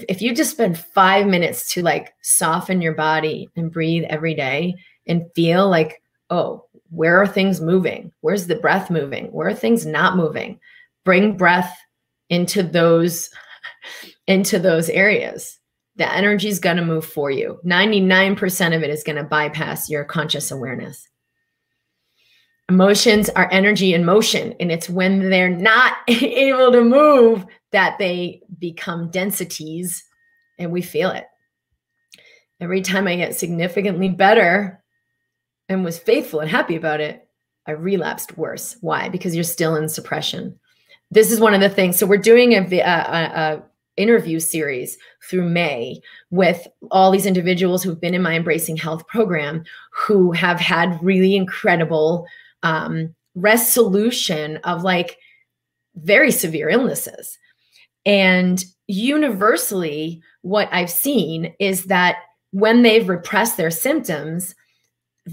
If 0.08 0.22
you 0.22 0.32
just 0.32 0.52
spend 0.52 0.78
five 0.78 1.26
minutes 1.26 1.72
to 1.72 1.82
like 1.82 2.14
soften 2.22 2.80
your 2.80 2.94
body 2.94 3.48
and 3.56 3.72
breathe 3.72 4.04
every 4.08 4.34
day 4.34 4.76
and 5.08 5.26
feel 5.34 5.68
like, 5.68 6.00
oh, 6.30 6.66
where 6.90 7.20
are 7.20 7.26
things 7.26 7.60
moving? 7.60 8.12
Where's 8.20 8.46
the 8.46 8.54
breath 8.54 8.88
moving? 8.88 9.32
Where 9.32 9.48
are 9.48 9.54
things 9.54 9.84
not 9.84 10.16
moving? 10.16 10.60
Bring 11.04 11.36
breath 11.36 11.76
into 12.28 12.62
those 12.62 13.30
into 14.28 14.60
those 14.60 14.88
areas. 14.90 15.58
The 15.96 16.08
energy 16.14 16.46
is 16.46 16.60
going 16.60 16.76
to 16.76 16.84
move 16.84 17.04
for 17.04 17.32
you. 17.32 17.58
99% 17.66 18.76
of 18.76 18.84
it 18.84 18.90
is 18.90 19.02
going 19.02 19.16
to 19.16 19.24
bypass 19.24 19.90
your 19.90 20.04
conscious 20.04 20.52
awareness. 20.52 21.09
Emotions 22.70 23.28
are 23.30 23.48
energy 23.50 23.94
in 23.94 24.04
motion, 24.04 24.54
and 24.60 24.70
it's 24.70 24.88
when 24.88 25.28
they're 25.28 25.48
not 25.48 25.96
able 26.08 26.70
to 26.70 26.84
move 26.84 27.44
that 27.72 27.98
they 27.98 28.40
become 28.60 29.10
densities 29.10 30.04
and 30.56 30.70
we 30.70 30.80
feel 30.80 31.10
it. 31.10 31.26
Every 32.60 32.80
time 32.80 33.08
I 33.08 33.16
get 33.16 33.34
significantly 33.34 34.08
better 34.08 34.84
and 35.68 35.84
was 35.84 35.98
faithful 35.98 36.38
and 36.38 36.48
happy 36.48 36.76
about 36.76 37.00
it, 37.00 37.26
I 37.66 37.72
relapsed 37.72 38.38
worse. 38.38 38.76
Why? 38.80 39.08
Because 39.08 39.34
you're 39.34 39.42
still 39.42 39.74
in 39.74 39.88
suppression. 39.88 40.56
This 41.10 41.32
is 41.32 41.40
one 41.40 41.54
of 41.54 41.60
the 41.60 41.68
things. 41.68 41.98
So 41.98 42.06
we're 42.06 42.18
doing 42.18 42.52
a, 42.52 42.78
a, 42.78 42.84
a 42.84 43.62
interview 43.96 44.38
series 44.38 44.96
through 45.28 45.48
May 45.48 46.00
with 46.30 46.68
all 46.92 47.10
these 47.10 47.26
individuals 47.26 47.82
who've 47.82 48.00
been 48.00 48.14
in 48.14 48.22
my 48.22 48.36
Embracing 48.36 48.76
Health 48.76 49.08
program 49.08 49.64
who 49.92 50.30
have 50.30 50.60
had 50.60 51.02
really 51.02 51.34
incredible 51.34 52.28
um, 52.62 53.14
resolution 53.34 54.58
of 54.58 54.82
like 54.82 55.18
very 55.96 56.30
severe 56.30 56.68
illnesses. 56.68 57.38
And 58.06 58.64
universally, 58.86 60.22
what 60.42 60.68
I've 60.72 60.90
seen 60.90 61.54
is 61.58 61.84
that 61.86 62.16
when 62.52 62.82
they've 62.82 63.08
repressed 63.08 63.56
their 63.56 63.70
symptoms, 63.70 64.54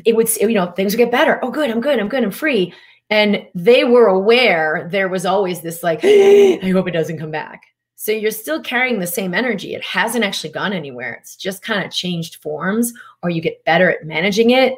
it 0.05 0.15
would, 0.15 0.29
you 0.37 0.49
know, 0.49 0.71
things 0.71 0.93
would 0.93 0.97
get 0.97 1.11
better. 1.11 1.39
Oh, 1.41 1.51
good, 1.51 1.71
I'm 1.71 1.81
good, 1.81 1.99
I'm 1.99 2.09
good, 2.09 2.23
I'm 2.23 2.31
free. 2.31 2.73
And 3.09 3.47
they 3.55 3.83
were 3.83 4.07
aware 4.07 4.87
there 4.91 5.07
was 5.07 5.25
always 5.25 5.61
this 5.61 5.81
like, 5.81 5.99
I 6.03 6.59
hope 6.71 6.87
it 6.87 6.91
doesn't 6.91 7.19
come 7.19 7.31
back. 7.31 7.63
So 7.95 8.11
you're 8.11 8.29
still 8.29 8.61
carrying 8.61 8.99
the 8.99 9.07
same 9.07 9.33
energy. 9.33 9.73
It 9.73 9.83
hasn't 9.83 10.23
actually 10.23 10.51
gone 10.51 10.71
anywhere. 10.71 11.13
It's 11.13 11.35
just 11.35 11.63
kind 11.63 11.83
of 11.83 11.91
changed 11.91 12.35
forms, 12.35 12.93
or 13.23 13.31
you 13.31 13.41
get 13.41 13.65
better 13.65 13.89
at 13.89 14.05
managing 14.05 14.51
it, 14.51 14.75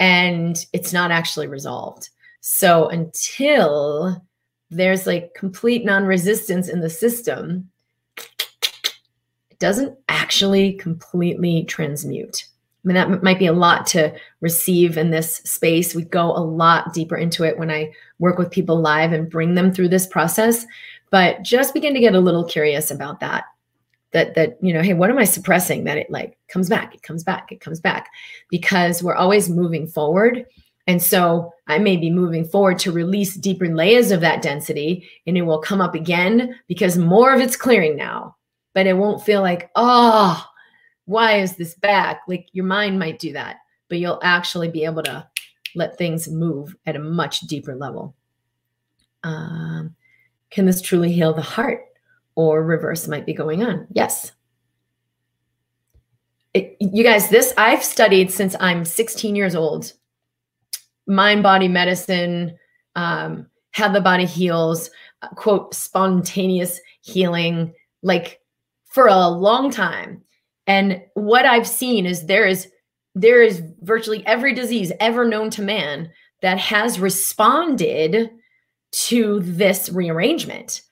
and 0.00 0.56
it's 0.72 0.92
not 0.92 1.10
actually 1.10 1.46
resolved. 1.46 2.10
So 2.40 2.88
until 2.88 4.22
there's 4.70 5.06
like 5.06 5.34
complete 5.34 5.84
non-resistance 5.84 6.68
in 6.68 6.80
the 6.80 6.90
system, 6.90 7.70
it 8.16 9.58
doesn't 9.58 9.96
actually 10.08 10.74
completely 10.74 11.64
transmute. 11.64 12.44
I 12.44 12.86
mean, 12.86 12.94
that 12.94 13.22
might 13.22 13.38
be 13.38 13.46
a 13.46 13.52
lot 13.52 13.86
to 13.88 14.14
receive 14.40 14.96
in 14.96 15.10
this 15.10 15.36
space. 15.38 15.94
We 15.94 16.04
go 16.04 16.30
a 16.30 16.38
lot 16.38 16.92
deeper 16.92 17.16
into 17.16 17.42
it 17.42 17.58
when 17.58 17.70
I 17.70 17.90
work 18.20 18.38
with 18.38 18.50
people 18.50 18.80
live 18.80 19.12
and 19.12 19.28
bring 19.30 19.54
them 19.54 19.72
through 19.72 19.88
this 19.88 20.06
process. 20.06 20.66
But 21.10 21.42
just 21.42 21.74
begin 21.74 21.94
to 21.94 22.00
get 22.00 22.14
a 22.14 22.20
little 22.20 22.44
curious 22.44 22.90
about 22.90 23.18
that 23.20 23.44
that 24.16 24.34
that 24.34 24.56
you 24.60 24.72
know 24.72 24.82
hey 24.82 24.94
what 24.94 25.10
am 25.10 25.18
i 25.18 25.24
suppressing 25.24 25.84
that 25.84 25.98
it 25.98 26.10
like 26.10 26.36
comes 26.48 26.68
back 26.68 26.94
it 26.94 27.02
comes 27.02 27.22
back 27.22 27.52
it 27.52 27.60
comes 27.60 27.80
back 27.80 28.08
because 28.50 29.02
we're 29.02 29.14
always 29.14 29.48
moving 29.48 29.86
forward 29.86 30.44
and 30.86 31.02
so 31.02 31.52
i 31.68 31.78
may 31.78 31.96
be 31.96 32.10
moving 32.10 32.44
forward 32.44 32.78
to 32.78 32.90
release 32.90 33.34
deeper 33.34 33.68
layers 33.74 34.10
of 34.10 34.20
that 34.20 34.42
density 34.42 35.08
and 35.26 35.36
it 35.36 35.42
will 35.42 35.60
come 35.60 35.80
up 35.80 35.94
again 35.94 36.58
because 36.66 36.98
more 36.98 37.32
of 37.32 37.40
it's 37.40 37.56
clearing 37.56 37.96
now 37.96 38.36
but 38.76 38.86
it 38.86 38.92
won't 38.92 39.24
feel 39.24 39.40
like, 39.40 39.70
oh, 39.74 40.46
why 41.06 41.38
is 41.38 41.56
this 41.56 41.74
back? 41.76 42.20
Like 42.28 42.46
your 42.52 42.66
mind 42.66 42.98
might 42.98 43.18
do 43.18 43.32
that, 43.32 43.56
but 43.88 43.96
you'll 43.96 44.20
actually 44.22 44.68
be 44.68 44.84
able 44.84 45.02
to 45.04 45.26
let 45.74 45.96
things 45.96 46.28
move 46.28 46.76
at 46.84 46.94
a 46.94 46.98
much 46.98 47.40
deeper 47.40 47.74
level. 47.74 48.14
Um, 49.24 49.96
can 50.50 50.66
this 50.66 50.82
truly 50.82 51.10
heal 51.10 51.32
the 51.32 51.40
heart 51.40 51.85
or 52.36 52.62
reverse 52.62 53.08
might 53.08 53.26
be 53.26 53.34
going 53.34 53.64
on? 53.64 53.86
Yes. 53.90 54.32
It, 56.54 56.76
you 56.80 57.02
guys, 57.02 57.28
this 57.28 57.52
I've 57.58 57.82
studied 57.82 58.30
since 58.30 58.54
I'm 58.60 58.84
16 58.84 59.34
years 59.34 59.54
old. 59.54 59.92
Mind 61.06 61.42
body 61.42 61.68
medicine, 61.68 62.56
um, 62.94 63.46
how 63.72 63.88
the 63.88 64.00
body 64.00 64.24
heals, 64.24 64.90
uh, 65.22 65.28
quote, 65.28 65.74
spontaneous 65.74 66.80
healing, 67.02 67.74
like 68.02 68.40
for 68.86 69.06
a 69.06 69.28
long 69.28 69.70
time. 69.70 70.22
And 70.66 71.02
what 71.14 71.44
I've 71.44 71.66
seen 71.66 72.06
is 72.06 72.26
there 72.26 72.46
is 72.46 72.68
there 73.14 73.42
is 73.42 73.62
virtually 73.80 74.26
every 74.26 74.54
disease 74.54 74.92
ever 75.00 75.26
known 75.26 75.48
to 75.50 75.62
man 75.62 76.10
that 76.42 76.58
has 76.58 77.00
responded 77.00 78.30
to 78.92 79.40
this 79.40 79.88
rearrangement. 79.88 80.82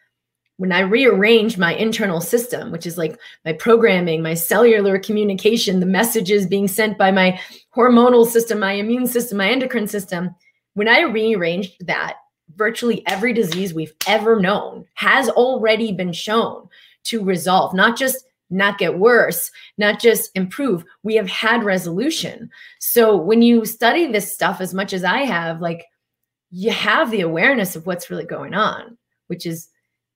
When 0.57 0.73
I 0.73 0.81
rearranged 0.81 1.59
my 1.59 1.75
internal 1.75 2.21
system, 2.21 2.71
which 2.71 2.87
is 2.87 2.97
like 2.97 3.19
my 3.45 3.53
programming, 3.53 4.23
my 4.23 4.35
cellular 4.35 4.99
communication, 4.99 5.81
the 5.81 5.87
messages 5.87 6.47
being 6.47 6.69
sent 6.69 6.97
by 6.97 7.11
my 7.11 7.41
hormonal 7.75 8.27
system, 8.27 8.61
my 8.61 8.73
immune 8.73 9.07
system, 9.07 9.39
my 9.39 9.51
endocrine 9.51 9.89
system, 9.89 10.35
when 10.75 10.89
I 10.89 11.01
rearranged 11.01 11.87
that, 11.87 12.17
virtually 12.57 13.03
every 13.07 13.33
disease 13.33 13.75
we've 13.75 13.95
ever 14.07 14.39
known 14.39 14.85
has 14.95 15.29
already 15.31 15.93
been 15.93 16.13
shown 16.13 16.69
to 17.05 17.25
resolve, 17.25 17.75
not 17.75 17.97
just 17.97 18.25
not 18.51 18.79
get 18.79 18.99
worse, 18.99 19.51
not 19.79 19.99
just 19.99 20.31
improve. 20.35 20.85
We 21.03 21.15
have 21.17 21.29
had 21.29 21.65
resolution. 21.65 22.51
So 22.79 23.17
when 23.17 23.43
you 23.43 23.65
study 23.65 24.07
this 24.07 24.33
stuff 24.33 24.61
as 24.61 24.75
much 24.75 24.93
as 24.93 25.03
I 25.03 25.21
have, 25.21 25.61
like 25.61 25.85
you 26.51 26.71
have 26.71 27.11
the 27.11 27.23
awareness 27.23 27.75
of 27.75 27.87
what's 27.87 28.11
really 28.11 28.27
going 28.27 28.55
on, 28.55 28.97
which 29.27 29.47
is 29.47 29.69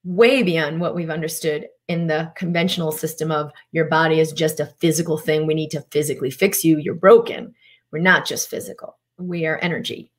way 0.09 0.43
beyond 0.43 0.81
what 0.81 0.95
we've 0.95 1.11
understood 1.11 1.69
in 1.87 2.07
the 2.07 2.33
conventional 2.35 2.91
system 2.91 3.31
of 3.31 3.53
your 3.73 3.85
body 3.85 4.21
is 4.21 4.33
just 4.33 4.59
a 4.59 4.73
physical 4.79 5.19
thing. 5.19 5.47
We 5.47 5.53
need 5.53 5.71
to 5.73 5.85
physically 5.91 6.31
fix 6.31 6.65
you. 6.65 6.79
You're 6.79 6.95
broken. 6.95 7.55
We're 7.91 7.99
not 7.99 8.27
just 8.27 8.49
physical, 8.49 8.97
we 9.19 9.45
are 9.47 9.59
energy. 9.59 10.11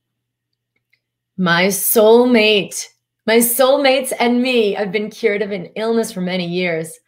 My 1.38 1.68
soulmate, 1.68 2.88
my 3.26 3.38
soulmates 3.38 4.14
and 4.20 4.42
me 4.42 4.78
I've 4.78 4.92
been 4.92 5.10
cured 5.10 5.42
of 5.42 5.52
an 5.52 5.68
illness 5.76 6.12
for 6.12 6.22
many 6.22 6.46
years, 6.46 7.00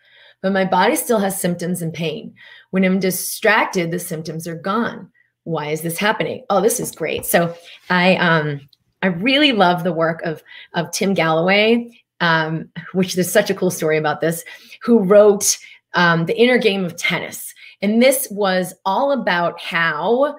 but 0.41 0.51
my 0.51 0.65
body 0.65 0.95
still 0.95 1.19
has 1.19 1.39
symptoms 1.39 1.83
and 1.83 1.93
pain. 1.93 2.33
When 2.71 2.83
I'm 2.83 2.99
distracted, 2.99 3.91
the 3.91 3.99
symptoms 3.99 4.47
are 4.47 4.55
gone. 4.55 5.11
Why 5.43 5.67
is 5.67 5.81
this 5.81 5.97
happening? 5.97 6.45
Oh, 6.49 6.61
this 6.61 6.79
is 6.79 6.91
great. 6.91 7.25
So 7.25 7.55
I 7.91 8.15
um 8.15 8.61
I 9.03 9.07
really 9.07 9.51
love 9.51 9.83
the 9.83 9.93
work 9.93 10.21
of 10.23 10.43
of 10.73 10.91
Tim 10.91 11.15
Gallwey, 11.15 11.91
um, 12.21 12.69
which 12.93 13.15
there's 13.15 13.31
such 13.31 13.49
a 13.49 13.55
cool 13.55 13.71
story 13.71 13.97
about 13.97 14.21
this, 14.21 14.45
who 14.81 14.99
wrote 14.99 15.57
um, 15.93 16.25
the 16.25 16.37
inner 16.39 16.57
game 16.57 16.85
of 16.85 16.95
tennis. 16.95 17.53
And 17.81 18.01
this 18.01 18.27
was 18.31 18.73
all 18.85 19.11
about 19.11 19.59
how 19.59 20.37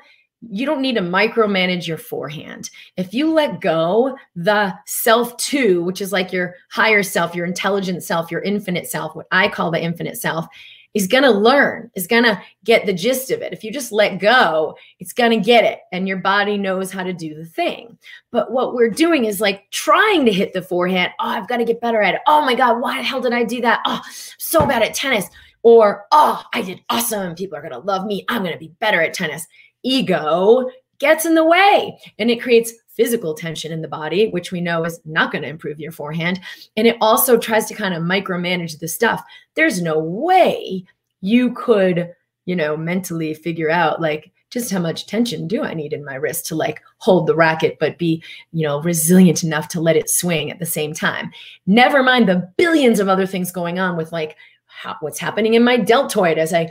you 0.51 0.67
don't 0.67 0.83
need 0.83 0.97
to 0.97 1.01
micromanage 1.01 1.87
your 1.87 1.99
forehand. 1.99 2.71
If 2.97 3.15
you 3.15 3.33
let 3.33 3.61
go, 3.61 4.17
the 4.35 4.75
self 4.87 5.37
two, 5.37 5.85
which 5.85 6.01
is 6.01 6.13
like 6.13 6.33
your 6.33 6.55
higher 6.71 7.03
self, 7.03 7.35
your 7.35 7.47
intelligent 7.47 8.03
self, 8.03 8.31
your 8.31 8.43
infinite 8.43 8.89
self, 8.89 9.15
what 9.15 9.27
I 9.31 9.49
call 9.49 9.71
the 9.71 9.83
infinite 9.83 10.19
self, 10.19 10.47
is 10.95 11.07
going 11.07 11.23
to 11.23 11.31
learn, 11.31 11.91
is 11.95 12.07
going 12.07 12.25
to 12.25 12.41
get 12.65 12.87
the 12.87 12.93
gist 12.93 13.31
of 13.31 13.41
it. 13.41 13.53
If 13.53 13.65
you 13.65 13.73
just 13.73 13.93
let 13.93 14.19
go, 14.19 14.77
it's 14.99 15.13
going 15.13 15.31
to 15.31 15.45
get 15.45 15.65
it 15.65 15.81
and 15.93 16.07
your 16.07 16.19
body 16.19 16.59
knows 16.59 16.93
how 16.93 17.03
to 17.03 17.13
do 17.13 17.35
the 17.35 17.47
thing. 17.47 17.99
But 18.31 18.51
what 18.51 18.75
we're 18.75 18.91
doing 18.91 19.25
is 19.25 19.41
like 19.41 19.71
trying 19.71 20.25
to 20.27 20.33
hit 20.33 20.53
the 20.53 20.63
forehand. 20.63 21.13
Oh, 21.19 21.29
I've 21.29 21.49
got 21.49 21.59
to 21.59 21.65
get 21.65 21.81
better 21.81 22.03
at 22.03 22.15
it. 22.15 22.21
Oh 22.27 22.45
my 22.45 22.55
God, 22.55 22.81
why 22.81 22.99
the 22.99 23.05
hell 23.05 23.21
did 23.21 23.33
I 23.33 23.45
do 23.45 23.61
that? 23.63 23.81
Oh, 23.87 24.03
so 24.39 24.67
bad 24.67 24.83
at 24.83 24.95
tennis. 24.95 25.27
Or, 25.63 26.07
oh, 26.11 26.43
I 26.53 26.63
did 26.63 26.81
awesome. 26.91 27.37
People 27.37 27.57
are 27.57 27.63
going 27.63 27.73
to 27.73 27.79
love 27.79 28.05
me. 28.05 28.25
I'm 28.29 28.43
going 28.43 28.53
to 28.53 28.59
be 28.59 28.75
better 28.81 29.01
at 29.01 29.15
tennis 29.15 29.47
ego 29.85 30.71
gets 31.03 31.27
in 31.27 31.35
the 31.35 31.45
way 31.45 31.99
and 32.19 32.31
it 32.31 32.41
creates 32.41 32.73
physical 32.97 33.35
tension 33.35 33.73
in 33.73 33.83
the 33.83 33.89
body, 33.89 34.29
which 34.31 34.53
we 34.53 34.61
know 34.61 34.85
is 34.85 35.01
not 35.05 35.33
going 35.33 35.43
to 35.43 35.49
improve 35.49 35.81
your 35.81 35.93
forehand. 35.93 36.41
And 36.77 36.87
it 36.87 36.97
also 37.01 37.37
tries 37.37 37.67
to 37.67 37.75
kind 37.75 37.93
of 37.93 38.03
micromanage 38.03 38.79
the 38.79 38.89
stuff. 38.89 39.23
There's 39.55 39.83
no 39.83 39.99
way 39.99 40.85
you 41.21 41.53
could, 41.55 42.15
you 42.47 42.55
know, 42.55 42.77
mentally 42.77 43.35
figure 43.35 43.71
out 43.71 44.01
like, 44.01 44.31
just 44.51 44.71
how 44.71 44.79
much 44.79 45.07
tension 45.07 45.49
do 45.49 45.63
I 45.63 45.73
need 45.73 45.95
in 45.95 46.05
my 46.05 46.15
wrist 46.15 46.45
to 46.47 46.55
like 46.55 46.83
hold 46.99 47.27
the 47.27 47.35
racket, 47.35 47.79
but 47.81 47.97
be, 47.97 48.23
you 48.53 48.67
know, 48.67 48.83
resilient 48.83 49.43
enough 49.43 49.67
to 49.69 49.81
let 49.81 49.97
it 49.97 50.11
swing 50.11 50.51
at 50.51 50.59
the 50.59 50.67
same 50.67 50.93
time. 50.93 51.33
Never 51.67 52.03
mind 52.03 52.29
the 52.29 52.53
billions 52.59 53.01
of 53.01 53.09
other 53.09 53.27
things 53.27 53.51
going 53.51 53.79
on 53.79 53.97
with 53.97 54.13
like 54.13 54.37
how, 54.67 54.97
what's 55.01 55.19
happening 55.19 55.55
in 55.55 55.65
my 55.65 55.79
deltoid 55.79 56.37
as 56.37 56.53
I 56.53 56.71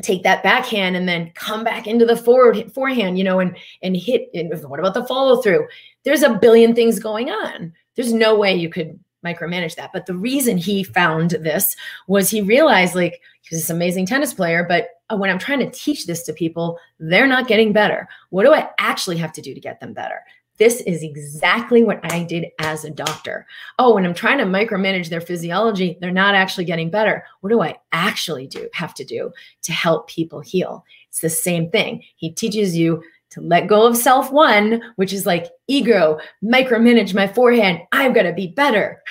take 0.00 0.22
that 0.22 0.42
backhand 0.42 0.96
and 0.96 1.08
then 1.08 1.30
come 1.34 1.64
back 1.64 1.86
into 1.86 2.04
the 2.06 2.16
forward 2.16 2.72
forehand, 2.72 3.18
you 3.18 3.24
know, 3.24 3.40
and 3.40 3.56
and 3.82 3.96
hit. 3.96 4.28
And 4.34 4.52
what 4.68 4.80
about 4.80 4.94
the 4.94 5.06
follow 5.06 5.40
through? 5.40 5.66
There's 6.04 6.22
a 6.22 6.34
billion 6.34 6.74
things 6.74 6.98
going 6.98 7.30
on. 7.30 7.72
There's 7.96 8.12
no 8.12 8.38
way 8.38 8.54
you 8.54 8.68
could 8.68 8.98
micromanage 9.24 9.74
that. 9.76 9.90
But 9.92 10.06
the 10.06 10.16
reason 10.16 10.56
he 10.56 10.82
found 10.82 11.32
this 11.32 11.76
was 12.06 12.30
he 12.30 12.40
realized 12.40 12.94
like 12.94 13.20
he 13.42 13.54
was 13.54 13.62
this 13.62 13.70
amazing 13.70 14.06
tennis 14.06 14.32
player, 14.32 14.64
but 14.66 14.88
when 15.14 15.28
I'm 15.28 15.38
trying 15.38 15.58
to 15.58 15.70
teach 15.70 16.06
this 16.06 16.22
to 16.22 16.32
people, 16.32 16.78
they're 16.98 17.26
not 17.26 17.48
getting 17.48 17.72
better. 17.72 18.08
What 18.30 18.44
do 18.44 18.54
I 18.54 18.70
actually 18.78 19.18
have 19.18 19.32
to 19.32 19.42
do 19.42 19.52
to 19.52 19.60
get 19.60 19.80
them 19.80 19.92
better? 19.92 20.20
This 20.60 20.82
is 20.82 21.02
exactly 21.02 21.82
what 21.82 22.00
I 22.12 22.22
did 22.22 22.48
as 22.58 22.84
a 22.84 22.90
doctor. 22.90 23.46
Oh, 23.78 23.94
when 23.94 24.04
I'm 24.04 24.12
trying 24.12 24.36
to 24.38 24.44
micromanage 24.44 25.08
their 25.08 25.22
physiology, 25.22 25.96
they're 26.00 26.10
not 26.10 26.34
actually 26.34 26.66
getting 26.66 26.90
better. 26.90 27.24
What 27.40 27.48
do 27.48 27.62
I 27.62 27.78
actually 27.92 28.46
do 28.46 28.68
have 28.74 28.92
to 28.96 29.04
do 29.04 29.32
to 29.62 29.72
help 29.72 30.06
people 30.06 30.40
heal? 30.40 30.84
It's 31.08 31.20
the 31.20 31.30
same 31.30 31.70
thing. 31.70 32.04
He 32.16 32.30
teaches 32.30 32.76
you 32.76 33.02
to 33.30 33.40
let 33.40 33.68
go 33.68 33.86
of 33.86 33.96
self 33.96 34.30
one, 34.30 34.82
which 34.96 35.14
is 35.14 35.24
like 35.24 35.46
ego, 35.66 36.20
micromanage 36.44 37.14
my 37.14 37.26
forehand. 37.26 37.80
I'm 37.92 38.12
going 38.12 38.26
to 38.26 38.34
be 38.34 38.48
better. 38.48 39.02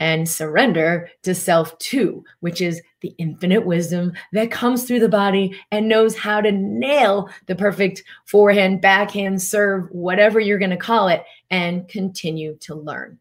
And 0.00 0.28
surrender 0.28 1.08
to 1.22 1.34
self 1.34 1.78
two, 1.78 2.24
which 2.40 2.60
is 2.60 2.82
the 3.00 3.14
infinite 3.18 3.64
wisdom 3.64 4.12
that 4.32 4.50
comes 4.50 4.84
through 4.84 5.00
the 5.00 5.08
body 5.08 5.58
and 5.70 5.88
knows 5.88 6.16
how 6.16 6.40
to 6.40 6.50
nail 6.50 7.30
the 7.46 7.54
perfect 7.54 8.02
forehand, 8.24 8.80
backhand, 8.80 9.40
serve, 9.40 9.88
whatever 9.90 10.40
you're 10.40 10.58
going 10.58 10.70
to 10.70 10.76
call 10.76 11.08
it, 11.08 11.22
and 11.50 11.88
continue 11.88 12.56
to 12.60 12.74
learn. 12.74 13.18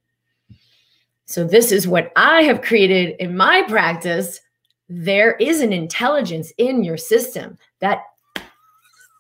So, 1.25 1.43
this 1.43 1.71
is 1.71 1.87
what 1.87 2.11
I 2.15 2.41
have 2.43 2.61
created 2.61 3.15
in 3.19 3.37
my 3.37 3.63
practice. 3.67 4.39
There 4.89 5.33
is 5.35 5.61
an 5.61 5.73
intelligence 5.73 6.51
in 6.57 6.83
your 6.83 6.97
system 6.97 7.57
that 7.79 8.03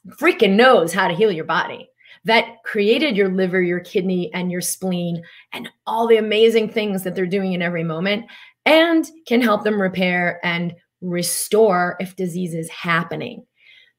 freaking 0.09 0.55
knows 0.55 0.93
how 0.93 1.07
to 1.07 1.13
heal 1.13 1.31
your 1.31 1.45
body 1.45 1.89
that 2.25 2.63
created 2.63 3.17
your 3.17 3.29
liver, 3.29 3.61
your 3.61 3.79
kidney, 3.79 4.33
and 4.33 4.51
your 4.51 4.61
spleen, 4.61 5.21
and 5.51 5.69
all 5.85 6.07
the 6.07 6.17
amazing 6.17 6.69
things 6.69 7.03
that 7.03 7.15
they're 7.15 7.25
doing 7.25 7.53
in 7.53 7.61
every 7.61 7.83
moment 7.83 8.25
and 8.65 9.05
can 9.27 9.41
help 9.41 9.63
them 9.63 9.81
repair 9.81 10.39
and 10.43 10.73
restore 11.01 11.97
if 11.99 12.15
disease 12.15 12.53
is 12.53 12.69
happening. 12.69 13.45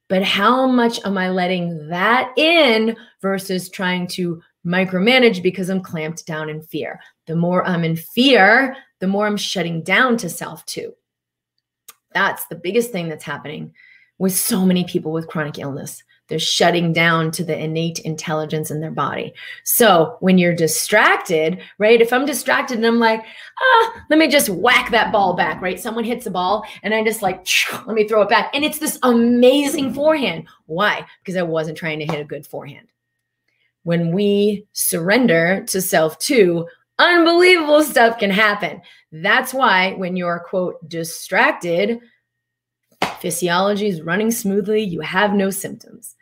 But 0.08 0.22
how 0.22 0.66
much 0.66 1.00
am 1.04 1.16
I 1.18 1.30
letting 1.30 1.88
that 1.88 2.32
in 2.38 2.96
versus 3.22 3.68
trying 3.68 4.06
to 4.08 4.40
micromanage 4.66 5.42
because 5.42 5.68
I'm 5.70 5.82
clamped 5.82 6.26
down 6.26 6.48
in 6.48 6.62
fear? 6.62 7.00
The 7.26 7.36
more 7.36 7.66
I'm 7.66 7.84
in 7.84 7.96
fear, 7.96 8.76
the 9.00 9.06
more 9.06 9.26
I'm 9.26 9.36
shutting 9.36 9.82
down 9.82 10.16
to 10.18 10.28
self, 10.28 10.64
two. 10.66 10.94
That's 12.12 12.46
the 12.46 12.54
biggest 12.54 12.90
thing 12.90 13.08
that's 13.08 13.24
happening 13.24 13.74
with 14.18 14.34
so 14.34 14.64
many 14.64 14.84
people 14.84 15.12
with 15.12 15.26
chronic 15.26 15.58
illness. 15.58 16.03
They're 16.28 16.38
shutting 16.38 16.92
down 16.92 17.30
to 17.32 17.44
the 17.44 17.58
innate 17.58 17.98
intelligence 18.00 18.70
in 18.70 18.80
their 18.80 18.90
body. 18.90 19.34
So 19.64 20.16
when 20.20 20.38
you're 20.38 20.54
distracted, 20.54 21.60
right? 21.78 22.00
If 22.00 22.12
I'm 22.12 22.24
distracted 22.24 22.78
and 22.78 22.86
I'm 22.86 22.98
like, 22.98 23.22
ah, 23.60 24.04
let 24.08 24.18
me 24.18 24.28
just 24.28 24.48
whack 24.48 24.90
that 24.90 25.12
ball 25.12 25.34
back, 25.34 25.60
right? 25.60 25.78
Someone 25.78 26.04
hits 26.04 26.24
the 26.24 26.30
ball 26.30 26.64
and 26.82 26.94
I 26.94 27.04
just 27.04 27.20
like, 27.20 27.46
let 27.86 27.94
me 27.94 28.08
throw 28.08 28.22
it 28.22 28.30
back. 28.30 28.50
And 28.54 28.64
it's 28.64 28.78
this 28.78 28.98
amazing 29.02 29.92
forehand. 29.92 30.48
Why? 30.66 31.04
Because 31.20 31.36
I 31.36 31.42
wasn't 31.42 31.76
trying 31.76 31.98
to 31.98 32.06
hit 32.06 32.20
a 32.20 32.24
good 32.24 32.46
forehand. 32.46 32.88
When 33.82 34.12
we 34.12 34.66
surrender 34.72 35.62
to 35.68 35.82
self 35.82 36.18
two, 36.18 36.66
unbelievable 36.98 37.82
stuff 37.82 38.18
can 38.18 38.30
happen. 38.30 38.80
That's 39.12 39.52
why 39.52 39.92
when 39.94 40.16
you're 40.16 40.44
quote 40.48 40.88
distracted, 40.88 42.00
Physiology 43.24 43.86
is 43.88 44.02
running 44.02 44.30
smoothly. 44.30 44.82
You 44.82 45.00
have 45.00 45.32
no 45.32 45.50
symptoms. 45.50 46.14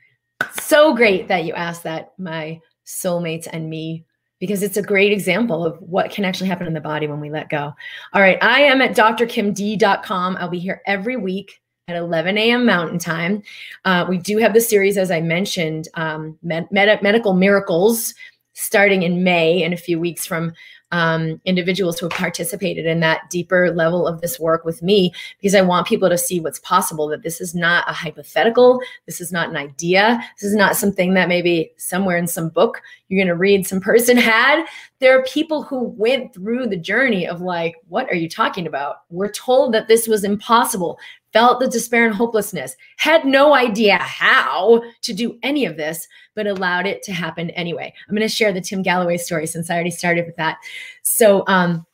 So 0.60 0.94
great 0.94 1.28
that 1.28 1.44
you 1.44 1.52
asked 1.52 1.82
that, 1.82 2.12
my 2.16 2.60
soulmates 2.86 3.48
and 3.52 3.68
me. 3.68 4.04
because 4.40 4.62
it's 4.64 4.76
a 4.76 4.82
great 4.82 5.12
example 5.12 5.64
of 5.64 5.78
what 5.80 6.10
can 6.10 6.24
actually 6.24 6.48
happen 6.48 6.66
in 6.66 6.74
the 6.74 6.80
body 6.80 7.06
when 7.06 7.20
we 7.20 7.30
let 7.30 7.48
go. 7.48 7.72
All 8.12 8.20
right, 8.20 8.38
I 8.42 8.60
am 8.62 8.80
at 8.82 8.90
drkimd.com. 8.96 10.36
I'll 10.36 10.48
be 10.48 10.58
here 10.58 10.82
every 10.84 11.16
week 11.16 11.60
at 11.86 11.94
11 11.94 12.36
a.m. 12.38 12.66
Mountain 12.66 12.98
Time. 12.98 13.42
Uh, 13.84 14.04
we 14.08 14.18
do 14.18 14.38
have 14.38 14.52
the 14.52 14.60
series, 14.60 14.96
as 14.96 15.10
I 15.12 15.20
mentioned, 15.20 15.86
um, 15.94 16.36
med- 16.42 16.70
med- 16.72 17.02
Medical 17.02 17.34
Miracles, 17.34 18.14
starting 18.54 19.02
in 19.02 19.24
May 19.24 19.62
in 19.62 19.72
a 19.72 19.76
few 19.76 19.98
weeks 19.98 20.26
from 20.26 20.52
um, 20.92 21.40
individuals 21.46 21.98
who 21.98 22.06
have 22.06 22.12
participated 22.12 22.84
in 22.84 23.00
that 23.00 23.30
deeper 23.30 23.70
level 23.70 24.06
of 24.06 24.20
this 24.20 24.38
work 24.38 24.64
with 24.64 24.82
me 24.82 25.12
because 25.40 25.54
I 25.54 25.62
want 25.62 25.86
people 25.86 26.10
to 26.10 26.18
see 26.18 26.38
what's 26.38 26.58
possible, 26.60 27.08
that 27.08 27.22
this 27.22 27.40
is 27.40 27.54
not 27.54 27.88
a 27.88 27.94
hypothetical. 27.94 28.80
This 29.06 29.20
is 29.20 29.32
not 29.32 29.48
an 29.48 29.56
idea. 29.56 30.22
This 30.38 30.50
is 30.50 30.54
not 30.54 30.76
something 30.76 31.14
that 31.14 31.28
maybe 31.28 31.72
somewhere 31.78 32.18
in 32.18 32.26
some 32.26 32.50
book 32.50 32.82
you're 33.08 33.18
going 33.18 33.34
to 33.34 33.34
read 33.34 33.66
some 33.66 33.80
person 33.80 34.16
had. 34.18 34.66
There 35.00 35.18
are 35.18 35.24
people 35.24 35.62
who 35.62 35.84
went 35.96 36.34
through 36.34 36.66
the 36.66 36.76
journey 36.76 37.26
of 37.26 37.40
like, 37.40 37.76
what 37.88 38.08
are 38.08 38.14
you 38.14 38.28
talking 38.28 38.66
about? 38.66 38.96
We're 39.08 39.32
told 39.32 39.72
that 39.72 39.88
this 39.88 40.06
was 40.06 40.24
impossible 40.24 40.98
felt 41.32 41.60
the 41.60 41.68
despair 41.68 42.06
and 42.06 42.14
hopelessness, 42.14 42.76
had 42.98 43.24
no 43.24 43.54
idea 43.54 43.96
how 43.96 44.82
to 45.02 45.12
do 45.12 45.38
any 45.42 45.64
of 45.64 45.76
this, 45.76 46.06
but 46.34 46.46
allowed 46.46 46.86
it 46.86 47.02
to 47.04 47.12
happen 47.12 47.50
anyway. 47.50 47.92
I'm 48.08 48.14
going 48.14 48.26
to 48.26 48.34
share 48.34 48.52
the 48.52 48.60
Tim 48.60 48.82
Galloway 48.82 49.16
story 49.16 49.46
since 49.46 49.70
I 49.70 49.74
already 49.74 49.90
started 49.90 50.26
with 50.26 50.36
that. 50.36 50.58
So, 51.02 51.44
um, 51.46 51.86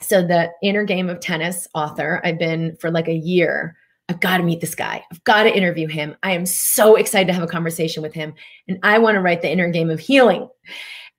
so 0.00 0.26
the 0.26 0.50
inner 0.62 0.84
game 0.84 1.08
of 1.08 1.20
tennis 1.20 1.68
author, 1.74 2.20
I've 2.24 2.38
been 2.38 2.76
for 2.76 2.90
like 2.90 3.08
a 3.08 3.14
year. 3.14 3.76
I've 4.08 4.20
got 4.20 4.38
to 4.38 4.42
meet 4.42 4.60
this 4.60 4.74
guy. 4.74 5.02
I've 5.10 5.24
got 5.24 5.44
to 5.44 5.56
interview 5.56 5.86
him. 5.86 6.16
I 6.22 6.32
am 6.32 6.44
so 6.44 6.96
excited 6.96 7.28
to 7.28 7.32
have 7.32 7.42
a 7.42 7.46
conversation 7.46 8.02
with 8.02 8.12
him. 8.12 8.34
And 8.68 8.78
I 8.82 8.98
want 8.98 9.14
to 9.14 9.20
write 9.20 9.42
the 9.42 9.50
inner 9.50 9.70
game 9.70 9.90
of 9.90 10.00
healing. 10.00 10.48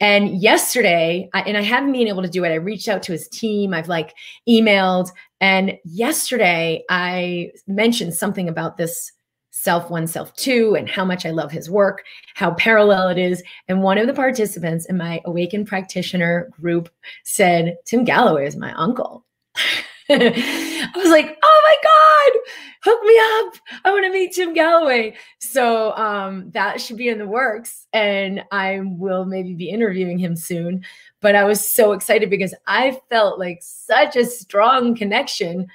And 0.03 0.41
yesterday, 0.41 1.29
I, 1.33 1.43
and 1.43 1.55
I 1.55 1.61
haven't 1.61 1.93
been 1.93 2.09
able 2.09 2.23
to 2.23 2.27
do 2.27 2.43
it. 2.43 2.49
I 2.49 2.55
reached 2.55 2.89
out 2.89 3.01
to 3.03 3.13
his 3.13 3.29
team. 3.29 3.73
I've 3.73 3.87
like 3.87 4.13
emailed. 4.49 5.09
And 5.39 5.77
yesterday, 5.85 6.83
I 6.89 7.51
mentioned 7.67 8.13
something 8.13 8.49
about 8.49 8.75
this 8.75 9.13
self 9.51 9.89
one, 9.89 10.05
self 10.07 10.35
two, 10.35 10.75
and 10.75 10.89
how 10.89 11.05
much 11.05 11.25
I 11.25 11.31
love 11.31 11.53
his 11.53 11.69
work, 11.69 12.03
how 12.33 12.51
parallel 12.55 13.07
it 13.07 13.17
is. 13.17 13.41
And 13.69 13.81
one 13.81 13.97
of 13.97 14.07
the 14.07 14.13
participants 14.13 14.87
in 14.87 14.97
my 14.97 15.21
Awakened 15.23 15.67
Practitioner 15.67 16.49
group 16.51 16.89
said, 17.23 17.77
Tim 17.85 18.03
Galloway 18.03 18.45
is 18.45 18.57
my 18.57 18.73
uncle. 18.73 19.25
I 20.09 20.91
was 20.97 21.11
like, 21.11 21.37
oh 21.41 21.61
my 21.63 22.31
God, 22.33 22.41
hook 22.83 23.01
me 23.03 23.17
up. 23.17 23.55
I 23.85 23.91
want 23.91 24.05
to 24.05 24.11
meet 24.11 24.33
Tim 24.33 24.53
Galloway. 24.53 25.15
So 25.39 25.95
um, 25.95 26.51
that 26.51 26.81
should 26.81 26.97
be 26.97 27.07
in 27.07 27.17
the 27.17 27.25
works. 27.25 27.87
And 27.93 28.43
I 28.51 28.81
will 28.83 29.25
maybe 29.25 29.53
be 29.53 29.69
interviewing 29.69 30.17
him 30.17 30.35
soon. 30.35 30.83
But 31.21 31.35
I 31.35 31.45
was 31.45 31.67
so 31.67 31.93
excited 31.93 32.29
because 32.29 32.53
I 32.67 32.99
felt 33.09 33.39
like 33.39 33.59
such 33.61 34.15
a 34.15 34.25
strong 34.25 34.95
connection. 34.95 35.67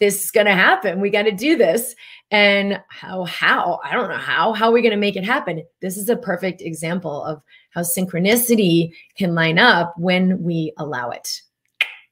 This 0.00 0.24
is 0.24 0.30
going 0.30 0.46
to 0.46 0.54
happen. 0.54 1.00
We 1.00 1.10
got 1.10 1.22
to 1.22 1.32
do 1.32 1.56
this. 1.56 1.94
And 2.32 2.82
how, 2.88 3.24
how, 3.24 3.78
I 3.84 3.92
don't 3.92 4.08
know 4.08 4.16
how, 4.16 4.52
how 4.52 4.66
are 4.66 4.72
we 4.72 4.82
going 4.82 4.90
to 4.90 4.96
make 4.96 5.16
it 5.16 5.24
happen? 5.24 5.62
This 5.80 5.96
is 5.96 6.08
a 6.08 6.16
perfect 6.16 6.60
example 6.60 7.22
of 7.22 7.40
how 7.70 7.82
synchronicity 7.82 8.92
can 9.16 9.34
line 9.34 9.58
up 9.58 9.94
when 9.96 10.42
we 10.42 10.72
allow 10.78 11.10
it. 11.10 11.42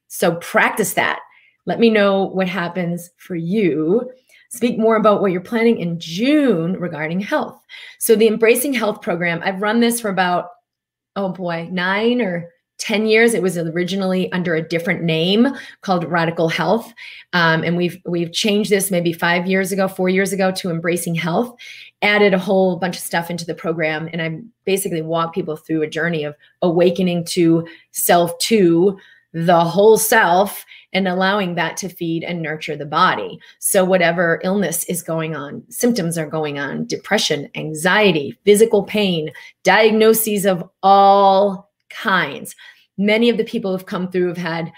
So 0.07 0.35
practice 0.35 0.93
that 0.93 1.19
let 1.65 1.79
me 1.79 1.89
know 1.89 2.23
what 2.23 2.47
happens 2.47 3.09
for 3.17 3.35
you. 3.35 4.11
Speak 4.49 4.77
more 4.77 4.95
about 4.95 5.21
what 5.21 5.31
you're 5.31 5.41
planning 5.41 5.79
in 5.79 5.99
June 5.99 6.73
regarding 6.79 7.19
health. 7.19 7.59
So, 7.99 8.15
the 8.15 8.27
Embracing 8.27 8.73
Health 8.73 9.01
program, 9.01 9.41
I've 9.43 9.61
run 9.61 9.79
this 9.79 9.99
for 9.99 10.09
about, 10.09 10.49
oh 11.15 11.29
boy, 11.29 11.67
nine 11.71 12.21
or 12.21 12.49
10 12.77 13.05
years. 13.05 13.33
It 13.33 13.41
was 13.41 13.57
originally 13.57 14.31
under 14.33 14.53
a 14.53 14.67
different 14.67 15.01
name 15.01 15.47
called 15.81 16.03
radical 16.03 16.49
health. 16.49 16.93
Um, 17.31 17.63
and 17.63 17.77
we've 17.77 17.97
we've 18.05 18.33
changed 18.33 18.69
this 18.69 18.91
maybe 18.91 19.13
five 19.13 19.47
years 19.47 19.71
ago 19.71 19.87
four 19.87 20.09
years 20.09 20.33
ago 20.33 20.51
to 20.51 20.69
embracing 20.69 21.15
health 21.15 21.55
added 22.01 22.33
a 22.33 22.39
whole 22.39 22.75
bunch 22.75 22.97
of 22.97 23.01
stuff 23.01 23.31
into 23.31 23.45
the 23.45 23.55
program. 23.55 24.09
And 24.11 24.21
i 24.21 24.39
basically 24.65 25.01
walk 25.01 25.33
people 25.33 25.55
through 25.55 25.81
a 25.83 25.87
journey 25.87 26.23
of 26.23 26.35
awakening 26.61 27.25
to 27.25 27.67
self 27.91 28.37
to 28.39 28.97
the 29.35 29.65
whole 29.65 29.97
self 29.97 30.65
and 30.93 31.09
allowing 31.09 31.55
that 31.55 31.75
to 31.75 31.89
feed 31.89 32.23
and 32.23 32.41
nurture 32.41 32.77
the 32.77 32.85
body. 32.85 33.37
So, 33.59 33.83
whatever 33.83 34.39
illness 34.45 34.85
is 34.85 35.03
going 35.03 35.35
on, 35.35 35.61
symptoms 35.69 36.17
are 36.17 36.25
going 36.25 36.57
on, 36.57 36.85
depression, 36.85 37.49
anxiety, 37.53 38.37
physical 38.45 38.83
pain, 38.83 39.29
diagnoses 39.63 40.45
of 40.45 40.63
all 40.81 41.69
kinds. 41.89 42.55
Many 42.97 43.29
of 43.29 43.35
the 43.35 43.43
people 43.43 43.73
who've 43.73 43.85
come 43.85 44.09
through 44.09 44.29
have 44.29 44.37
had 44.37 44.71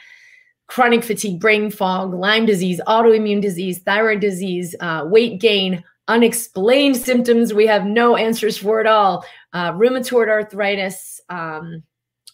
chronic 0.65 1.03
fatigue, 1.03 1.39
brain 1.39 1.69
fog, 1.69 2.15
Lyme 2.15 2.47
disease, 2.47 2.81
autoimmune 2.87 3.41
disease, 3.41 3.77
thyroid 3.77 4.19
disease, 4.19 4.75
uh, 4.79 5.03
weight 5.05 5.39
gain, 5.39 5.83
unexplained 6.07 6.97
symptoms 6.97 7.53
we 7.53 7.67
have 7.67 7.85
no 7.85 8.15
answers 8.15 8.57
for 8.57 8.79
at 8.79 8.87
all, 8.87 9.23
uh, 9.53 9.71
rheumatoid 9.73 10.29
arthritis, 10.29 11.21
um, 11.29 11.83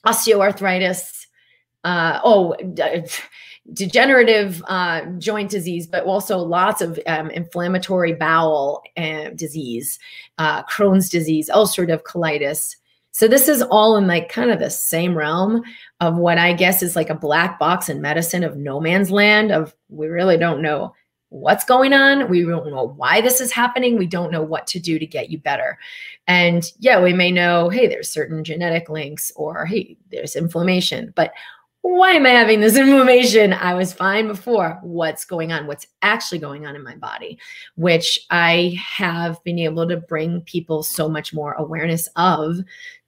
osteoarthritis. 0.05 1.22
Uh, 1.83 2.19
oh, 2.23 2.55
degenerative 3.71 4.63
uh, 4.67 5.05
joint 5.17 5.49
disease, 5.49 5.87
but 5.87 6.03
also 6.03 6.37
lots 6.37 6.81
of 6.81 6.99
um, 7.07 7.29
inflammatory 7.29 8.13
bowel 8.13 8.83
uh, 8.97 9.29
disease, 9.35 9.99
uh, 10.37 10.63
Crohn's 10.63 11.09
disease, 11.09 11.49
ulcerative 11.53 12.03
colitis. 12.03 12.75
So 13.11 13.27
this 13.27 13.47
is 13.47 13.61
all 13.61 13.95
in 13.95 14.07
like 14.07 14.29
kind 14.29 14.49
of 14.49 14.59
the 14.59 14.71
same 14.71 15.15
realm 15.15 15.61
of 15.99 16.17
what 16.17 16.39
I 16.39 16.53
guess 16.53 16.81
is 16.81 16.95
like 16.95 17.11
a 17.11 17.15
black 17.15 17.59
box 17.59 17.87
in 17.87 18.01
medicine 18.01 18.43
of 18.43 18.57
no 18.57 18.79
man's 18.79 19.11
land 19.11 19.51
of 19.51 19.75
we 19.89 20.07
really 20.07 20.35
don't 20.35 20.63
know 20.63 20.95
what's 21.29 21.63
going 21.63 21.93
on. 21.93 22.29
We 22.29 22.43
don't 22.43 22.69
know 22.69 22.93
why 22.95 23.21
this 23.21 23.39
is 23.39 23.51
happening. 23.51 23.97
We 23.97 24.07
don't 24.07 24.31
know 24.31 24.41
what 24.41 24.67
to 24.67 24.79
do 24.79 24.99
to 24.99 25.05
get 25.05 25.29
you 25.29 25.37
better. 25.37 25.77
And 26.27 26.63
yeah, 26.79 27.01
we 27.01 27.13
may 27.13 27.31
know, 27.31 27.69
hey, 27.69 27.87
there's 27.87 28.09
certain 28.09 28.43
genetic 28.43 28.89
links 28.89 29.31
or 29.35 29.65
hey, 29.65 29.95
there's 30.11 30.35
inflammation, 30.35 31.13
but 31.15 31.33
why 31.83 32.13
am 32.13 32.25
I 32.25 32.29
having 32.29 32.61
this 32.61 32.77
inflammation? 32.77 33.51
I 33.51 33.73
was 33.73 33.91
fine 33.91 34.27
before. 34.27 34.79
What's 34.83 35.25
going 35.25 35.51
on? 35.51 35.67
What's 35.67 35.85
actually 36.01 36.39
going 36.39 36.65
on 36.65 36.77
in 36.77 36.83
my 36.83 36.95
body? 36.95 37.37
Which 37.75 38.19
I 38.29 38.79
have 38.81 39.43
been 39.43 39.59
able 39.59 39.87
to 39.89 39.97
bring 39.97 40.41
people 40.41 40.81
so 40.81 41.09
much 41.09 41.33
more 41.33 41.53
awareness 41.53 42.07
of 42.15 42.59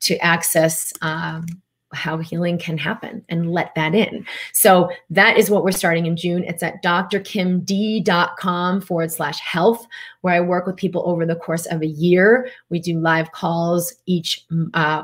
to 0.01 0.17
access 0.17 0.91
um, 1.01 1.45
how 1.93 2.17
healing 2.17 2.57
can 2.57 2.77
happen 2.77 3.23
and 3.29 3.49
let 3.49 3.73
that 3.75 3.95
in. 3.95 4.25
So 4.51 4.89
that 5.09 5.37
is 5.37 5.49
what 5.49 5.63
we're 5.63 5.71
starting 5.71 6.05
in 6.05 6.17
June. 6.17 6.43
It's 6.43 6.61
at 6.61 6.83
drkimd.com 6.83 8.81
forward 8.81 9.11
slash 9.11 9.39
health, 9.39 9.87
where 10.19 10.33
I 10.33 10.41
work 10.41 10.67
with 10.67 10.75
people 10.75 11.03
over 11.05 11.25
the 11.25 11.37
course 11.37 11.65
of 11.67 11.81
a 11.81 11.87
year. 11.87 12.49
We 12.69 12.79
do 12.79 12.99
live 12.99 13.31
calls 13.31 13.93
each 14.05 14.45
uh, 14.73 15.03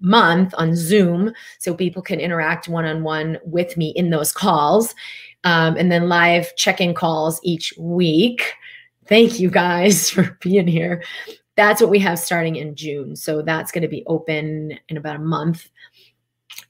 month 0.00 0.54
on 0.56 0.74
Zoom 0.74 1.32
so 1.58 1.74
people 1.74 2.02
can 2.02 2.20
interact 2.20 2.68
one 2.68 2.84
on 2.84 3.02
one 3.02 3.38
with 3.44 3.76
me 3.76 3.90
in 3.96 4.10
those 4.10 4.32
calls. 4.32 4.94
Um, 5.44 5.76
and 5.76 5.90
then 5.90 6.08
live 6.08 6.54
check 6.56 6.80
in 6.80 6.94
calls 6.94 7.40
each 7.42 7.74
week. 7.78 8.52
Thank 9.06 9.40
you 9.40 9.50
guys 9.50 10.10
for 10.10 10.38
being 10.40 10.68
here. 10.68 11.02
That's 11.56 11.80
what 11.80 11.90
we 11.90 11.98
have 11.98 12.18
starting 12.18 12.56
in 12.56 12.74
June. 12.74 13.16
So 13.16 13.42
that's 13.42 13.72
going 13.72 13.82
to 13.82 13.88
be 13.88 14.04
open 14.06 14.78
in 14.88 14.96
about 14.96 15.16
a 15.16 15.20
month. 15.20 15.68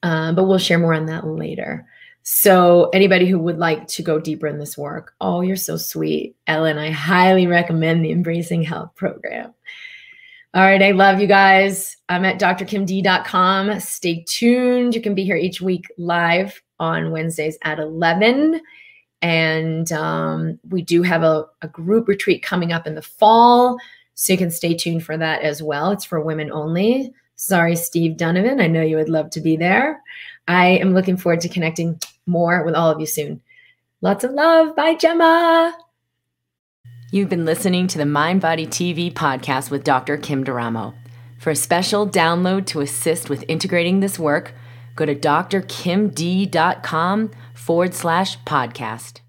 Uh, 0.01 0.33
but 0.33 0.45
we'll 0.45 0.57
share 0.57 0.79
more 0.79 0.93
on 0.93 1.05
that 1.05 1.25
later. 1.25 1.87
So, 2.23 2.89
anybody 2.93 3.27
who 3.27 3.37
would 3.39 3.57
like 3.57 3.85
to 3.89 4.01
go 4.01 4.17
deeper 4.17 4.47
in 4.47 4.57
this 4.57 4.77
work, 4.77 5.13
oh, 5.19 5.41
you're 5.41 5.57
so 5.57 5.75
sweet, 5.75 6.37
Ellen. 6.47 6.77
I 6.77 6.89
highly 6.89 7.47
recommend 7.47 8.03
the 8.03 8.11
Embracing 8.11 8.63
Health 8.63 8.95
program. 8.95 9.53
All 10.55 10.61
right. 10.61 10.83
I 10.83 10.91
love 10.91 11.19
you 11.19 11.25
guys. 11.25 11.97
I'm 12.09 12.25
at 12.25 12.39
drkimd.com. 12.39 13.79
Stay 13.79 14.23
tuned. 14.27 14.93
You 14.93 15.01
can 15.01 15.15
be 15.15 15.23
here 15.23 15.35
each 15.35 15.61
week 15.61 15.85
live 15.97 16.61
on 16.79 17.11
Wednesdays 17.11 17.57
at 17.63 17.79
11. 17.79 18.61
And 19.23 19.91
um, 19.93 20.59
we 20.69 20.83
do 20.83 21.01
have 21.01 21.23
a, 21.23 21.45
a 21.63 21.67
group 21.67 22.07
retreat 22.07 22.43
coming 22.43 22.71
up 22.71 22.85
in 22.85 22.93
the 22.93 23.01
fall. 23.01 23.77
So 24.13 24.33
you 24.33 24.37
can 24.37 24.51
stay 24.51 24.75
tuned 24.75 25.03
for 25.03 25.17
that 25.17 25.41
as 25.41 25.63
well. 25.63 25.91
It's 25.91 26.05
for 26.05 26.21
women 26.21 26.51
only. 26.51 27.11
Sorry, 27.35 27.75
Steve 27.75 28.17
Donovan. 28.17 28.61
I 28.61 28.67
know 28.67 28.83
you 28.83 28.97
would 28.97 29.09
love 29.09 29.31
to 29.31 29.41
be 29.41 29.57
there. 29.57 30.01
I 30.47 30.67
am 30.67 30.93
looking 30.93 31.17
forward 31.17 31.41
to 31.41 31.49
connecting 31.49 31.99
more 32.27 32.63
with 32.63 32.75
all 32.75 32.91
of 32.91 32.99
you 32.99 33.07
soon. 33.07 33.41
Lots 34.01 34.23
of 34.23 34.31
love. 34.31 34.75
Bye, 34.75 34.95
Gemma. 34.95 35.75
You've 37.13 37.29
been 37.29 37.45
listening 37.45 37.85
to 37.89 37.99
the 37.99 38.07
Mind 38.07 38.41
Body 38.41 38.65
TV 38.65 39.13
podcast 39.13 39.69
with 39.69 39.83
Dr. 39.83 40.17
Kim 40.17 40.43
D'Eramo. 40.43 40.95
For 41.37 41.51
a 41.51 41.55
special 41.55 42.09
download 42.09 42.65
to 42.65 42.81
assist 42.81 43.29
with 43.29 43.45
integrating 43.47 43.99
this 43.99 44.17
work, 44.17 44.55
go 44.95 45.05
to 45.05 45.13
drkimd.com 45.13 45.61
forward 47.53 47.93
slash 47.93 48.39
podcast. 48.45 49.19